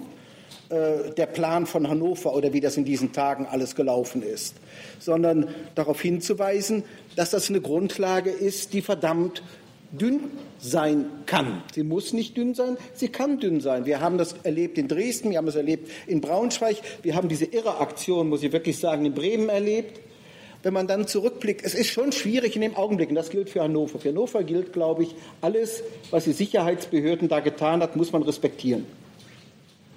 Äh, 0.71 1.15
der 1.17 1.27
Plan 1.27 1.67
von 1.67 1.89
Hannover 1.89 2.35
oder 2.35 2.53
wie 2.53 2.61
das 2.61 2.77
in 2.77 2.85
diesen 2.85 3.13
Tagen 3.13 3.47
alles 3.47 3.75
gelaufen 3.75 4.23
ist, 4.23 4.57
sondern 4.99 5.49
darauf 5.75 6.01
hinzuweisen, 6.03 6.83
dass 7.17 7.31
das 7.31 7.49
eine 7.49 7.63
Grundlage 7.63 8.31
ist, 8.31 8.75
die 8.75 8.83
verdammt 8.83 9.43
dünn 9.93 10.31
sein 10.59 11.07
kann. 11.27 11.63
Sie 11.75 11.83
muss 11.83 12.13
nicht 12.13 12.37
dünn 12.37 12.55
sein, 12.55 12.77
sie 12.95 13.09
kann 13.09 13.39
dünn 13.39 13.61
sein. 13.61 13.87
Wir 13.87 14.01
haben 14.01 14.19
das 14.19 14.35
erlebt 14.43 14.79
in 14.79 14.89
Dresden, 14.89 15.31
wir 15.31 15.39
haben 15.39 15.49
es 15.49 15.55
erlebt 15.55 15.91
in 16.07 16.21
Braunschweig, 16.21 16.77
wir 17.03 17.15
haben 17.15 17.29
diese 17.29 17.47
irre 17.47 17.79
Aktion, 17.79 18.29
muss 18.29 18.43
ich 18.43 18.53
wirklich 18.53 18.79
sagen, 18.79 19.05
in 19.05 19.15
Bremen 19.15 19.49
erlebt. 19.49 20.01
Wenn 20.63 20.75
man 20.75 20.89
dann 20.89 21.07
zurückblickt, 21.07 21.65
es 21.65 21.75
ist 21.75 21.89
schon 21.89 22.11
schwierig 22.11 22.57
in 22.57 22.63
dem 22.63 22.77
Augenblick, 22.77 23.11
und 23.11 23.15
das 23.15 23.31
gilt 23.31 23.49
für 23.49 23.63
Hannover. 23.63 24.01
Für 24.01 24.09
Hannover 24.09 24.43
gilt, 24.43 24.73
glaube 24.73 25.05
ich, 25.05 25.15
alles, 25.41 25.85
was 26.11 26.25
die 26.25 26.33
Sicherheitsbehörden 26.33 27.29
da 27.29 27.39
getan 27.41 27.81
hat, 27.81 27.95
muss 27.95 28.11
man 28.11 28.23
respektieren. 28.23 28.85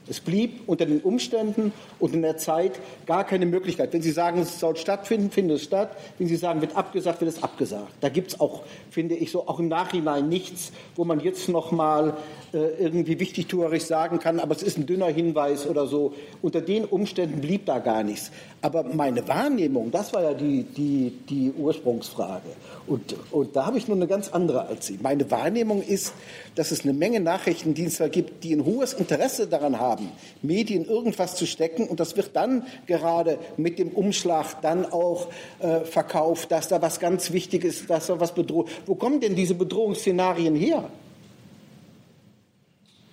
Es 0.08 0.20
blieb 0.20 0.62
unter 0.68 0.86
den 0.86 1.00
Umständen 1.02 1.72
und 2.00 2.14
in 2.14 2.22
der 2.22 2.38
Zeit 2.38 2.80
gar 3.06 3.24
keine 3.24 3.46
Möglichkeit. 3.46 3.94
Wenn 3.94 4.02
Sie 4.02 4.12
sagen, 4.12 4.42
es 4.42 4.60
soll 4.60 4.76
stattfinden, 4.76 5.30
findet 5.30 5.58
es 5.58 5.64
statt. 5.64 5.96
Wenn 6.18 6.28
Sie 6.28 6.36
sagen, 6.36 6.60
wird 6.62 6.76
abgesagt, 6.76 7.22
wird 7.22 7.32
es 7.32 7.44
abgesagt. 7.44 7.92
Da 8.02 8.10
gibt 8.10 8.34
es 8.34 8.40
auch, 8.40 8.64
finde 8.90 9.16
ich, 9.16 9.32
so 9.32 9.48
auch 9.48 9.60
im 9.60 9.68
Nachhinein 9.68 10.28
nichts, 10.28 10.72
wo 10.96 11.06
man 11.06 11.20
jetzt 11.20 11.50
noch 11.50 11.72
mal 11.72 12.18
äh, 12.54 12.58
irgendwie 12.80 13.20
wichtigtuerig 13.20 13.86
sagen 13.86 14.20
kann, 14.20 14.40
aber 14.40 14.56
es 14.56 14.64
ist 14.64 14.78
ein 14.78 14.86
dünner 14.86 15.08
Hinweis 15.08 15.68
oder 15.68 15.88
so. 15.88 16.14
Unter 16.42 16.62
den 16.62 16.86
Umständen 16.86 17.40
blieb 17.40 17.66
da 17.66 17.80
gar 17.80 18.04
nichts. 18.04 18.32
Aber 18.62 18.84
meine 18.84 19.28
Wahrnehmung, 19.28 19.92
das 19.92 20.14
war 20.14 20.24
ja 20.24 20.34
die, 20.34 20.64
die, 20.64 21.14
die 21.30 21.52
Ursprungsfrage. 21.52 22.50
Und, 22.88 23.16
und 23.32 23.56
da 23.56 23.68
habe 23.68 23.78
ich 23.78 23.88
nur 23.88 23.96
eine 23.96 24.08
ganz 24.08 24.30
andere 24.30 24.68
als 24.68 24.88
Sie. 24.88 25.00
Meine 25.02 25.30
Wahrnehmung 25.32 25.82
ist, 25.82 26.14
dass 26.56 26.72
es 26.72 26.84
eine 26.84 26.94
Menge 26.94 27.20
Nachrichtendienste 27.20 28.10
gibt, 28.10 28.44
die 28.44 28.54
ein 28.54 28.66
hohes 28.66 28.94
Interesse 28.94 29.48
daran 29.48 29.80
haben, 29.80 30.01
Medien 30.42 30.86
irgendwas 30.86 31.36
zu 31.36 31.46
stecken. 31.46 31.88
Und 31.88 32.00
das 32.00 32.16
wird 32.18 32.36
dann 32.36 32.66
gerade 32.88 33.38
mit 33.58 33.80
dem 33.80 33.90
Umschlag 33.90 34.62
dann 34.62 34.86
auch 34.86 35.28
äh, 35.60 35.82
verkauft, 35.82 36.52
dass 36.52 36.68
da 36.68 36.82
was 36.82 37.00
ganz 37.00 37.32
Wichtiges, 37.32 37.88
dass 37.88 38.08
da 38.08 38.20
was 38.20 38.34
bedroht. 38.34 38.70
Wo 38.86 38.96
kommen 38.96 39.20
denn 39.20 39.36
diese 39.36 39.56
Bedrohungsszenarien 39.56 40.56
her? 40.56 40.90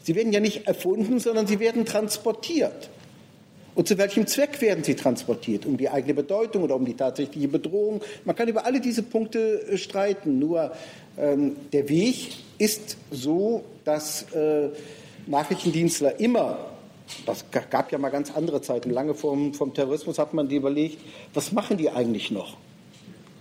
Sie 0.03 0.14
werden 0.14 0.32
ja 0.32 0.41
nicht 0.41 0.66
erfunden, 0.66 1.20
sondern 1.20 1.47
sie 1.47 1.61
werden 1.61 1.84
transportiert. 1.84 2.89
Und 3.74 3.86
zu 3.86 3.97
welchem 3.97 4.26
Zweck 4.26 4.61
werden 4.61 4.82
sie 4.82 4.97
transportiert? 4.97 5.64
Um 5.64 5.76
die 5.76 5.89
eigene 5.89 6.14
Bedeutung 6.14 6.64
oder 6.64 6.74
um 6.74 6.84
die 6.84 6.95
tatsächliche 6.95 7.47
Bedrohung? 7.47 8.01
Man 8.24 8.34
kann 8.34 8.49
über 8.49 8.66
alle 8.66 8.80
diese 8.80 9.05
Punkte 9.05 9.68
äh, 9.68 9.78
streiten. 9.78 10.41
Nur 10.41 10.72
ähm, 11.16 11.55
der 11.72 11.89
Weg 11.89 12.39
ist 12.59 12.97
so, 13.12 13.62
dass 13.84 14.24
äh, 14.32 14.70
Nachrichtendienstler 15.28 16.18
immer 16.18 16.70
das 17.26 17.44
gab 17.50 17.92
ja 17.92 17.98
mal 17.98 18.11
ganz 18.11 18.30
andere 18.34 18.61
Zeiten. 18.61 18.90
Lange 18.90 19.14
vom, 19.14 19.54
vom 19.54 19.74
Terrorismus 19.74 20.18
hat 20.18 20.34
man 20.34 20.48
die 20.48 20.56
überlegt, 20.56 20.98
was 21.34 21.52
machen 21.52 21.76
die 21.76 21.90
eigentlich 21.90 22.30
noch? 22.30 22.56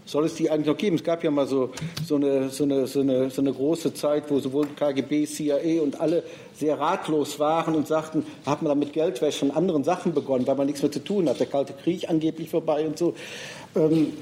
soll 0.08 0.26
es 0.26 0.36
die 0.36 0.50
eigentlich 0.50 0.68
noch 0.68 0.78
geben? 0.78 0.96
Es 0.96 1.04
gab 1.04 1.24
ja 1.24 1.30
mal 1.30 1.46
so, 1.46 1.72
so, 2.06 2.16
eine, 2.16 2.50
so, 2.50 2.64
eine, 2.64 2.88
so, 2.88 3.02
eine, 3.02 3.30
so 3.30 3.42
eine 3.42 3.54
große 3.54 3.94
Zeit, 3.94 4.30
wo 4.30 4.40
sowohl 4.40 4.68
KGB, 4.68 5.26
CIA 5.26 5.82
und 5.82 6.00
alle 6.00 6.24
sehr 6.56 6.80
ratlos 6.80 7.40
waren 7.40 7.76
und 7.76 7.88
sagten, 7.88 8.26
da 8.46 8.52
hat 8.52 8.62
man 8.62 8.70
dann 8.70 8.80
mit 8.80 8.94
Geldwäsche 8.94 9.46
und 9.46 9.52
anderen 9.52 9.84
Sachen 9.84 10.14
begonnen, 10.14 10.48
weil 10.48 10.56
man 10.56 10.66
nichts 10.66 10.82
mehr 10.82 10.92
zu 10.92 11.04
tun 11.04 11.30
hat. 11.30 11.40
Der 11.40 11.48
Kalte 11.48 11.74
Krieg 11.74 12.10
angeblich 12.10 12.50
vorbei 12.50 12.88
und 12.88 12.98
so. 12.98 13.14
Ähm, 13.76 14.14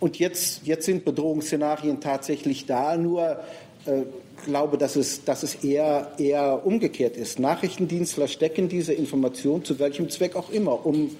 und 0.00 0.18
jetzt, 0.18 0.66
jetzt 0.66 0.86
sind 0.86 1.04
Bedrohungsszenarien 1.04 2.00
tatsächlich 2.00 2.66
da, 2.66 2.96
nur 2.96 3.38
äh, 3.86 4.02
glaube, 4.44 4.78
dass 4.78 4.96
es, 4.96 5.24
dass 5.24 5.42
es 5.42 5.56
eher, 5.56 6.12
eher 6.18 6.66
umgekehrt 6.66 7.16
ist. 7.16 7.38
Nachrichtendienstler 7.38 8.28
stecken 8.28 8.68
diese 8.68 8.92
Information 8.92 9.64
zu 9.64 9.78
welchem 9.78 10.08
Zweck 10.10 10.36
auch 10.36 10.50
immer, 10.50 10.84
um 10.84 11.10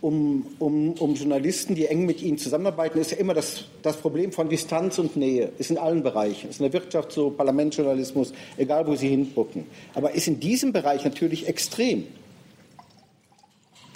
um, 0.00 0.46
um, 0.58 0.92
um 0.92 1.14
Journalisten, 1.14 1.74
die 1.74 1.86
eng 1.86 2.06
mit 2.06 2.22
ihnen 2.22 2.38
zusammenarbeiten, 2.38 3.00
ist 3.00 3.10
ja 3.10 3.16
immer 3.16 3.34
das, 3.34 3.64
das 3.82 3.96
Problem 3.96 4.30
von 4.30 4.48
Distanz 4.48 4.98
und 4.98 5.16
Nähe. 5.16 5.50
Ist 5.58 5.70
in 5.70 5.78
allen 5.78 6.02
Bereichen. 6.02 6.50
Ist 6.50 6.60
in 6.60 6.70
der 6.70 6.72
Wirtschaft 6.72 7.12
so, 7.12 7.30
Parlamentsjournalismus, 7.30 8.32
egal 8.56 8.86
wo 8.86 8.94
sie 8.94 9.08
hingucken. 9.08 9.64
Aber 9.94 10.12
ist 10.12 10.28
in 10.28 10.38
diesem 10.38 10.72
Bereich 10.72 11.04
natürlich 11.04 11.48
extrem. 11.48 12.06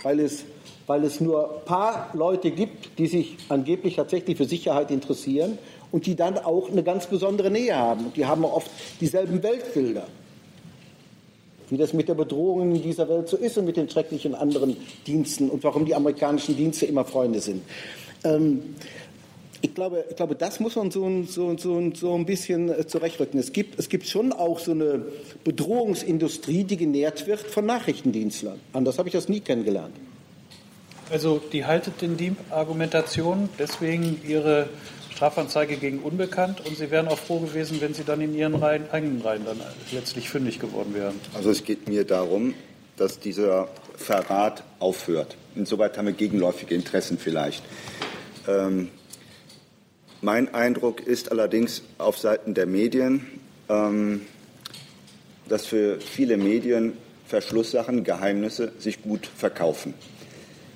Weil 0.03 0.21
es, 0.21 0.45
weil 0.87 1.05
es 1.05 1.21
nur 1.21 1.59
ein 1.59 1.65
paar 1.67 2.11
Leute 2.15 2.51
gibt, 2.51 2.99
die 2.99 3.07
sich 3.07 3.37
angeblich 3.49 3.97
tatsächlich 3.97 4.37
für 4.37 4.47
Sicherheit 4.47 4.91
interessieren 4.91 5.59
und 5.93 6.07
die 6.07 6.15
dann 6.15 6.39
auch 6.39 6.71
eine 6.71 6.83
ganz 6.83 7.07
besondere 7.07 7.51
Nähe 7.51 7.77
haben. 7.77 8.07
Und 8.07 8.17
die 8.17 8.27
haben 8.27 8.45
oft 8.45 8.71
dieselben 9.01 9.43
Weltbilder 9.43 10.07
wie 11.71 11.77
das 11.77 11.93
mit 11.93 12.09
der 12.09 12.15
Bedrohung 12.15 12.75
in 12.75 12.83
dieser 12.83 13.09
Welt 13.09 13.29
so 13.29 13.37
ist 13.37 13.57
und 13.57 13.65
mit 13.65 13.77
den 13.77 13.89
schrecklichen 13.89 14.35
anderen 14.35 14.77
Diensten 15.07 15.49
und 15.49 15.63
warum 15.65 15.87
die 15.87 15.95
amerikanischen 15.95 16.57
Dienste 16.57 16.87
immer 16.87 17.05
Freunde 17.05 17.41
sind. 17.41 17.63
Ähm, 18.25 18.75
ich 19.63 19.75
glaube, 19.75 20.05
ich 20.09 20.17
glaube, 20.17 20.35
das 20.35 20.59
muss 20.59 20.75
man 20.77 20.91
so, 20.91 21.23
so, 21.25 21.57
so, 21.57 21.91
so 21.95 22.15
ein 22.15 22.27
bisschen 22.27 22.71
äh, 22.71 22.87
zurechtrücken. 22.87 23.39
Es 23.39 23.53
gibt, 23.53 23.79
es 23.79 23.89
gibt 23.89 24.07
schon 24.07 24.33
auch 24.33 24.59
so 24.59 24.73
eine 24.73 25.05
Bedrohungsindustrie, 25.45 26.65
die 26.65 26.77
genährt 26.77 27.27
wird 27.27 27.41
von 27.41 27.67
Nachrichtendienstlern. 27.67 28.59
Anders 28.73 28.99
habe 28.99 29.09
ich 29.09 29.13
das 29.13 29.29
nie 29.29 29.41
kennengelernt. 29.41 29.95
Also 31.11 31.41
die 31.53 31.65
haltet 31.65 32.03
in 32.03 32.17
die 32.17 32.33
Argumentation, 32.51 33.49
deswegen 33.59 34.21
Ihre 34.27 34.69
Strafanzeige 35.21 35.77
gegen 35.77 35.99
Unbekannt 35.99 36.67
und 36.67 36.79
Sie 36.79 36.91
wären 36.91 37.07
auch 37.07 37.19
froh 37.19 37.41
gewesen, 37.41 37.83
wenn 37.83 37.93
Sie 37.93 38.05
dann 38.05 38.23
in 38.23 38.35
Ihren 38.35 38.55
Reihen, 38.55 38.91
eigenen 38.91 39.21
Reihen 39.21 39.45
dann 39.45 39.61
letztlich 39.93 40.31
fündig 40.31 40.61
geworden 40.61 40.95
wären. 40.95 41.15
Also 41.35 41.51
es 41.51 41.63
geht 41.63 41.91
mir 41.91 42.05
darum, 42.05 42.55
dass 42.97 43.21
dieser 43.21 43.69
Verrat 43.97 44.65
aufhört. 44.79 45.37
Insoweit 45.55 45.99
haben 45.99 46.07
wir 46.07 46.15
gegenläufige 46.15 46.75
Interessen 46.75 47.19
vielleicht. 47.19 47.63
Ähm, 48.49 48.89
mein 50.23 50.55
Eindruck 50.55 51.07
ist 51.07 51.31
allerdings 51.31 51.83
auf 51.99 52.17
Seiten 52.17 52.55
der 52.55 52.65
Medien, 52.65 53.27
ähm, 53.69 54.23
dass 55.51 55.67
für 55.67 56.01
viele 56.01 56.39
Medien 56.39 56.95
Verschlusssachen, 57.27 58.05
Geheimnisse 58.05 58.73
sich 58.79 59.03
gut 59.03 59.27
verkaufen. 59.27 59.93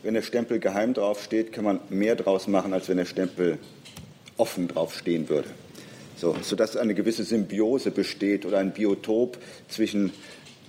Wenn 0.03 0.13
der 0.13 0.21
Stempel 0.21 0.59
geheim 0.59 0.93
draufsteht, 0.93 1.51
kann 1.51 1.65
man 1.65 1.81
mehr 1.89 2.15
draus 2.15 2.47
machen, 2.47 2.75
als 2.75 2.91
wenn 2.91 2.99
der 2.99 3.07
Stempel 3.07 3.59
offen 4.37 4.69
draufstehen 4.69 5.29
würde. 5.29 5.49
So, 6.17 6.37
sodass 6.43 6.77
eine 6.77 6.95
gewisse 6.95 7.25
Symbiose 7.25 7.91
besteht 7.91 8.47
oder 8.47 8.59
ein 8.59 8.73
Biotop 8.73 9.39
zwischen 9.69 10.13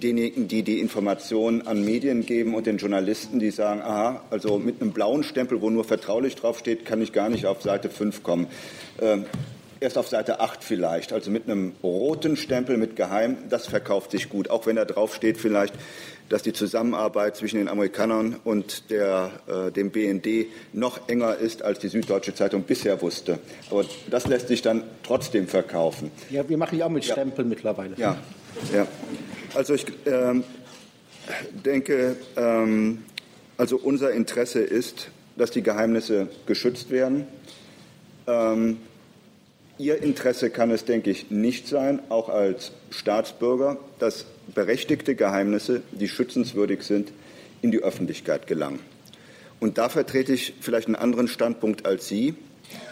denjenigen, 0.01 0.47
die 0.47 0.63
die 0.63 0.79
Informationen 0.79 1.65
an 1.67 1.85
Medien 1.85 2.25
geben 2.25 2.55
und 2.55 2.65
den 2.65 2.77
Journalisten, 2.77 3.39
die 3.39 3.51
sagen, 3.51 3.81
aha, 3.81 4.23
also 4.29 4.57
mit 4.57 4.81
einem 4.81 4.91
blauen 4.91 5.23
Stempel, 5.23 5.61
wo 5.61 5.69
nur 5.69 5.83
vertraulich 5.83 6.35
draufsteht, 6.35 6.85
kann 6.85 7.01
ich 7.01 7.13
gar 7.13 7.29
nicht 7.29 7.45
auf 7.45 7.61
Seite 7.61 7.89
5 7.89 8.23
kommen. 8.23 8.47
Ähm, 9.01 9.25
erst 9.85 9.97
auf 9.97 10.09
Seite 10.09 10.41
8 10.41 10.63
vielleicht. 10.63 11.13
Also 11.13 11.31
mit 11.31 11.43
einem 11.45 11.73
roten 11.81 12.35
Stempel 12.35 12.75
mit 12.77 12.95
Geheim, 12.95 13.37
das 13.49 13.67
verkauft 13.67 14.11
sich 14.11 14.27
gut. 14.27 14.49
Auch 14.49 14.65
wenn 14.65 14.75
da 14.75 14.83
draufsteht 14.83 15.37
vielleicht, 15.37 15.73
dass 16.27 16.41
die 16.41 16.53
Zusammenarbeit 16.53 17.35
zwischen 17.35 17.57
den 17.57 17.67
Amerikanern 17.67 18.35
und 18.43 18.89
der, 18.89 19.31
äh, 19.47 19.71
dem 19.71 19.91
BND 19.91 20.47
noch 20.73 21.07
enger 21.07 21.35
ist, 21.35 21.61
als 21.61 21.79
die 21.79 21.87
Süddeutsche 21.87 22.33
Zeitung 22.33 22.63
bisher 22.63 23.01
wusste. 23.01 23.39
Aber 23.69 23.85
das 24.09 24.27
lässt 24.27 24.47
sich 24.47 24.61
dann 24.61 24.83
trotzdem 25.03 25.47
verkaufen. 25.47 26.11
Ja, 26.29 26.47
wir 26.49 26.57
machen 26.57 26.77
ja 26.77 26.87
auch 26.87 26.89
mit 26.89 27.05
Stempeln 27.05 27.47
ja. 27.47 27.55
mittlerweile. 27.55 27.95
Ja, 27.97 28.17
ja. 28.73 28.87
Also 29.53 29.75
ich 29.75 29.85
ähm, 30.05 30.43
denke, 31.63 32.17
ähm, 32.35 33.03
also 33.57 33.77
unser 33.77 34.11
Interesse 34.11 34.61
ist, 34.61 35.09
dass 35.37 35.51
die 35.51 35.61
Geheimnisse 35.61 36.27
geschützt 36.45 36.89
werden. 36.89 37.27
Ähm, 38.27 38.77
Ihr 39.77 40.01
Interesse 40.01 40.49
kann 40.49 40.71
es, 40.71 40.85
denke 40.85 41.09
ich, 41.09 41.31
nicht 41.31 41.67
sein, 41.67 42.01
auch 42.07 42.29
als 42.29 42.71
Staatsbürger, 42.91 43.77
dass 43.99 44.25
berechtigte 44.53 45.15
Geheimnisse, 45.15 45.81
die 45.91 46.07
schützenswürdig 46.07 46.83
sind, 46.83 47.11
in 47.61 47.71
die 47.71 47.79
Öffentlichkeit 47.79 48.47
gelangen. 48.47 48.79
Und 49.59 49.77
da 49.77 49.89
vertrete 49.89 50.31
ich 50.31 50.53
vielleicht 50.61 50.87
einen 50.87 50.95
anderen 50.95 51.27
Standpunkt 51.27 51.85
als 51.85 52.07
Sie. 52.07 52.35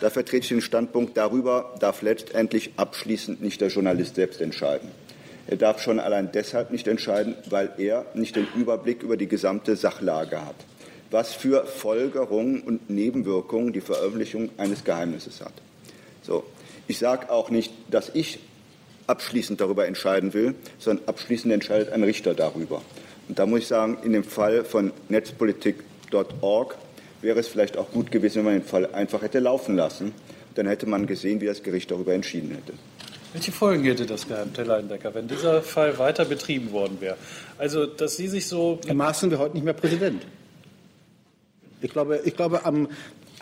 Da 0.02 0.10
vertrete 0.10 0.44
ich 0.44 0.50
den 0.50 0.62
Standpunkt, 0.62 1.16
darüber 1.16 1.74
darf 1.80 2.02
letztendlich 2.02 2.72
abschließend 2.76 3.42
nicht 3.42 3.62
der 3.62 3.70
Journalist 3.70 4.16
selbst 4.16 4.42
entscheiden. 4.42 4.92
Er 5.48 5.58
darf 5.58 5.82
schon 5.82 6.02
allein 6.02 6.32
deshalb 6.34 6.72
nicht 6.72 6.88
entscheiden, 6.88 7.36
weil 7.50 7.72
er 7.78 8.06
nicht 8.14 8.36
den 8.36 8.48
Überblick 8.56 9.04
über 9.04 9.16
die 9.16 9.28
gesamte 9.28 9.78
Sachlage 9.78 10.46
hat, 10.46 10.56
was 11.12 11.34
für 11.34 11.66
Folgerungen 11.66 12.62
und 12.62 12.90
Nebenwirkungen 12.90 13.72
die 13.72 13.82
Veröffentlichung 13.82 14.50
eines 14.58 14.84
Geheimnisses 14.84 15.40
hat. 15.40 15.54
So. 16.24 16.44
Ich 16.88 16.98
sage 16.98 17.32
auch 17.32 17.50
nicht, 17.50 17.72
dass 17.90 18.12
ich 18.14 18.40
abschließend 19.08 19.60
darüber 19.60 19.88
entscheiden 19.88 20.34
will, 20.34 20.56
sondern 20.80 21.08
abschließend 21.08 21.54
entscheidet 21.54 21.92
ein 21.92 22.04
Richter 22.04 22.34
darüber. 22.34 22.82
Und 23.28 23.40
da 23.40 23.46
muss 23.46 23.62
ich 23.62 23.68
sagen, 23.68 23.98
in 24.04 24.14
dem 24.14 24.24
Fall 24.24 24.66
von 24.66 24.92
netzpolitik.org 25.10 26.78
wäre 27.22 27.40
es 27.40 27.48
vielleicht 27.48 27.78
auch 27.78 27.92
gut 27.92 28.12
gewesen, 28.12 28.38
wenn 28.38 28.46
man 28.46 28.54
den 28.56 28.64
Fall 28.64 28.94
einfach 28.94 29.22
hätte 29.22 29.40
laufen 29.40 29.76
lassen. 29.76 30.14
Dann 30.56 30.68
hätte 30.68 30.86
man 30.86 31.08
gesehen, 31.08 31.42
wie 31.42 31.46
das 31.46 31.64
Gericht 31.64 31.90
darüber 31.90 32.14
entschieden 32.14 32.52
hätte. 32.52 32.74
Welche 33.32 33.52
Folgen 33.52 33.84
hätte 33.86 34.06
das 34.06 34.28
gehabt, 34.28 34.56
Herr 34.58 34.66
Leindecker, 34.66 35.16
wenn 35.16 35.28
dieser 35.28 35.64
Fall 35.64 35.98
weiter 35.98 36.26
betrieben 36.26 36.72
worden 36.72 36.98
wäre? 37.00 37.18
Also, 37.58 37.88
dass 37.88 38.16
Sie 38.16 38.28
sich 38.28 38.48
so. 38.48 38.80
Herr 38.86 39.14
sind 39.14 39.32
wir 39.32 39.40
heute 39.40 39.56
nicht 39.56 39.64
mehr 39.64 39.74
Präsident. 39.74 40.24
Ich 41.82 41.92
glaube, 41.92 42.22
ich 42.24 42.36
glaube 42.36 42.64
am, 42.66 42.88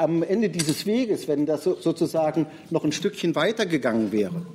am 0.02 0.24
Ende 0.24 0.49
dieses 0.49 0.86
Weges, 0.86 1.28
wenn 1.28 1.45
das 1.45 1.64
sozusagen 1.64 2.47
noch 2.70 2.84
ein 2.84 2.91
Stückchen 2.91 3.36
weitergegangen 3.36 4.12
wäre, 4.12 4.45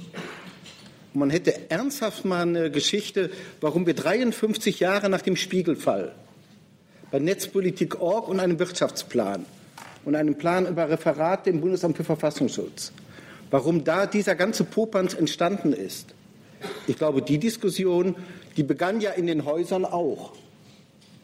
man 1.14 1.30
hätte 1.30 1.70
ernsthaft 1.70 2.24
mal 2.24 2.42
eine 2.42 2.70
Geschichte, 2.70 3.30
warum 3.60 3.86
wir 3.86 3.94
53 3.94 4.80
Jahre 4.80 5.08
nach 5.08 5.22
dem 5.22 5.36
Spiegelfall 5.36 6.14
bei 7.10 7.18
Netzpolitik.org 7.20 8.28
und 8.28 8.40
einem 8.40 8.58
Wirtschaftsplan 8.58 9.46
und 10.04 10.14
einem 10.14 10.34
Plan 10.34 10.66
über 10.66 10.90
Referat 10.90 11.46
im 11.46 11.60
Bundesamt 11.60 11.96
für 11.96 12.04
Verfassungsschutz, 12.04 12.92
warum 13.50 13.84
da 13.84 14.06
dieser 14.06 14.34
ganze 14.34 14.64
Popanz 14.64 15.14
entstanden 15.14 15.72
ist. 15.72 16.14
Ich 16.86 16.98
glaube, 16.98 17.22
die 17.22 17.38
Diskussion, 17.38 18.16
die 18.56 18.62
begann 18.62 19.00
ja 19.00 19.12
in 19.12 19.26
den 19.26 19.44
Häusern 19.44 19.84
auch. 19.84 20.32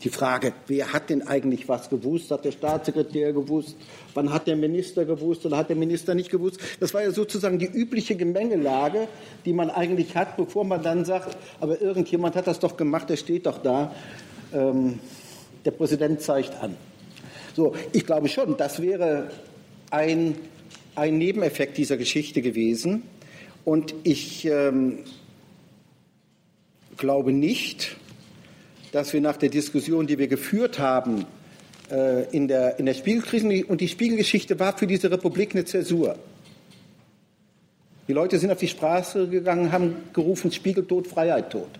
Die 0.04 0.08
Frage, 0.08 0.52
wer 0.66 0.92
hat 0.92 1.10
denn 1.10 1.26
eigentlich 1.28 1.68
was 1.68 1.88
gewusst? 1.88 2.32
Hat 2.32 2.44
der 2.44 2.50
Staatssekretär 2.50 3.32
gewusst? 3.32 3.76
Wann 4.14 4.32
hat 4.32 4.48
der 4.48 4.56
Minister 4.56 5.04
gewusst 5.04 5.46
oder 5.46 5.56
hat 5.56 5.68
der 5.68 5.76
Minister 5.76 6.14
nicht 6.14 6.30
gewusst? 6.30 6.58
Das 6.80 6.92
war 6.92 7.02
ja 7.02 7.12
sozusagen 7.12 7.58
die 7.58 7.66
übliche 7.66 8.16
Gemengelage, 8.16 9.06
die 9.44 9.52
man 9.52 9.70
eigentlich 9.70 10.16
hat, 10.16 10.36
bevor 10.36 10.64
man 10.64 10.82
dann 10.82 11.04
sagt, 11.04 11.36
aber 11.60 11.80
irgendjemand 11.80 12.34
hat 12.34 12.48
das 12.48 12.58
doch 12.58 12.76
gemacht, 12.76 13.10
der 13.10 13.16
steht 13.16 13.46
doch 13.46 13.58
da. 13.58 13.94
Ähm, 14.52 14.98
der 15.64 15.70
Präsident 15.70 16.20
zeigt 16.20 16.60
an. 16.60 16.76
So, 17.54 17.74
ich 17.92 18.04
glaube 18.04 18.28
schon, 18.28 18.56
das 18.56 18.82
wäre 18.82 19.30
ein, 19.90 20.34
ein 20.96 21.18
Nebeneffekt 21.18 21.78
dieser 21.78 21.96
Geschichte 21.96 22.42
gewesen. 22.42 23.04
Und 23.64 23.94
ich 24.02 24.46
ähm, 24.46 25.04
glaube 26.96 27.32
nicht, 27.32 27.96
dass 28.92 29.12
wir 29.12 29.20
nach 29.20 29.36
der 29.36 29.48
Diskussion, 29.48 30.06
die 30.06 30.18
wir 30.18 30.28
geführt 30.28 30.78
haben 30.78 31.24
äh, 31.90 32.24
in, 32.30 32.46
der, 32.46 32.78
in 32.78 32.86
der 32.86 32.94
Spiegelkrise, 32.94 33.66
und 33.66 33.80
die 33.80 33.88
Spiegelgeschichte 33.88 34.60
war 34.60 34.76
für 34.76 34.86
diese 34.86 35.10
Republik 35.10 35.54
eine 35.54 35.64
Zäsur. 35.64 36.16
Die 38.06 38.12
Leute 38.12 38.38
sind 38.38 38.50
auf 38.50 38.58
die 38.58 38.68
Straße 38.68 39.28
gegangen, 39.28 39.72
haben 39.72 39.96
gerufen, 40.12 40.52
Spiegel 40.52 40.86
tot, 40.86 41.06
Freiheit 41.06 41.50
tot. 41.50 41.70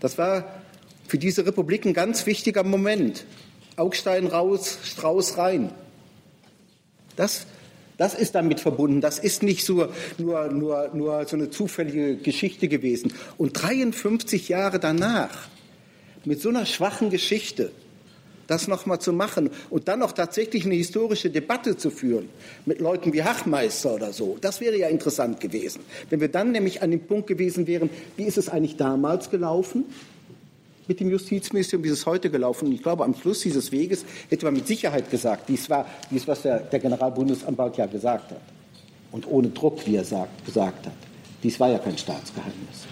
Das 0.00 0.16
war 0.16 0.62
für 1.08 1.18
diese 1.18 1.44
Republik 1.46 1.84
ein 1.84 1.94
ganz 1.94 2.26
wichtiger 2.26 2.62
Moment. 2.62 3.24
Augstein 3.76 4.26
raus, 4.26 4.78
Strauß 4.84 5.38
rein. 5.38 5.72
Das 7.16 7.46
das 7.96 8.14
ist 8.14 8.34
damit 8.34 8.60
verbunden. 8.60 9.00
Das 9.00 9.18
ist 9.18 9.42
nicht 9.42 9.64
so, 9.64 9.88
nur, 10.18 10.48
nur, 10.48 10.90
nur 10.92 11.24
so 11.26 11.36
eine 11.36 11.50
zufällige 11.50 12.16
Geschichte 12.16 12.68
gewesen. 12.68 13.12
Und 13.38 13.52
53 13.62 14.48
Jahre 14.48 14.78
danach, 14.78 15.48
mit 16.24 16.40
so 16.40 16.48
einer 16.48 16.66
schwachen 16.66 17.10
Geschichte, 17.10 17.70
das 18.46 18.68
nochmal 18.68 19.00
zu 19.00 19.12
machen 19.12 19.50
und 19.70 19.88
dann 19.88 20.00
noch 20.00 20.12
tatsächlich 20.12 20.66
eine 20.66 20.74
historische 20.74 21.30
Debatte 21.30 21.76
zu 21.76 21.90
führen 21.90 22.28
mit 22.64 22.80
Leuten 22.80 23.12
wie 23.12 23.24
Hachmeister 23.24 23.94
oder 23.94 24.12
so, 24.12 24.38
das 24.40 24.60
wäre 24.60 24.76
ja 24.76 24.88
interessant 24.88 25.40
gewesen. 25.40 25.80
Wenn 26.10 26.20
wir 26.20 26.28
dann 26.28 26.52
nämlich 26.52 26.82
an 26.82 26.90
dem 26.90 27.00
Punkt 27.00 27.26
gewesen 27.26 27.66
wären, 27.66 27.90
wie 28.16 28.24
ist 28.24 28.38
es 28.38 28.48
eigentlich 28.48 28.76
damals 28.76 29.30
gelaufen? 29.30 29.84
Mit 30.88 31.00
dem 31.00 31.10
Justizministerium, 31.10 31.84
wie 31.84 31.88
ist 31.88 31.98
es 32.00 32.06
heute 32.06 32.30
gelaufen? 32.30 32.70
Ich 32.72 32.82
glaube, 32.82 33.04
am 33.04 33.14
Schluss 33.14 33.40
dieses 33.40 33.72
Weges 33.72 34.04
hätte 34.28 34.44
man 34.46 34.54
mit 34.54 34.66
Sicherheit 34.66 35.10
gesagt, 35.10 35.48
dies 35.48 35.68
war 35.68 35.86
dies, 36.10 36.26
was 36.28 36.42
der, 36.42 36.60
der 36.60 36.78
Generalbundesanwalt 36.78 37.76
ja 37.76 37.86
gesagt 37.86 38.30
hat. 38.30 38.40
Und 39.12 39.26
ohne 39.28 39.48
Druck, 39.48 39.86
wie 39.86 39.96
er 39.96 40.04
sagt, 40.04 40.44
gesagt 40.44 40.86
hat. 40.86 40.92
Dies 41.42 41.58
war 41.60 41.70
ja 41.70 41.78
kein 41.78 41.96
Staatsgeheimnis. 41.96 42.86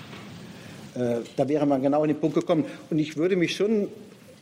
Äh, 0.95 1.27
da 1.37 1.49
wäre 1.49 1.67
man 1.67 1.83
genau 1.83 2.03
an 2.03 2.09
den 2.09 2.19
Punkt 2.19 2.37
gekommen. 2.37 2.65
Und 2.91 2.99
ich 2.99 3.17
würde 3.17 3.37
mich 3.37 3.57
schon 3.57 3.89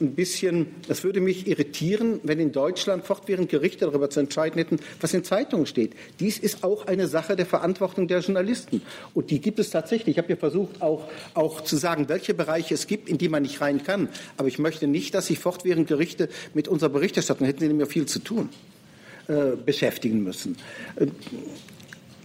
ein 0.02 0.14
bisschen, 0.14 0.66
das 0.88 1.04
würde 1.04 1.20
mich 1.20 1.46
irritieren, 1.46 2.20
wenn 2.22 2.38
in 2.38 2.52
Deutschland 2.52 3.04
fortwährend 3.04 3.48
Gerichte 3.48 3.86
darüber 3.86 4.10
zu 4.10 4.20
entscheiden 4.20 4.58
hätten, 4.58 4.78
was 5.00 5.14
in 5.14 5.24
Zeitungen 5.24 5.66
steht. 5.66 5.94
Dies 6.20 6.38
ist 6.38 6.64
auch 6.64 6.86
eine 6.86 7.08
Sache 7.08 7.36
der 7.36 7.46
Verantwortung 7.46 8.08
der 8.08 8.20
Journalisten. 8.20 8.82
Und 9.14 9.30
die 9.30 9.40
gibt 9.40 9.58
es 9.58 9.70
tatsächlich. 9.70 10.16
Ich 10.16 10.18
habe 10.18 10.30
ja 10.30 10.36
versucht, 10.36 10.82
auch, 10.82 11.08
auch 11.34 11.62
zu 11.62 11.76
sagen, 11.76 12.08
welche 12.08 12.34
Bereiche 12.34 12.74
es 12.74 12.86
gibt, 12.86 13.08
in 13.08 13.18
die 13.18 13.28
man 13.28 13.42
nicht 13.42 13.60
rein 13.60 13.82
kann. 13.82 14.08
Aber 14.36 14.48
ich 14.48 14.58
möchte 14.58 14.86
nicht, 14.86 15.14
dass 15.14 15.28
sich 15.28 15.38
fortwährend 15.38 15.88
Gerichte 15.88 16.28
mit 16.54 16.68
unserer 16.68 16.90
Berichterstattung, 16.90 17.46
hätten 17.46 17.60
sie 17.60 17.68
nämlich 17.68 17.88
viel 17.88 18.06
zu 18.06 18.18
tun, 18.18 18.48
äh, 19.28 19.56
beschäftigen 19.64 20.22
müssen. 20.22 20.56
Äh, 20.96 21.06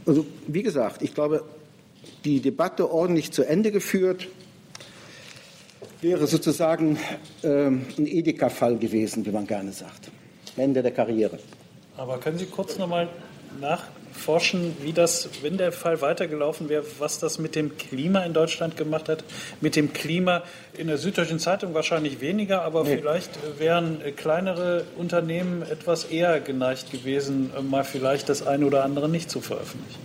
also, 0.06 0.26
wie 0.48 0.64
gesagt, 0.64 1.02
ich 1.02 1.14
glaube, 1.14 1.44
die 2.24 2.40
Debatte 2.40 2.92
ordentlich 2.92 3.32
zu 3.32 3.44
Ende 3.44 3.72
geführt 3.72 4.28
wäre 6.02 6.28
sozusagen 6.28 6.98
ähm, 7.44 7.86
ein 7.98 8.08
Edeka-Fall 8.08 8.78
gewesen, 8.78 9.26
wie 9.26 9.32
man 9.32 9.48
gerne 9.48 9.72
sagt. 9.72 10.10
Ende 10.56 10.82
der 10.82 10.92
Karriere. 10.92 11.40
Aber 11.98 12.20
können 12.20 12.38
Sie 12.38 12.46
kurz 12.46 12.78
noch 12.78 12.88
mal 12.88 13.08
nachforschen, 13.60 14.76
wie 14.82 14.94
das, 14.94 15.30
wenn 15.42 15.58
der 15.58 15.72
Fall 15.72 16.02
weitergelaufen 16.02 16.70
wäre, 16.70 16.84
was 17.00 17.20
das 17.20 17.40
mit 17.40 17.56
dem 17.56 17.78
Klima 17.78 18.24
in 18.24 18.34
Deutschland 18.34 18.78
gemacht 18.78 19.10
hat? 19.10 19.24
Mit 19.62 19.76
dem 19.76 19.94
Klima 19.94 20.44
in 20.78 20.88
der 20.88 20.98
Süddeutschen 20.98 21.40
Zeitung 21.40 21.74
wahrscheinlich 21.74 22.22
weniger, 22.22 22.62
aber 22.62 22.84
nee. 22.84 22.98
vielleicht 22.98 23.32
wären 23.60 24.02
kleinere 24.16 24.86
Unternehmen 24.98 25.64
etwas 25.64 26.06
eher 26.06 26.40
geneigt 26.40 26.92
gewesen, 26.92 27.52
mal 27.70 27.84
vielleicht 27.84 28.30
das 28.30 28.46
eine 28.46 28.66
oder 28.66 28.84
andere 28.84 29.10
nicht 29.10 29.30
zu 29.30 29.42
veröffentlichen. 29.42 30.02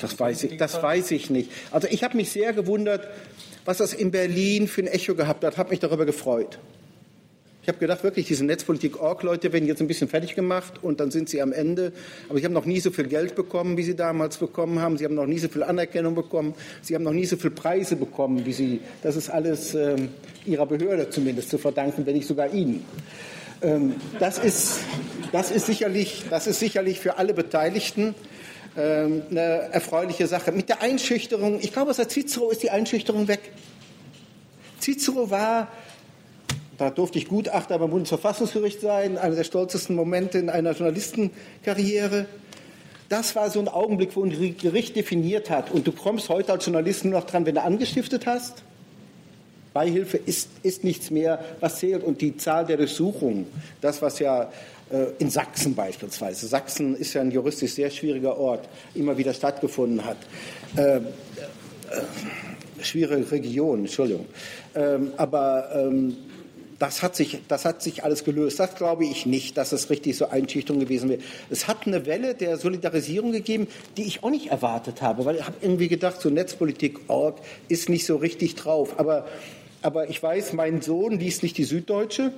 Das 0.00 0.18
weiß 0.18 0.44
ich, 0.44 0.56
das 0.56 0.82
weiß 0.82 1.10
ich 1.10 1.28
nicht. 1.28 1.50
Also 1.70 1.88
ich 1.90 2.04
habe 2.04 2.16
mich 2.16 2.32
sehr 2.32 2.54
gewundert, 2.54 3.06
was 3.64 3.78
das 3.78 3.92
in 3.92 4.10
Berlin 4.10 4.68
für 4.68 4.82
ein 4.82 4.86
Echo 4.86 5.14
gehabt 5.14 5.44
hat, 5.44 5.56
habe 5.56 5.70
mich 5.70 5.80
darüber 5.80 6.04
gefreut. 6.04 6.58
Ich 7.64 7.68
habe 7.68 7.78
gedacht, 7.78 8.04
wirklich, 8.04 8.26
diese 8.26 8.44
Netzpolitik-Org-Leute 8.44 9.54
werden 9.54 9.66
jetzt 9.66 9.80
ein 9.80 9.88
bisschen 9.88 10.06
fertig 10.06 10.34
gemacht 10.34 10.74
und 10.82 11.00
dann 11.00 11.10
sind 11.10 11.30
sie 11.30 11.40
am 11.40 11.50
Ende. 11.50 11.92
Aber 12.28 12.38
sie 12.38 12.44
haben 12.44 12.52
noch 12.52 12.66
nie 12.66 12.78
so 12.78 12.90
viel 12.90 13.06
Geld 13.06 13.34
bekommen, 13.34 13.78
wie 13.78 13.82
sie 13.82 13.96
damals 13.96 14.36
bekommen 14.36 14.80
haben. 14.80 14.98
Sie 14.98 15.06
haben 15.06 15.14
noch 15.14 15.24
nie 15.24 15.38
so 15.38 15.48
viel 15.48 15.62
Anerkennung 15.62 16.14
bekommen. 16.14 16.52
Sie 16.82 16.94
haben 16.94 17.04
noch 17.04 17.14
nie 17.14 17.24
so 17.24 17.38
viele 17.38 17.54
Preise 17.54 17.96
bekommen, 17.96 18.44
wie 18.44 18.52
sie. 18.52 18.80
Das 19.02 19.16
ist 19.16 19.30
alles 19.30 19.74
äh, 19.74 19.96
ihrer 20.44 20.66
Behörde 20.66 21.08
zumindest 21.08 21.48
zu 21.48 21.56
verdanken, 21.56 22.04
wenn 22.04 22.16
nicht 22.16 22.28
sogar 22.28 22.52
ihnen. 22.52 22.84
Ähm, 23.62 23.94
das, 24.18 24.36
ist, 24.36 24.80
das, 25.32 25.50
ist 25.50 25.64
sicherlich, 25.64 26.24
das 26.28 26.46
ist 26.46 26.60
sicherlich 26.60 27.00
für 27.00 27.16
alle 27.16 27.32
Beteiligten 27.32 28.14
ähm, 28.76 29.22
eine 29.30 29.40
erfreuliche 29.72 30.26
Sache. 30.26 30.52
Mit 30.52 30.68
der 30.68 30.82
Einschüchterung, 30.82 31.60
ich 31.60 31.72
glaube, 31.72 31.94
seit 31.94 32.10
Cicero 32.10 32.50
ist 32.50 32.62
die 32.62 32.70
Einschüchterung 32.70 33.28
weg. 33.28 33.52
Cicero 34.80 35.30
war, 35.30 35.68
da 36.76 36.90
durfte 36.90 37.18
ich 37.18 37.28
Gutachter 37.28 37.78
beim 37.78 37.90
Bundesverfassungsgericht 37.90 38.80
sein, 38.80 39.16
einer 39.16 39.36
der 39.36 39.44
stolzesten 39.44 39.94
Momente 39.94 40.38
in 40.38 40.50
einer 40.50 40.72
Journalistenkarriere. 40.72 42.26
Das 43.08 43.36
war 43.36 43.50
so 43.50 43.60
ein 43.60 43.68
Augenblick, 43.68 44.16
wo 44.16 44.24
ein 44.24 44.56
Gericht 44.56 44.96
definiert 44.96 45.50
hat. 45.50 45.70
Und 45.70 45.86
du 45.86 45.92
kommst 45.92 46.28
heute 46.28 46.52
als 46.52 46.64
Journalist 46.66 47.04
nur 47.04 47.14
noch 47.14 47.26
dran, 47.26 47.46
wenn 47.46 47.54
du 47.54 47.62
angestiftet 47.62 48.26
hast. 48.26 48.62
Beihilfe 49.72 50.16
ist, 50.16 50.50
ist 50.62 50.84
nichts 50.84 51.10
mehr, 51.10 51.44
was 51.60 51.78
zählt. 51.78 52.02
Und 52.02 52.20
die 52.20 52.36
Zahl 52.36 52.64
der 52.66 52.76
Durchsuchungen, 52.76 53.46
das, 53.80 54.02
was 54.02 54.18
ja 54.18 54.50
in 55.18 55.30
Sachsen 55.30 55.74
beispielsweise. 55.74 56.46
Sachsen 56.46 56.94
ist 56.94 57.14
ja 57.14 57.22
ein 57.22 57.30
juristisch 57.30 57.72
sehr 57.72 57.90
schwieriger 57.90 58.36
Ort, 58.36 58.68
immer 58.94 59.16
wieder 59.16 59.32
stattgefunden 59.32 60.04
hat. 60.04 60.18
Äh, 60.76 60.96
äh, 60.96 61.00
schwierige 62.82 63.30
Region, 63.30 63.80
Entschuldigung. 63.80 64.26
Ähm, 64.74 65.12
aber 65.16 65.70
ähm, 65.74 66.16
das 66.78 67.02
hat, 67.02 67.16
sich, 67.16 67.38
das 67.48 67.64
hat 67.64 67.82
sich 67.82 68.04
alles 68.04 68.24
gelöst. 68.24 68.60
Das 68.60 68.74
glaube 68.74 69.04
ich 69.04 69.26
nicht, 69.26 69.56
dass 69.56 69.72
es 69.72 69.90
richtig 69.90 70.16
so 70.16 70.28
Einschüchterung 70.28 70.80
gewesen 70.80 71.08
wäre. 71.08 71.20
Es 71.50 71.68
hat 71.68 71.86
eine 71.86 72.04
Welle 72.06 72.34
der 72.34 72.56
Solidarisierung 72.56 73.32
gegeben, 73.32 73.68
die 73.96 74.02
ich 74.02 74.22
auch 74.22 74.30
nicht 74.30 74.48
erwartet 74.48 75.00
habe, 75.00 75.24
weil 75.24 75.36
ich 75.36 75.46
habe 75.46 75.56
irgendwie 75.62 75.88
gedacht, 75.88 76.20
so 76.20 76.30
Netzpolitik.org 76.30 77.38
ist 77.68 77.88
nicht 77.88 78.06
so 78.06 78.16
richtig 78.16 78.56
drauf. 78.56 78.98
Aber, 78.98 79.26
aber 79.82 80.10
ich 80.10 80.22
weiß, 80.22 80.52
mein 80.52 80.82
Sohn 80.82 81.18
liest 81.18 81.42
nicht 81.42 81.56
die 81.56 81.64
Süddeutsche, 81.64 82.32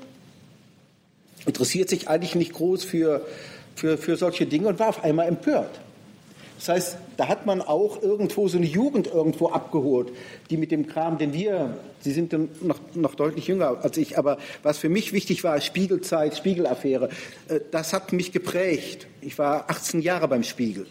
interessiert 1.47 1.89
sich 1.89 2.09
eigentlich 2.09 2.35
nicht 2.35 2.53
groß 2.53 2.85
für, 2.85 3.27
für, 3.75 3.99
für 3.99 4.17
solche 4.17 4.47
Dinge 4.47 4.69
und 4.69 4.79
war 4.79 4.89
auf 4.89 5.05
einmal 5.05 5.29
empört. 5.29 5.81
Das 6.59 6.69
heißt, 6.71 6.97
da 7.17 7.29
hat 7.29 7.45
man 7.45 7.61
auch 7.61 8.03
irgendwo 8.03 8.49
so 8.49 8.57
eine 8.57 8.67
Jugend 8.67 9.09
irgendwo 9.09 9.49
abgeholt, 9.49 10.09
die 10.49 10.57
mit 10.57 10.71
dem 10.71 10.87
Kram, 10.87 11.19
den 11.19 11.33
wir, 11.33 11.77
Sie 12.01 12.13
sind 12.13 12.35
noch, 12.65 12.81
noch 12.95 13.15
deutlich 13.15 13.47
jünger 13.47 13.79
als 13.83 13.97
ich, 13.99 14.17
aber 14.17 14.39
was 14.63 14.79
für 14.79 14.89
mich 14.89 15.13
wichtig 15.13 15.45
war, 15.45 15.61
Spiegelzeit, 15.61 16.37
Spiegelaffäre, 16.37 17.11
äh, 17.49 17.61
das 17.71 17.93
hat 17.93 18.13
mich 18.13 18.33
geprägt. 18.33 19.07
Ich 19.21 19.39
war 19.39 19.69
18 19.69 20.01
Jahre 20.01 20.29
beim 20.29 20.45
Spiegel. 20.45 20.87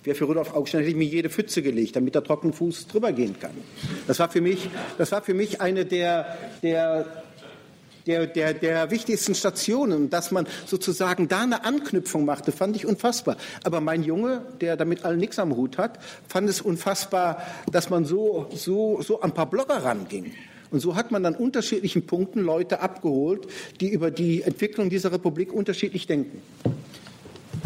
Ich 0.00 0.06
wäre 0.06 0.16
für 0.16 0.24
Rudolf 0.24 0.52
Augstein 0.52 0.80
hätte 0.80 0.90
ich 0.90 0.96
mir 0.96 1.04
jede 1.04 1.30
Pfütze 1.30 1.62
gelegt, 1.62 1.96
damit 1.96 2.14
er 2.14 2.24
trockenen 2.24 2.52
Fuß 2.52 2.88
drüber 2.88 3.12
gehen 3.12 3.36
kann. 3.40 3.52
Das 4.06 4.18
war 4.18 4.28
für 4.28 4.40
mich, 4.40 4.68
das 4.98 5.12
war 5.12 5.22
für 5.22 5.32
mich 5.32 5.60
eine 5.60 5.86
der, 5.86 6.36
der 6.62 7.23
der, 8.06 8.26
der, 8.26 8.54
der 8.54 8.90
wichtigsten 8.90 9.34
Stationen. 9.34 10.10
Dass 10.10 10.30
man 10.30 10.46
sozusagen 10.66 11.28
da 11.28 11.42
eine 11.42 11.64
Anknüpfung 11.64 12.24
machte, 12.24 12.52
fand 12.52 12.76
ich 12.76 12.86
unfassbar. 12.86 13.36
Aber 13.62 13.80
mein 13.80 14.02
Junge, 14.02 14.42
der 14.60 14.76
damit 14.76 15.04
allen 15.04 15.18
nichts 15.18 15.38
am 15.38 15.56
Hut 15.56 15.78
hat, 15.78 15.98
fand 16.28 16.48
es 16.48 16.60
unfassbar, 16.60 17.42
dass 17.70 17.90
man 17.90 18.04
so, 18.04 18.48
so, 18.54 19.02
so 19.02 19.20
an 19.20 19.30
ein 19.30 19.34
paar 19.34 19.50
Blogger 19.50 19.84
ranging. 19.84 20.32
Und 20.70 20.80
so 20.80 20.96
hat 20.96 21.12
man 21.12 21.24
an 21.24 21.36
unterschiedlichen 21.36 22.04
Punkten 22.06 22.40
Leute 22.40 22.80
abgeholt, 22.80 23.46
die 23.80 23.90
über 23.90 24.10
die 24.10 24.42
Entwicklung 24.42 24.90
dieser 24.90 25.12
Republik 25.12 25.52
unterschiedlich 25.52 26.06
denken. 26.06 26.42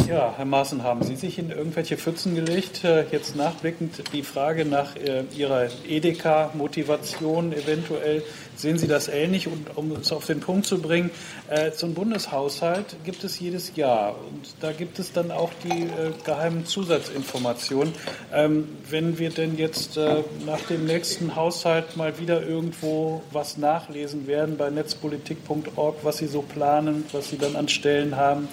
Ja, 0.08 0.32
Herr 0.38 0.46
Maaßen, 0.46 0.84
haben 0.84 1.02
Sie 1.02 1.16
sich 1.16 1.38
in 1.38 1.50
irgendwelche 1.50 1.98
Pfützen 1.98 2.34
gelegt? 2.34 2.82
Äh, 2.82 3.04
jetzt 3.10 3.36
nachblickend 3.36 4.04
die 4.14 4.22
Frage 4.22 4.64
nach 4.64 4.96
äh, 4.96 5.24
Ihrer 5.36 5.68
Edeka-Motivation 5.86 7.52
eventuell. 7.52 8.22
Sehen 8.56 8.78
Sie 8.78 8.88
das 8.88 9.08
ähnlich? 9.08 9.48
Und 9.48 9.76
um 9.76 9.92
es 9.92 10.10
auf 10.10 10.24
den 10.24 10.40
Punkt 10.40 10.64
zu 10.64 10.80
bringen, 10.80 11.10
äh, 11.50 11.72
so 11.72 11.84
ein 11.84 11.92
Bundeshaushalt 11.92 12.96
gibt 13.04 13.22
es 13.22 13.38
jedes 13.38 13.76
Jahr. 13.76 14.14
Und 14.30 14.54
da 14.60 14.72
gibt 14.72 14.98
es 14.98 15.12
dann 15.12 15.30
auch 15.30 15.50
die 15.62 15.88
geheimen 16.24 16.64
Zusatzinformationen. 16.64 17.92
Ähm, 18.32 18.66
wenn 18.88 19.18
wir 19.18 19.28
denn 19.28 19.58
jetzt 19.58 19.98
nach 20.46 20.60
dem 20.70 20.86
nächsten 20.86 21.36
Haushalt 21.36 21.98
mal 21.98 22.18
wieder 22.18 22.42
irgendwo 22.42 23.20
was 23.30 23.58
nachlesen 23.58 24.26
werden 24.26 24.56
bei 24.56 24.70
netzpolitik.org, 24.70 25.96
was 26.02 26.16
Sie 26.16 26.28
so 26.28 26.40
planen, 26.40 27.04
was 27.12 27.28
Sie 27.28 27.36
dann 27.36 27.56
an 27.56 27.68
Stellen 27.68 28.16
haben, 28.16 28.48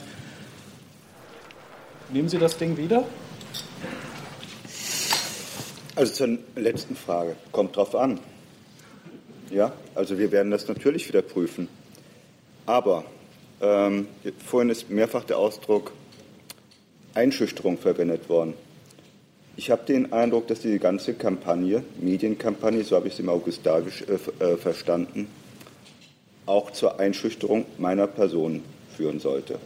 Nehmen 2.10 2.30
Sie 2.30 2.38
das 2.38 2.58
Ding 2.58 2.78
wieder? 2.78 3.04
Also 5.96 6.14
zur 6.14 6.38
letzten 6.56 6.96
Frage. 6.96 7.36
Kommt 7.52 7.76
drauf 7.76 7.96
an. 7.96 8.20
Ja, 9.50 9.74
also 9.96 10.18
wir 10.18 10.32
werden 10.32 10.52
das 10.52 10.68
natürlich 10.68 11.08
wieder 11.08 11.22
prüfen. 11.22 11.68
Aber 12.66 13.06
ähm, 13.62 14.08
vorhin 14.46 14.70
ist 14.70 14.90
mehrfach 14.90 15.24
der 15.24 15.38
Ausdruck 15.38 15.94
Einschüchterung 17.14 17.78
verwendet 17.78 18.30
worden. 18.30 18.54
Ich 19.56 19.72
habe 19.72 19.86
den 19.86 20.12
Eindruck, 20.12 20.48
dass 20.48 20.60
die 20.60 20.78
ganze 20.80 21.14
Kampagne, 21.14 21.84
Medienkampagne, 22.00 22.84
so 22.84 22.98
habe 22.98 23.08
ich 23.08 23.14
es 23.14 23.20
im 23.20 23.30
August 23.30 23.66
äh, 23.66 23.80
äh, 24.44 24.58
verstanden, 24.58 25.28
auch 26.46 26.72
zur 26.72 27.00
Einschüchterung 27.00 27.66
meiner 27.78 28.06
Person 28.06 28.64
führen 28.96 29.20
sollte. 29.20 29.58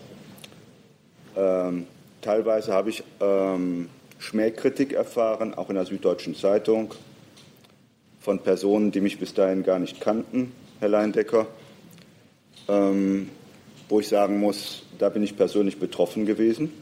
Ähm, 1.36 1.88
Teilweise 2.22 2.74
habe 2.74 2.90
ich 2.90 3.04
ähm, 3.22 3.90
Schmähkritik 4.18 4.94
erfahren, 4.94 5.54
auch 5.54 5.70
in 5.70 5.76
der 5.76 5.86
Süddeutschen 5.86 6.36
Zeitung, 6.36 6.94
von 8.20 8.40
Personen, 8.40 8.92
die 8.92 9.02
mich 9.02 9.20
bis 9.20 9.34
dahin 9.34 9.64
gar 9.64 9.80
nicht 9.80 10.02
kannten, 10.02 10.52
Herr 10.80 10.90
Leindecker, 10.90 11.48
ähm, 12.68 13.30
wo 13.88 14.00
ich 14.02 14.10
sagen 14.10 14.40
muss, 14.40 14.84
da 14.98 15.10
bin 15.10 15.24
ich 15.24 15.38
persönlich 15.38 15.80
betroffen 15.80 16.26
gewesen. 16.26 16.74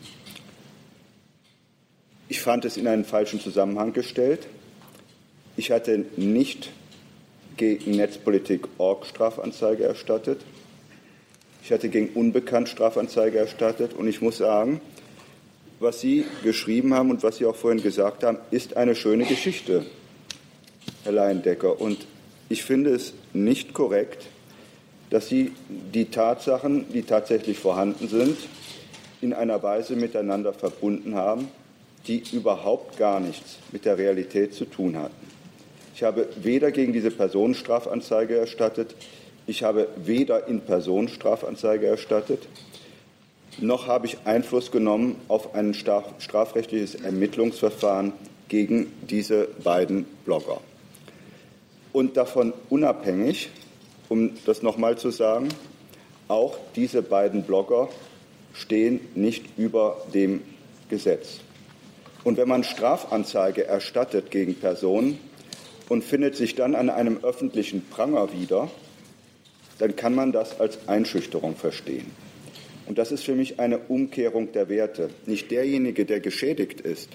Ich 2.30 2.42
fand 2.42 2.66
es 2.66 2.76
in 2.76 2.88
einen 2.88 3.06
falschen 3.06 3.40
Zusammenhang 3.40 3.94
gestellt. 3.94 4.48
Ich 5.56 5.72
hatte 5.72 6.06
nicht 6.18 6.72
gegen 7.56 7.92
Netzpolitik.org 7.92 9.06
Strafanzeige 9.06 9.84
erstattet. 9.84 10.42
Ich 11.64 11.72
hatte 11.72 11.90
gegen 11.90 12.10
Unbekannt 12.10 12.70
Strafanzeige 12.70 13.38
erstattet. 13.38 13.94
Und 13.94 14.08
ich 14.08 14.22
muss 14.22 14.38
sagen, 14.38 14.82
was 15.80 16.02
Sie 16.02 16.26
geschrieben 16.44 16.94
haben 16.94 17.12
und 17.12 17.24
was 17.24 17.38
Sie 17.38 17.46
auch 17.46 17.56
vorhin 17.56 17.82
gesagt 17.82 18.24
haben, 18.24 18.38
ist 18.52 18.78
eine 18.78 18.96
schöne 18.96 19.26
Geschichte, 19.26 19.86
Herr 21.04 21.12
Leindecker. 21.12 21.80
Und 21.80 22.08
ich 22.50 22.64
finde 22.64 22.92
es 22.92 23.14
nicht 23.34 23.74
korrekt, 23.74 24.26
dass 25.10 25.28
Sie 25.28 25.54
die 25.68 26.06
Tatsachen, 26.06 26.92
die 26.92 27.04
tatsächlich 27.04 27.60
vorhanden 27.60 28.08
sind, 28.08 28.38
in 29.22 29.34
einer 29.34 29.62
Weise 29.64 29.96
miteinander 29.96 30.54
verbunden 30.54 31.16
haben, 31.16 31.48
die 32.08 32.24
überhaupt 32.32 32.98
gar 32.98 33.20
nichts 33.20 33.58
mit 33.72 33.86
der 33.86 33.98
Realität 33.98 34.54
zu 34.54 34.66
tun 34.66 34.98
hatten. 34.98 35.28
Ich 35.96 36.04
habe 36.04 36.28
weder 36.42 36.72
gegen 36.72 36.94
diese 36.94 37.12
Person 37.12 37.56
Strafanzeige 37.56 38.38
erstattet, 38.38 38.96
ich 39.48 39.64
habe 39.64 39.88
weder 39.96 40.48
in 40.48 40.62
Person 40.62 41.08
Strafanzeige 41.08 41.88
erstattet, 41.88 42.48
noch 43.60 43.88
habe 43.88 44.06
ich 44.06 44.18
Einfluss 44.26 44.72
genommen 44.72 45.16
auf 45.28 45.56
ein 45.56 45.74
strafrechtliches 45.74 46.96
Ermittlungsverfahren 46.96 48.14
gegen 48.50 48.92
diese 49.10 49.48
beiden 49.64 50.06
Blogger. 50.26 50.62
Und 51.94 52.18
davon 52.18 52.54
unabhängig, 52.70 53.50
um 54.10 54.32
das 54.46 54.62
nochmal 54.62 54.98
zu 54.98 55.10
sagen, 55.10 55.50
auch 56.28 56.58
diese 56.76 57.02
beiden 57.02 57.44
Blogger 57.44 57.90
stehen 58.54 59.00
nicht 59.16 59.46
über 59.58 60.06
dem 60.14 60.42
Gesetz. 60.90 61.40
Und 62.24 62.38
wenn 62.38 62.48
man 62.48 62.64
Strafanzeige 62.64 63.66
erstattet 63.66 64.32
gegen 64.32 64.56
Personen 64.56 65.20
und 65.90 66.04
findet 66.04 66.36
sich 66.36 66.56
dann 66.56 66.76
an 66.76 66.90
einem 66.90 67.20
öffentlichen 67.24 67.88
Pranger 67.88 68.34
wieder, 68.34 68.70
dann 69.80 69.96
kann 69.96 70.16
man 70.16 70.32
das 70.32 70.60
als 70.60 70.88
Einschüchterung 70.88 71.56
verstehen. 71.56 72.12
Und 72.88 72.98
das 72.98 73.12
ist 73.12 73.24
für 73.24 73.36
mich 73.36 73.60
eine 73.60 73.80
Umkehrung 73.80 74.52
der 74.54 74.70
Werte. 74.70 75.10
Nicht 75.26 75.52
derjenige, 75.52 76.06
der 76.06 76.20
geschädigt 76.20 76.82
ist, 76.82 77.10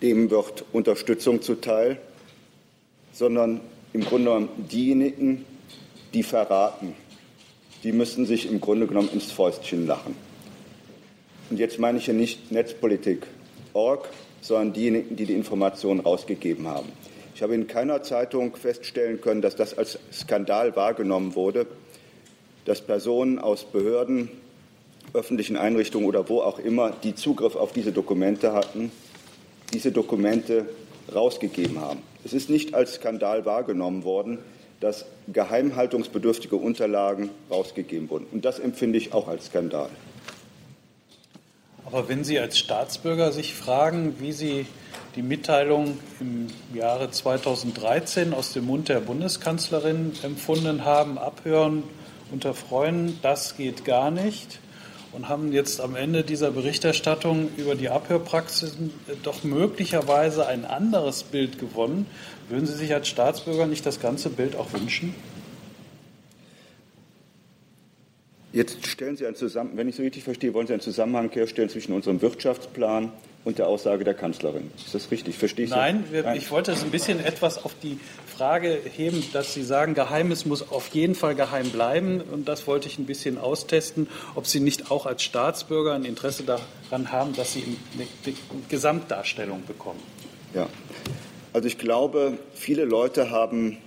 dem 0.00 0.30
wird 0.30 0.64
Unterstützung 0.72 1.42
zuteil, 1.42 1.98
sondern 3.12 3.60
im 3.92 4.04
Grunde 4.04 4.30
genommen 4.30 4.48
diejenigen, 4.70 5.44
die 6.14 6.22
verraten, 6.22 6.94
die 7.84 7.92
müssen 7.92 8.26
sich 8.26 8.50
im 8.50 8.60
Grunde 8.60 8.86
genommen 8.86 9.10
ins 9.12 9.30
Fäustchen 9.30 9.86
lachen. 9.86 10.16
Und 11.50 11.58
jetzt 11.58 11.78
meine 11.78 11.98
ich 11.98 12.06
hier 12.06 12.14
nicht 12.14 12.50
Netzpolitik.org, 12.50 14.08
sondern 14.40 14.72
diejenigen, 14.72 15.16
die 15.16 15.26
die 15.26 15.34
Informationen 15.34 16.00
rausgegeben 16.00 16.66
haben. 16.66 16.88
Ich 17.34 17.42
habe 17.42 17.54
in 17.54 17.66
keiner 17.66 18.02
Zeitung 18.02 18.56
feststellen 18.56 19.20
können, 19.20 19.42
dass 19.42 19.56
das 19.56 19.76
als 19.76 19.98
Skandal 20.12 20.74
wahrgenommen 20.76 21.34
wurde, 21.34 21.66
dass 22.64 22.80
Personen 22.80 23.38
aus 23.38 23.64
Behörden, 23.64 24.28
öffentlichen 25.14 25.56
Einrichtungen 25.56 26.06
oder 26.06 26.28
wo 26.28 26.40
auch 26.40 26.58
immer, 26.58 26.92
die 27.02 27.14
Zugriff 27.14 27.56
auf 27.56 27.72
diese 27.72 27.92
Dokumente 27.92 28.52
hatten, 28.52 28.90
diese 29.72 29.92
Dokumente 29.92 30.66
rausgegeben 31.14 31.80
haben. 31.80 32.00
Es 32.24 32.32
ist 32.32 32.50
nicht 32.50 32.74
als 32.74 32.94
Skandal 32.94 33.44
wahrgenommen 33.44 34.04
worden, 34.04 34.38
dass 34.80 35.04
geheimhaltungsbedürftige 35.32 36.56
Unterlagen 36.56 37.30
rausgegeben 37.50 38.10
wurden. 38.10 38.26
Und 38.32 38.44
das 38.44 38.58
empfinde 38.58 38.98
ich 38.98 39.12
auch 39.12 39.28
als 39.28 39.46
Skandal. 39.46 39.90
Aber 41.84 42.08
wenn 42.08 42.24
Sie 42.24 42.38
als 42.38 42.58
Staatsbürger 42.58 43.32
sich 43.32 43.54
fragen, 43.54 44.16
wie 44.18 44.32
Sie 44.32 44.66
die 45.14 45.22
Mitteilung 45.22 45.98
im 46.20 46.46
Jahre 46.74 47.10
2013 47.10 48.32
aus 48.32 48.52
dem 48.54 48.64
Mund 48.64 48.88
der 48.88 49.00
Bundeskanzlerin 49.00 50.12
empfunden 50.22 50.84
haben, 50.84 51.18
abhören 51.18 51.82
unter 52.32 52.54
Freunden, 52.54 53.18
das 53.22 53.56
geht 53.56 53.84
gar 53.84 54.10
nicht 54.10 54.58
und 55.12 55.28
haben 55.28 55.52
jetzt 55.52 55.80
am 55.80 55.94
Ende 55.94 56.24
dieser 56.24 56.50
Berichterstattung 56.50 57.50
über 57.56 57.74
die 57.74 57.90
Abhörpraxisen 57.90 58.92
doch 59.22 59.44
möglicherweise 59.44 60.46
ein 60.46 60.64
anderes 60.64 61.22
Bild 61.22 61.58
gewonnen. 61.58 62.06
Würden 62.48 62.66
Sie 62.66 62.74
sich 62.74 62.94
als 62.94 63.08
Staatsbürger 63.08 63.66
nicht 63.66 63.84
das 63.84 64.00
ganze 64.00 64.30
Bild 64.30 64.56
auch 64.56 64.72
wünschen? 64.72 65.14
Jetzt 68.52 68.86
stellen 68.86 69.16
Sie 69.16 69.26
einen 69.26 69.36
Zusammenhang, 69.36 69.78
wenn 69.78 69.88
ich 69.88 69.96
so 69.96 70.02
richtig 70.02 70.24
verstehe, 70.24 70.52
wollen 70.52 70.66
Sie 70.66 70.74
einen 70.74 70.82
Zusammenhang 70.82 71.30
herstellen 71.30 71.68
zwischen 71.68 71.92
unserem 71.92 72.20
Wirtschaftsplan 72.20 73.12
und 73.44 73.58
der 73.58 73.66
Aussage 73.66 74.04
der 74.04 74.14
Kanzlerin. 74.14 74.70
Ist 74.76 74.94
das 74.94 75.10
richtig? 75.10 75.36
Verstehe 75.36 75.64
ich 75.64 75.70
Nein, 75.70 76.04
wir, 76.10 76.22
Nein, 76.22 76.36
ich 76.36 76.50
wollte 76.50 76.72
es 76.72 76.82
ein 76.84 76.90
bisschen 76.90 77.18
etwas 77.18 77.64
auf 77.64 77.74
die 77.82 77.98
Frage 78.26 78.78
heben, 78.96 79.24
dass 79.32 79.54
Sie 79.54 79.62
sagen, 79.62 79.94
Geheimnis 79.94 80.46
muss 80.46 80.70
auf 80.70 80.88
jeden 80.88 81.14
Fall 81.14 81.34
geheim 81.34 81.70
bleiben. 81.70 82.20
Und 82.20 82.48
das 82.48 82.66
wollte 82.66 82.88
ich 82.88 82.98
ein 82.98 83.06
bisschen 83.06 83.38
austesten, 83.38 84.08
ob 84.34 84.46
Sie 84.46 84.60
nicht 84.60 84.90
auch 84.90 85.06
als 85.06 85.22
Staatsbürger 85.22 85.94
ein 85.94 86.04
Interesse 86.04 86.44
daran 86.44 87.10
haben, 87.10 87.34
dass 87.34 87.52
Sie 87.52 87.64
eine, 87.64 88.06
eine 88.24 88.36
Gesamtdarstellung 88.68 89.64
bekommen. 89.66 90.00
Ja, 90.54 90.68
also 91.52 91.66
ich 91.66 91.78
glaube, 91.78 92.38
viele 92.54 92.84
Leute 92.84 93.30
haben 93.30 93.78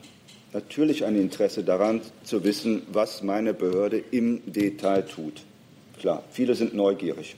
natürlich 0.53 1.05
ein 1.05 1.15
Interesse 1.15 1.63
daran 1.63 2.01
zu 2.23 2.43
wissen, 2.43 2.83
was 2.91 3.23
meine 3.23 3.53
Behörde 3.53 4.03
im 4.11 4.41
Detail 4.45 5.03
tut. 5.03 5.43
Klar, 5.99 6.23
viele 6.31 6.55
sind 6.55 6.73
neugierig. 6.73 7.35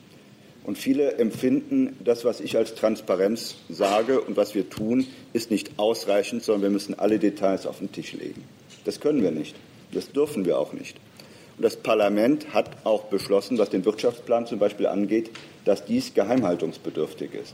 Und 0.67 0.77
viele 0.77 1.13
empfinden, 1.13 1.95
das, 2.03 2.25
was 2.25 2.41
ich 2.41 2.57
als 2.57 2.75
Transparenz 2.75 3.55
sage 3.69 4.19
und 4.19 4.35
was 4.35 4.53
wir 4.53 4.69
tun, 4.69 5.07
ist 5.31 5.49
nicht 5.49 5.79
ausreichend, 5.79 6.43
sondern 6.43 6.63
wir 6.63 6.69
müssen 6.71 6.99
alle 6.99 7.19
Details 7.19 7.65
auf 7.65 7.79
den 7.79 7.93
Tisch 7.93 8.11
legen. 8.11 8.43
Das 8.83 8.99
können 8.99 9.23
wir 9.23 9.31
nicht. 9.31 9.55
Das 9.93 10.11
dürfen 10.11 10.43
wir 10.43 10.59
auch 10.59 10.73
nicht. 10.73 10.97
Und 11.55 11.63
das 11.63 11.77
Parlament 11.77 12.53
hat 12.53 12.69
auch 12.83 13.05
beschlossen, 13.05 13.57
was 13.57 13.69
den 13.69 13.85
Wirtschaftsplan 13.85 14.45
zum 14.45 14.59
Beispiel 14.59 14.87
angeht, 14.87 15.31
dass 15.63 15.85
dies 15.85 16.13
geheimhaltungsbedürftig 16.13 17.33
ist. 17.33 17.53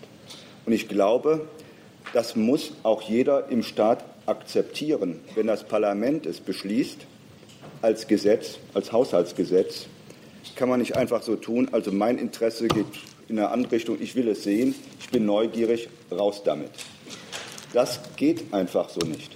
Und 0.66 0.74
ich 0.74 0.88
glaube, 0.88 1.48
das 2.14 2.36
muss 2.36 2.72
auch 2.82 3.04
jeder 3.04 3.48
im 3.50 3.62
Staat 3.62 4.04
akzeptieren. 4.26 5.20
Wenn 5.36 5.46
das 5.46 5.66
Parlament 5.66 6.26
es 6.26 6.40
beschließt, 6.40 7.06
als 7.84 8.08
Gesetz, 8.08 8.58
als 8.74 8.92
Haushaltsgesetz, 8.92 9.86
kann 10.56 10.70
man 10.70 10.80
nicht 10.80 10.96
einfach 10.96 11.24
so 11.24 11.36
tun, 11.36 11.70
also 11.72 11.92
mein 11.92 12.18
Interesse 12.18 12.68
geht 12.68 12.86
in 13.28 13.40
eine 13.40 13.50
andere 13.50 13.74
Richtung, 13.74 14.02
ich 14.02 14.16
will 14.16 14.28
es 14.28 14.44
sehen, 14.44 14.76
ich 15.00 15.10
bin 15.10 15.26
neugierig, 15.26 15.90
raus 16.12 16.42
damit. 16.44 16.72
Das 17.74 18.00
geht 18.18 18.54
einfach 18.54 18.90
so 18.90 19.00
nicht. 19.00 19.32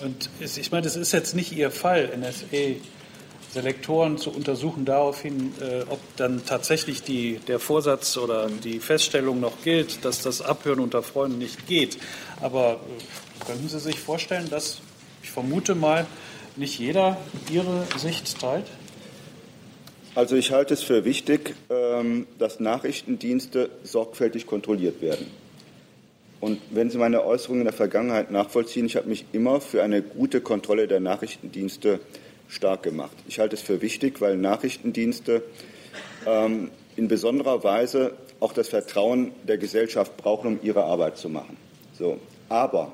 Und 0.00 0.28
ich 0.40 0.70
meine, 0.70 0.82
das 0.82 0.96
ist 0.96 1.12
jetzt 1.12 1.34
nicht 1.34 1.52
Ihr 1.52 1.70
Fall, 1.70 2.10
NSA-Selektoren 2.18 4.18
zu 4.18 4.30
untersuchen 4.30 4.84
daraufhin, 4.84 5.54
äh, 5.60 5.84
ob 5.88 6.00
dann 6.16 6.44
tatsächlich 6.44 7.02
die, 7.02 7.40
der 7.48 7.58
Vorsatz 7.58 8.18
oder 8.18 8.50
die 8.50 8.80
Feststellung 8.80 9.40
noch 9.40 9.62
gilt, 9.62 10.04
dass 10.04 10.20
das 10.20 10.42
Abhören 10.42 10.80
unter 10.80 11.02
Freunden 11.02 11.38
nicht 11.38 11.66
geht. 11.66 11.96
Aber 12.42 12.72
äh, 12.72 13.44
könnten 13.46 13.70
Sie 13.70 13.80
sich 13.80 13.98
vorstellen, 13.98 14.50
dass, 14.50 14.82
ich 15.22 15.30
vermute 15.30 15.74
mal, 15.74 16.06
nicht 16.56 16.78
jeder 16.78 17.16
Ihre 17.50 17.86
Sicht 17.96 18.40
teilt? 18.40 18.66
Also 20.14 20.34
ich 20.34 20.50
halte 20.50 20.74
es 20.74 20.82
für 20.82 21.04
wichtig, 21.04 21.54
ähm, 21.68 22.26
dass 22.38 22.58
Nachrichtendienste 22.58 23.68
sorgfältig 23.82 24.46
kontrolliert 24.46 25.02
werden. 25.02 25.26
Und 26.40 26.60
wenn 26.70 26.90
Sie 26.90 26.98
meine 26.98 27.24
Äußerungen 27.24 27.62
in 27.62 27.66
der 27.66 27.74
Vergangenheit 27.74 28.30
nachvollziehen, 28.30 28.86
ich 28.86 28.96
habe 28.96 29.08
mich 29.08 29.26
immer 29.32 29.60
für 29.60 29.82
eine 29.82 30.02
gute 30.02 30.40
Kontrolle 30.40 30.88
der 30.88 31.00
Nachrichtendienste 31.00 32.00
stark 32.48 32.82
gemacht. 32.82 33.16
Ich 33.26 33.40
halte 33.40 33.56
es 33.56 33.62
für 33.62 33.82
wichtig, 33.82 34.20
weil 34.20 34.36
Nachrichtendienste 34.36 35.42
ähm, 36.26 36.70
in 36.96 37.08
besonderer 37.08 37.62
Weise 37.64 38.12
auch 38.40 38.52
das 38.52 38.68
Vertrauen 38.68 39.32
der 39.46 39.58
Gesellschaft 39.58 40.16
brauchen, 40.16 40.46
um 40.46 40.58
ihre 40.62 40.84
Arbeit 40.84 41.18
zu 41.18 41.28
machen. 41.28 41.56
So. 41.98 42.18
Aber 42.48 42.92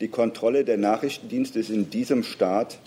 die 0.00 0.08
Kontrolle 0.08 0.64
der 0.64 0.76
Nachrichtendienste 0.76 1.60
ist 1.60 1.70
in 1.70 1.90
diesem 1.90 2.22
Staat 2.22 2.78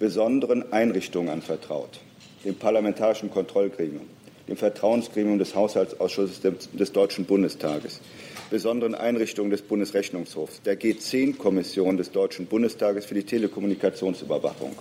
besonderen 0.00 0.72
Einrichtungen 0.72 1.28
anvertraut, 1.28 2.00
dem 2.44 2.56
Parlamentarischen 2.56 3.30
Kontrollgremium, 3.30 4.06
dem 4.48 4.56
Vertrauensgremium 4.56 5.38
des 5.38 5.54
Haushaltsausschusses 5.54 6.40
des 6.40 6.92
Deutschen 6.92 7.26
Bundestages, 7.26 8.00
besonderen 8.48 8.94
Einrichtungen 8.94 9.50
des 9.50 9.60
Bundesrechnungshofs, 9.60 10.62
der 10.62 10.80
G10-Kommission 10.80 11.98
des 11.98 12.10
Deutschen 12.10 12.46
Bundestages 12.46 13.04
für 13.04 13.14
die 13.14 13.24
Telekommunikationsüberwachung. 13.24 14.74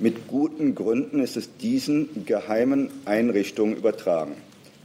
Mit 0.00 0.26
guten 0.26 0.74
Gründen 0.74 1.20
ist 1.20 1.36
es 1.36 1.56
diesen 1.56 2.26
geheimen 2.26 2.90
Einrichtungen 3.04 3.76
übertragen, 3.76 4.34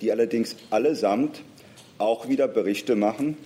die 0.02 0.12
allerdings 0.12 0.56
allesamt 0.70 1.42
auch 1.98 2.30
wieder 2.30 2.48
Berichte 2.48 2.96
machen 2.96 3.38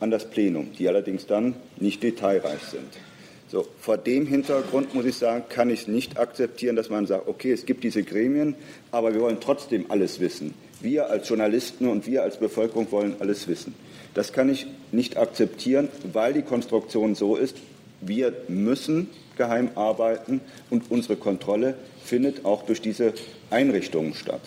an 0.00 0.10
das 0.10 0.26
Plenum, 0.26 0.70
die 0.78 0.86
allerdings 0.86 1.26
dann 1.26 1.54
nicht 1.78 2.02
detailreich 2.02 2.60
sind. 2.60 3.07
So, 3.50 3.66
vor 3.80 3.96
dem 3.96 4.26
Hintergrund 4.26 4.94
muss 4.94 5.06
ich 5.06 5.16
sagen, 5.16 5.44
kann 5.48 5.70
ich 5.70 5.82
es 5.82 5.88
nicht 5.88 6.18
akzeptieren, 6.18 6.76
dass 6.76 6.90
man 6.90 7.06
sagt, 7.06 7.28
okay, 7.28 7.50
es 7.50 7.64
gibt 7.64 7.82
diese 7.82 8.02
Gremien, 8.02 8.54
aber 8.92 9.14
wir 9.14 9.22
wollen 9.22 9.38
trotzdem 9.40 9.86
alles 9.88 10.20
wissen. 10.20 10.52
Wir 10.80 11.08
als 11.08 11.28
Journalisten 11.28 11.88
und 11.88 12.06
wir 12.06 12.22
als 12.22 12.36
Bevölkerung 12.36 12.92
wollen 12.92 13.16
alles 13.20 13.48
wissen. 13.48 13.74
Das 14.12 14.34
kann 14.34 14.50
ich 14.50 14.66
nicht 14.92 15.16
akzeptieren, 15.16 15.88
weil 16.12 16.34
die 16.34 16.42
Konstruktion 16.42 17.14
so 17.14 17.36
ist, 17.36 17.56
wir 18.02 18.32
müssen 18.48 19.08
geheim 19.36 19.70
arbeiten 19.76 20.40
und 20.68 20.90
unsere 20.90 21.16
Kontrolle 21.16 21.74
findet 22.04 22.44
auch 22.44 22.64
durch 22.64 22.82
diese 22.82 23.14
Einrichtungen 23.50 24.12
statt. 24.12 24.42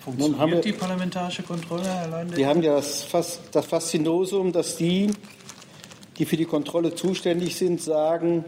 Funktioniert 0.00 0.50
wir, 0.50 0.60
die 0.60 0.72
parlamentarische 0.72 1.42
Kontrolle, 1.42 1.84
Herr 1.84 2.08
Leinde? 2.08 2.36
Die 2.36 2.46
haben 2.46 2.62
ja 2.62 2.76
das, 2.76 3.06
das 3.50 3.66
Faszinosum, 3.66 4.52
dass 4.52 4.76
die 4.76 5.10
die 6.18 6.24
für 6.24 6.36
die 6.36 6.44
Kontrolle 6.44 6.94
zuständig 6.94 7.56
sind, 7.56 7.80
sagen, 7.80 8.44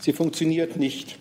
sie 0.00 0.12
funktioniert 0.12 0.76
nicht. 0.76 1.18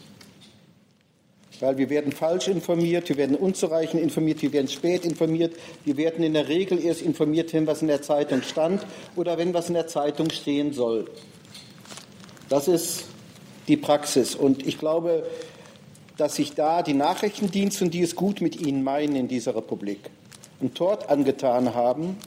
Weil 1.62 1.78
wir 1.78 1.89
werden 1.89 2.12
falsch 2.12 2.49
informiert, 2.49 3.08
wir 3.08 3.16
werden 3.16 3.36
unzureichend 3.36 4.01
informiert, 4.01 4.41
wir 4.41 4.51
werden 4.51 4.68
spät 4.68 5.06
informiert, 5.06 5.56
wir 5.86 5.95
werden 5.95 6.24
in 6.24 6.34
der 6.34 6.49
Regel 6.49 6.84
erst 6.84 7.01
informiert, 7.01 7.53
wenn 7.53 7.66
was 7.66 7.82
in 7.82 7.88
der 7.88 8.01
Zeitung 8.01 8.41
stand 8.41 8.86
oder 9.16 9.38
wenn 9.38 9.53
was 9.53 9.70
in 9.70 9.76
der 9.76 9.88
Zeitung 9.88 10.30
stehen 10.32 10.74
soll. 10.74 11.10
Das 12.49 12.68
ist 12.68 13.06
die 13.68 13.78
Praxis. 13.78 14.36
Und 14.36 14.68
ich 14.68 14.78
glaube, 14.78 15.26
dass 16.18 16.36
sich 16.36 16.53
da 16.53 16.84
die 16.84 16.93
Nachrichtendienste 16.93 17.86
und 17.86 17.93
die 17.93 18.01
es 18.01 18.16
gut 18.16 18.41
mit 18.41 18.60
ihnen 18.60 18.84
meinen 18.84 19.16
in 19.16 19.28
dieser 19.28 19.56
Republik 19.56 19.99
einen 20.60 20.74
Tort 20.74 21.10
angetan 21.10 21.74
haben, 21.74 22.18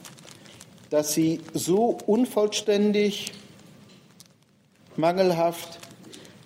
dass 0.89 1.13
sie 1.13 1.41
so 1.53 1.97
unvollständig, 2.05 3.31
mangelhaft 4.95 5.79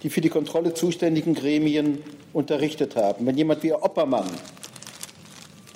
die 0.03 0.09
für 0.09 0.21
die 0.21 0.29
Kontrolle 0.29 0.73
zuständigen 0.73 1.33
Gremien 1.33 2.03
unterrichtet 2.33 2.95
haben. 2.97 3.25
Wenn 3.25 3.37
jemand 3.37 3.63
wie 3.63 3.73
Oppermann, 3.73 4.29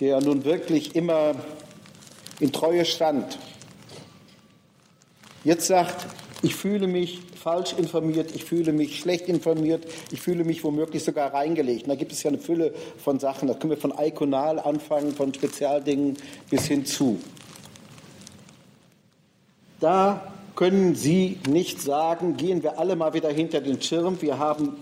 der 0.02 0.20
nun 0.22 0.44
wirklich 0.44 0.96
immer 0.96 1.36
in 2.40 2.52
Treue 2.52 2.84
stand, 2.84 3.40
jetzt 5.46 5.68
sagt, 5.68 6.08
ich 6.44 6.56
fühle 6.56 6.88
mich 6.88 7.22
falsch 7.42 7.74
informiert, 7.78 8.36
ich 8.36 8.44
fühle 8.44 8.74
mich 8.74 9.00
schlecht 9.00 9.30
informiert, 9.30 9.86
ich 10.12 10.20
fühle 10.20 10.44
mich 10.44 10.64
womöglich 10.64 11.04
sogar 11.04 11.34
reingelegt. 11.34 11.84
Und 11.84 11.90
da 11.90 11.96
gibt 11.96 12.12
es 12.12 12.22
ja 12.22 12.30
eine 12.30 12.38
Fülle 12.38 12.74
von 12.98 13.20
Sachen. 13.20 13.48
Da 13.48 13.54
können 13.54 13.72
wir 13.72 13.78
von 13.78 13.94
Iconal 13.98 14.60
anfangen, 14.60 15.14
von 15.14 15.34
Spezialdingen 15.34 16.18
bis 16.50 16.66
hin 16.66 16.86
zu. 16.86 17.18
Da 19.80 20.22
können 20.56 20.96
Sie 20.96 21.38
nicht 21.48 21.82
sagen, 21.82 22.36
gehen 22.36 22.64
wir 22.64 22.80
alle 22.80 22.96
mal 22.96 23.14
wieder 23.14 23.30
hinter 23.30 23.62
den 23.62 23.82
Schirm. 23.82 24.20
Wir 24.22 24.40
haben 24.40 24.76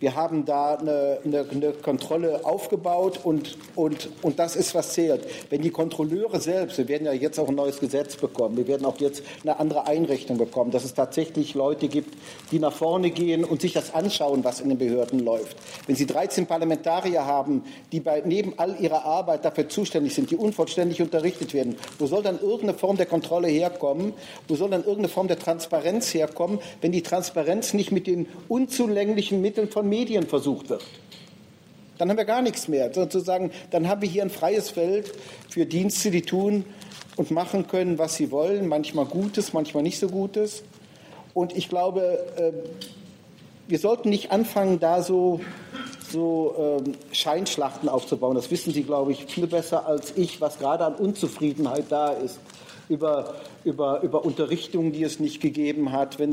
wir 0.00 0.14
haben 0.14 0.44
da 0.44 0.74
eine, 0.74 1.18
eine, 1.24 1.46
eine 1.50 1.72
Kontrolle 1.72 2.44
aufgebaut 2.44 3.20
und, 3.24 3.58
und, 3.74 4.08
und 4.22 4.38
das 4.38 4.54
ist, 4.54 4.74
was 4.74 4.92
zählt. 4.92 5.26
Wenn 5.50 5.62
die 5.62 5.70
Kontrolleure 5.70 6.40
selbst, 6.40 6.78
wir 6.78 6.88
werden 6.88 7.06
ja 7.06 7.12
jetzt 7.12 7.38
auch 7.38 7.48
ein 7.48 7.54
neues 7.54 7.80
Gesetz 7.80 8.16
bekommen, 8.16 8.56
wir 8.56 8.68
werden 8.68 8.86
auch 8.86 8.98
jetzt 8.98 9.22
eine 9.42 9.58
andere 9.58 9.86
Einrichtung 9.86 10.38
bekommen, 10.38 10.70
dass 10.70 10.84
es 10.84 10.94
tatsächlich 10.94 11.54
Leute 11.54 11.88
gibt, 11.88 12.16
die 12.52 12.58
nach 12.58 12.72
vorne 12.72 13.10
gehen 13.10 13.44
und 13.44 13.60
sich 13.60 13.72
das 13.72 13.92
anschauen, 13.92 14.44
was 14.44 14.60
in 14.60 14.68
den 14.68 14.78
Behörden 14.78 15.18
läuft. 15.20 15.56
Wenn 15.86 15.96
Sie 15.96 16.06
13 16.06 16.46
Parlamentarier 16.46 17.24
haben, 17.24 17.64
die 17.90 18.00
bei, 18.00 18.22
neben 18.24 18.54
all 18.58 18.78
ihrer 18.80 19.04
Arbeit 19.04 19.44
dafür 19.44 19.68
zuständig 19.68 20.14
sind, 20.14 20.30
die 20.30 20.36
unvollständig 20.36 21.02
unterrichtet 21.02 21.54
werden, 21.54 21.76
wo 21.98 22.06
soll 22.06 22.22
dann 22.22 22.40
irgendeine 22.40 22.74
Form 22.74 22.96
der 22.96 23.06
Kontrolle 23.06 23.48
herkommen? 23.48 24.12
Wo 24.46 24.54
soll 24.54 24.70
dann 24.70 24.82
irgendeine 24.82 25.08
Form 25.08 25.26
der 25.26 25.38
Transparenz 25.38 26.14
herkommen, 26.14 26.60
wenn 26.80 26.92
die 26.92 27.02
Transparenz 27.02 27.74
nicht 27.74 27.90
mit 27.90 28.06
den 28.06 28.28
unzulänglichen 28.48 29.40
Mitteln 29.40 29.68
von 29.68 29.87
Medien 29.88 30.26
versucht 30.26 30.70
wird. 30.70 30.84
Dann 31.98 32.10
haben 32.10 32.16
wir 32.16 32.24
gar 32.24 32.42
nichts 32.42 32.68
mehr. 32.68 32.92
Sozusagen, 32.94 33.50
dann 33.70 33.88
haben 33.88 34.02
wir 34.02 34.08
hier 34.08 34.22
ein 34.22 34.30
freies 34.30 34.70
Feld 34.70 35.12
für 35.48 35.66
Dienste, 35.66 36.10
die 36.10 36.22
tun 36.22 36.64
und 37.16 37.30
machen 37.30 37.66
können, 37.66 37.98
was 37.98 38.14
sie 38.14 38.30
wollen, 38.30 38.68
manchmal 38.68 39.04
Gutes, 39.06 39.52
manchmal 39.52 39.82
nicht 39.82 39.98
so 39.98 40.08
Gutes. 40.08 40.62
Und 41.34 41.56
ich 41.56 41.68
glaube, 41.68 42.02
äh, 42.36 42.52
wir 43.66 43.78
sollten 43.78 44.08
nicht 44.08 44.30
anfangen, 44.30 44.78
da 44.78 45.02
so, 45.02 45.40
so 46.10 46.78
ähm, 46.86 46.94
Scheinschlachten 47.12 47.88
aufzubauen. 47.88 48.36
Das 48.36 48.50
wissen 48.50 48.72
Sie, 48.72 48.84
glaube 48.84 49.12
ich, 49.12 49.26
viel 49.26 49.48
besser 49.48 49.86
als 49.86 50.16
ich, 50.16 50.40
was 50.40 50.58
gerade 50.58 50.84
an 50.84 50.94
Unzufriedenheit 50.94 51.86
da 51.90 52.10
ist 52.10 52.38
über, 52.88 53.34
über, 53.64 54.02
über 54.02 54.24
Unterrichtungen, 54.24 54.92
die 54.92 55.02
es 55.02 55.20
nicht 55.20 55.40
gegeben 55.40 55.92
hat. 55.92 56.18
Wenn, 56.18 56.32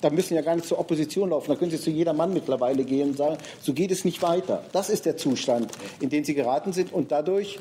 da 0.00 0.10
müssen 0.10 0.34
ja 0.34 0.42
gar 0.42 0.56
nicht 0.56 0.66
zur 0.66 0.78
Opposition 0.78 1.30
laufen. 1.30 1.48
Da 1.48 1.56
können 1.56 1.70
Sie 1.70 1.80
zu 1.80 1.90
jeder 1.90 2.12
Mann 2.12 2.32
mittlerweile 2.32 2.84
gehen 2.84 3.10
und 3.10 3.16
sagen, 3.16 3.38
so 3.60 3.72
geht 3.72 3.90
es 3.90 4.04
nicht 4.04 4.22
weiter. 4.22 4.64
Das 4.72 4.90
ist 4.90 5.06
der 5.06 5.16
Zustand, 5.16 5.70
in 6.00 6.10
den 6.10 6.24
Sie 6.24 6.34
geraten 6.34 6.72
sind. 6.72 6.92
Und 6.92 7.12
dadurch, 7.12 7.58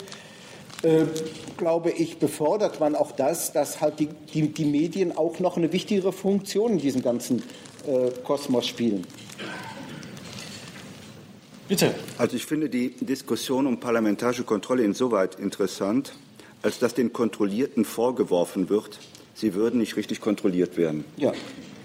äh, 0.84 1.06
glaube 1.58 1.92
ich, 1.92 2.18
befördert 2.18 2.80
man 2.80 2.96
auch 2.96 3.12
das, 3.12 3.52
dass 3.52 3.82
halt 3.82 4.00
die, 4.00 4.10
die, 4.34 4.50
die, 4.50 4.66
Medien 4.66 5.16
auch 5.16 5.40
noch 5.40 5.58
eine 5.58 5.72
wichtigere 5.72 6.12
Funktion 6.12 6.74
in 6.74 6.80
diesem 6.80 7.02
ganzen 7.02 7.44
äh, 7.86 8.12
Kosmos 8.24 8.68
spielen. 8.68 9.06
Bitte. 11.68 11.94
Also 12.18 12.38
ich 12.38 12.46
finde 12.46 12.70
die 12.70 12.96
Diskussion 12.96 13.68
um 13.68 13.80
parlamentarische 13.80 14.46
Kontrolle 14.46 14.84
insoweit 14.84 15.36
interessant, 15.36 16.14
als 16.62 16.80
dass 16.80 16.94
den 16.94 17.14
Kontrollierten 17.14 17.86
vorgeworfen 17.86 18.70
wird, 18.70 19.00
sie 19.34 19.54
würden 19.54 19.80
nicht 19.80 19.96
richtig 19.96 20.22
kontrolliert 20.22 20.78
werden. 20.78 21.06
Ja. 21.18 21.34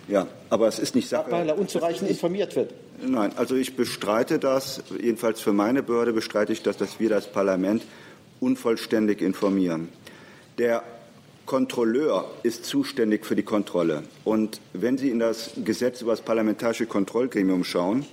Ja, 0.09 0.27
aber 0.51 0.67
es 0.67 0.81
ist 0.81 0.97
nicht 0.97 1.09
Sache. 1.09 1.31
Weil 1.31 1.49
er 1.49 1.57
unzureichend 1.57 2.11
informiert 2.11 2.57
wird. 2.57 2.75
Nein, 3.01 3.33
also 3.37 3.55
ich 3.55 3.77
bestreite 3.77 4.39
das, 4.39 4.83
jedenfalls 5.01 5.41
für 5.41 5.53
meine 5.53 5.83
Behörde 5.83 6.13
bestreite 6.13 6.53
ich 6.53 6.63
das, 6.63 6.77
dass 6.77 6.99
wir 6.99 7.09
das 7.09 7.31
Parlament 7.31 7.85
unvollständig 8.41 9.23
informieren. 9.23 9.89
Der 10.59 10.83
Kontrolleur 11.47 12.31
ist 12.43 12.65
zuständig 12.65 13.25
für 13.25 13.37
die 13.37 13.43
Kontrolle. 13.43 14.03
Und 14.25 14.61
wenn 14.73 14.99
Sie 14.99 15.11
in 15.11 15.19
das 15.19 15.53
Gesetz 15.65 16.03
über 16.03 16.13
das 16.13 16.21
parlamentarische 16.21 16.87
Kontrollgremium 16.87 17.65
schauen, 17.65 18.05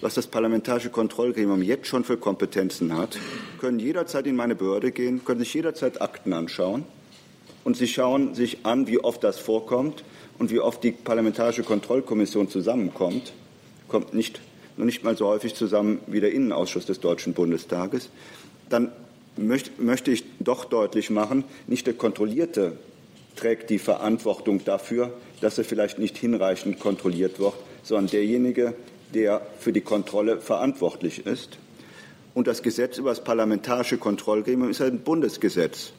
was 0.00 0.14
das 0.14 0.26
Parlamentarische 0.26 0.90
Kontrollgremium 0.90 1.62
jetzt 1.62 1.86
schon 1.86 2.04
für 2.04 2.16
Kompetenzen 2.16 2.96
hat, 2.96 3.18
können 3.60 3.78
jederzeit 3.78 4.26
in 4.26 4.36
meine 4.36 4.54
Behörde 4.54 4.92
gehen, 4.92 5.24
können 5.24 5.40
sich 5.40 5.52
jederzeit 5.54 6.00
Akten 6.00 6.32
anschauen 6.32 6.84
und 7.64 7.76
sie 7.76 7.88
schauen 7.88 8.34
sich 8.34 8.64
an, 8.64 8.86
wie 8.86 8.98
oft 8.98 9.24
das 9.24 9.38
vorkommt 9.38 10.04
und 10.38 10.50
wie 10.50 10.60
oft 10.60 10.82
die 10.84 10.92
Parlamentarische 10.92 11.64
Kontrollkommission 11.64 12.48
zusammenkommt. 12.48 13.32
Kommt 13.88 14.14
nicht, 14.14 14.40
nur 14.76 14.86
nicht 14.86 15.02
mal 15.02 15.16
so 15.16 15.26
häufig 15.26 15.54
zusammen 15.54 15.98
wie 16.06 16.20
der 16.20 16.32
Innenausschuss 16.32 16.86
des 16.86 17.00
Deutschen 17.00 17.34
Bundestages. 17.34 18.10
Dann 18.68 18.92
möcht, 19.36 19.80
möchte 19.80 20.10
ich 20.12 20.24
doch 20.38 20.64
deutlich 20.64 21.10
machen, 21.10 21.44
nicht 21.66 21.86
der 21.86 21.94
Kontrollierte 21.94 22.78
trägt 23.34 23.70
die 23.70 23.78
Verantwortung 23.78 24.64
dafür, 24.64 25.12
dass 25.40 25.58
er 25.58 25.64
vielleicht 25.64 25.98
nicht 25.98 26.16
hinreichend 26.16 26.80
kontrolliert 26.80 27.38
wird, 27.38 27.54
sondern 27.82 28.08
derjenige, 28.08 28.74
der 29.14 29.42
für 29.58 29.72
die 29.72 29.80
Kontrolle 29.80 30.40
verantwortlich 30.40 31.26
ist. 31.26 31.58
Und 32.34 32.46
das 32.46 32.62
Gesetz 32.62 32.98
über 32.98 33.10
das 33.10 33.24
parlamentarische 33.24 33.98
Kontrollgremium 33.98 34.70
ist 34.70 34.80
ein 34.80 35.00
Bundesgesetz. 35.00 35.92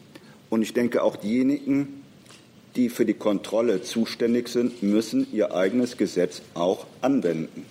Und 0.49 0.62
ich 0.62 0.74
denke, 0.74 1.03
auch 1.03 1.16
diejenigen, 1.16 2.03
die 2.76 2.89
für 2.89 3.05
die 3.05 3.14
Kontrolle 3.14 3.82
zuständig 3.82 4.47
sind, 4.47 4.84
müssen 4.84 5.28
ihr 5.34 5.53
eigenes 5.53 5.97
Gesetz 5.97 6.41
auch 6.53 6.86
anwenden. 7.01 7.66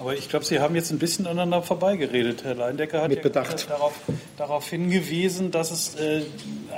Aber 0.00 0.14
ich 0.14 0.28
glaube, 0.28 0.44
Sie 0.44 0.60
haben 0.60 0.76
jetzt 0.76 0.92
ein 0.92 0.98
bisschen 0.98 1.26
aneinander 1.26 1.62
vorbeigeredet. 1.62 2.44
Herr 2.44 2.54
Leindecker 2.54 3.02
hat 3.02 3.08
Mit 3.08 3.24
ja 3.24 3.30
darauf, 3.30 3.94
darauf, 4.36 4.68
hingewiesen, 4.68 5.50
dass 5.50 5.72
es 5.72 5.96
äh, 5.96 6.22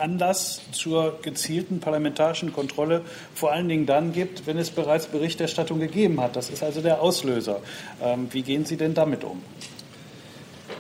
Anlass 0.01 0.63
zur 0.73 1.19
gezielten 1.21 1.81
parlamentarischen 1.81 2.53
Kontrolle 2.53 3.03
vor 3.35 3.53
allen 3.53 3.69
Dingen 3.69 3.85
dann 3.85 4.13
gibt, 4.13 4.47
wenn 4.47 4.57
es 4.57 4.71
bereits 4.71 5.07
Berichterstattung 5.07 5.81
gegeben 5.81 6.21
hat. 6.21 6.35
Das 6.35 6.49
ist 6.49 6.63
also 6.63 6.81
der 6.81 7.03
Auslöser. 7.03 7.61
Ähm, 8.03 8.29
wie 8.31 8.43
gehen 8.43 8.65
Sie 8.65 8.79
denn 8.79 8.95
damit 8.95 9.23
um? 9.23 9.43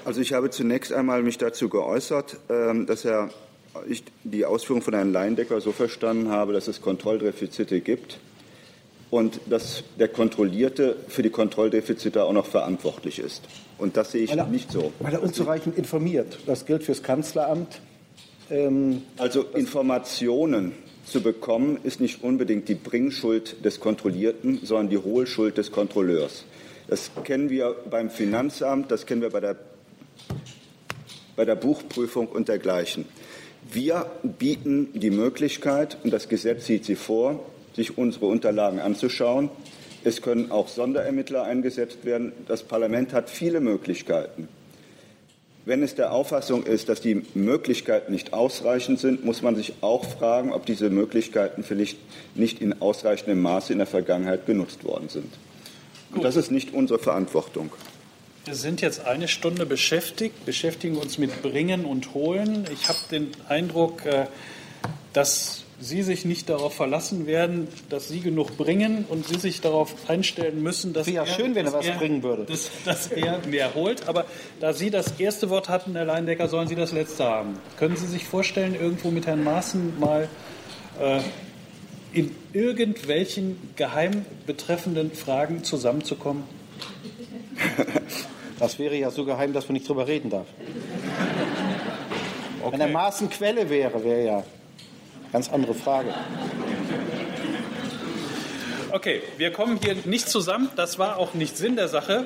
Also 0.06 0.22
ich 0.22 0.32
habe 0.32 0.48
zunächst 0.48 0.94
einmal 0.94 1.22
mich 1.22 1.36
dazu 1.36 1.68
geäußert, 1.68 2.38
ähm, 2.48 2.86
dass 2.86 3.04
er 3.04 3.28
ich 3.86 4.02
die 4.24 4.46
Ausführung 4.46 4.82
von 4.82 4.94
Herrn 4.94 5.12
Leindecker 5.12 5.60
so 5.60 5.72
verstanden 5.72 6.30
habe, 6.30 6.54
dass 6.54 6.68
es 6.68 6.80
Kontrolldefizite 6.80 7.80
gibt 7.80 8.18
und 9.10 9.40
dass 9.48 9.82
der 9.98 10.08
Kontrollierte 10.08 10.96
für 11.08 11.22
die 11.22 11.30
Kontrolldefizite 11.30 12.24
auch 12.24 12.32
noch 12.32 12.46
verantwortlich 12.46 13.18
ist. 13.18 13.42
Und 13.78 13.96
das 13.96 14.12
sehe 14.12 14.22
ich 14.22 14.32
er, 14.32 14.46
nicht 14.46 14.70
so. 14.70 14.92
Weil 15.00 15.14
er 15.14 15.22
unzureichend 15.22 15.76
informiert. 15.76 16.38
Das 16.46 16.66
gilt 16.66 16.84
fürs 16.84 17.02
Kanzleramt. 17.02 17.80
Ähm, 18.50 19.02
also 19.18 19.44
Informationen 19.54 20.72
zu 21.04 21.22
bekommen, 21.22 21.78
ist 21.82 22.00
nicht 22.00 22.22
unbedingt 22.22 22.68
die 22.68 22.74
Bringschuld 22.74 23.64
des 23.64 23.80
Kontrollierten, 23.80 24.60
sondern 24.62 24.90
die 24.90 24.98
Hohlschuld 24.98 25.58
des 25.58 25.72
Kontrolleurs. 25.72 26.44
Das 26.88 27.10
kennen 27.24 27.50
wir 27.50 27.74
beim 27.88 28.10
Finanzamt, 28.10 28.90
das 28.90 29.06
kennen 29.06 29.22
wir 29.22 29.30
bei 29.30 29.40
der, 29.40 29.56
bei 31.36 31.44
der 31.44 31.56
Buchprüfung 31.56 32.28
und 32.28 32.48
dergleichen. 32.48 33.06
Wir 33.72 34.06
bieten 34.22 34.88
die 34.94 35.10
Möglichkeit, 35.10 35.98
und 36.02 36.12
das 36.12 36.28
Gesetz 36.28 36.66
sieht 36.66 36.84
sie 36.84 36.96
vor, 36.96 37.44
sich 37.74 37.98
unsere 37.98 38.26
Unterlagen 38.26 38.80
anzuschauen. 38.80 39.50
Es 40.02 40.22
können 40.22 40.50
auch 40.50 40.68
Sonderermittler 40.68 41.44
eingesetzt 41.44 42.04
werden. 42.04 42.32
Das 42.48 42.62
Parlament 42.62 43.12
hat 43.12 43.28
viele 43.28 43.60
Möglichkeiten. 43.60 44.48
Wenn 45.66 45.82
es 45.82 45.94
der 45.94 46.12
Auffassung 46.12 46.64
ist, 46.64 46.88
dass 46.88 47.02
die 47.02 47.22
Möglichkeiten 47.34 48.12
nicht 48.12 48.32
ausreichend 48.32 48.98
sind, 48.98 49.24
muss 49.24 49.42
man 49.42 49.56
sich 49.56 49.74
auch 49.82 50.04
fragen, 50.04 50.52
ob 50.52 50.64
diese 50.64 50.88
Möglichkeiten 50.88 51.62
vielleicht 51.62 51.98
nicht 52.34 52.62
in 52.62 52.80
ausreichendem 52.80 53.42
Maße 53.42 53.72
in 53.72 53.78
der 53.78 53.86
Vergangenheit 53.86 54.46
genutzt 54.46 54.84
worden 54.84 55.10
sind. 55.10 55.32
Und 56.12 56.24
das 56.24 56.36
ist 56.36 56.50
nicht 56.50 56.72
unsere 56.72 56.98
Verantwortung. 56.98 57.70
Wir 58.46 58.54
sind 58.54 58.80
jetzt 58.80 59.04
eine 59.04 59.28
Stunde 59.28 59.66
beschäftigt, 59.66 60.46
beschäftigen 60.46 60.96
uns 60.96 61.18
mit 61.18 61.42
Bringen 61.42 61.84
und 61.84 62.14
Holen. 62.14 62.64
Ich 62.72 62.88
habe 62.88 62.98
den 63.10 63.30
Eindruck, 63.48 64.06
äh, 64.06 64.26
dass 65.12 65.64
Sie 65.80 66.02
sich 66.02 66.26
nicht 66.26 66.50
darauf 66.50 66.74
verlassen 66.74 67.26
werden, 67.26 67.66
dass 67.88 68.08
Sie 68.08 68.20
genug 68.20 68.58
bringen 68.58 69.06
und 69.08 69.26
Sie 69.26 69.38
sich 69.38 69.62
darauf 69.62 69.94
einstellen 70.08 70.62
müssen, 70.62 70.92
dass 70.92 71.06
Wäre 71.06 71.26
ja 71.26 71.26
schön, 71.26 71.54
wenn 71.54 71.66
er 71.66 71.72
was 71.72 71.86
er, 71.86 71.94
bringen 71.94 72.22
würde. 72.22 72.44
Dass, 72.44 72.70
dass, 72.84 73.06
er 73.06 73.40
mehr 73.46 73.74
holt. 73.74 74.06
Aber 74.06 74.26
da 74.60 74.74
Sie 74.74 74.90
das 74.90 75.18
erste 75.18 75.48
Wort 75.48 75.70
hatten, 75.70 75.96
Herr 75.96 76.04
Leindecker, 76.04 76.48
sollen 76.48 76.68
Sie 76.68 76.74
das 76.74 76.92
letzte 76.92 77.24
haben. 77.24 77.58
Können 77.78 77.96
Sie 77.96 78.06
sich 78.06 78.26
vorstellen, 78.26 78.74
irgendwo 78.74 79.10
mit 79.10 79.26
Herrn 79.26 79.42
Maaßen 79.42 79.98
mal 79.98 80.28
äh, 81.00 81.20
in 82.12 82.34
irgendwelchen 82.52 83.56
geheim 83.76 84.26
betreffenden 84.46 85.12
Fragen 85.12 85.64
zusammenzukommen? 85.64 86.44
Das 88.58 88.78
wäre 88.78 88.94
ja 88.94 89.10
so 89.10 89.24
geheim, 89.24 89.54
dass 89.54 89.68
man 89.68 89.72
nicht 89.72 89.88
drüber 89.88 90.06
reden 90.06 90.28
darf. 90.28 90.46
Okay. 92.60 92.72
Wenn 92.72 92.80
er 92.82 92.88
Maßen 92.88 93.30
Quelle 93.30 93.70
wäre, 93.70 94.04
wäre 94.04 94.22
ja 94.22 94.44
ganz 95.32 95.50
andere 95.50 95.74
Frage. 95.74 96.14
Okay, 98.92 99.22
wir 99.36 99.52
kommen 99.52 99.78
hier 99.82 99.96
nicht 100.04 100.28
zusammen. 100.28 100.68
Das 100.76 100.98
war 100.98 101.16
auch 101.16 101.34
nicht 101.34 101.56
Sinn 101.56 101.76
der 101.76 101.88
Sache. 101.88 102.24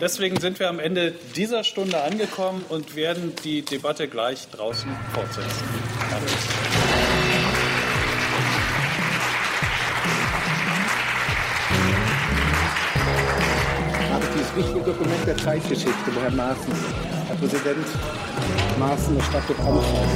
Deswegen 0.00 0.40
sind 0.40 0.58
wir 0.58 0.68
am 0.68 0.78
Ende 0.78 1.14
dieser 1.36 1.64
Stunde 1.64 2.02
angekommen 2.02 2.64
und 2.68 2.96
werden 2.96 3.34
die 3.44 3.62
Debatte 3.62 4.08
gleich 4.08 4.48
draußen 4.50 4.90
fortsetzen. 5.12 5.64
Danke. 6.10 7.06
wichtige 14.56 14.80
Dokument 14.80 15.26
der 15.26 15.36
Zeitgeschichte, 15.36 16.14
wo 16.14 16.20
Herr 16.20 16.30
Maaßen, 16.30 16.72
Herr 17.28 17.36
Präsident 17.36 17.86
Maaßen, 18.78 19.14
der 19.14 19.22
Stadt 19.22 19.42
anfasst. 19.50 20.06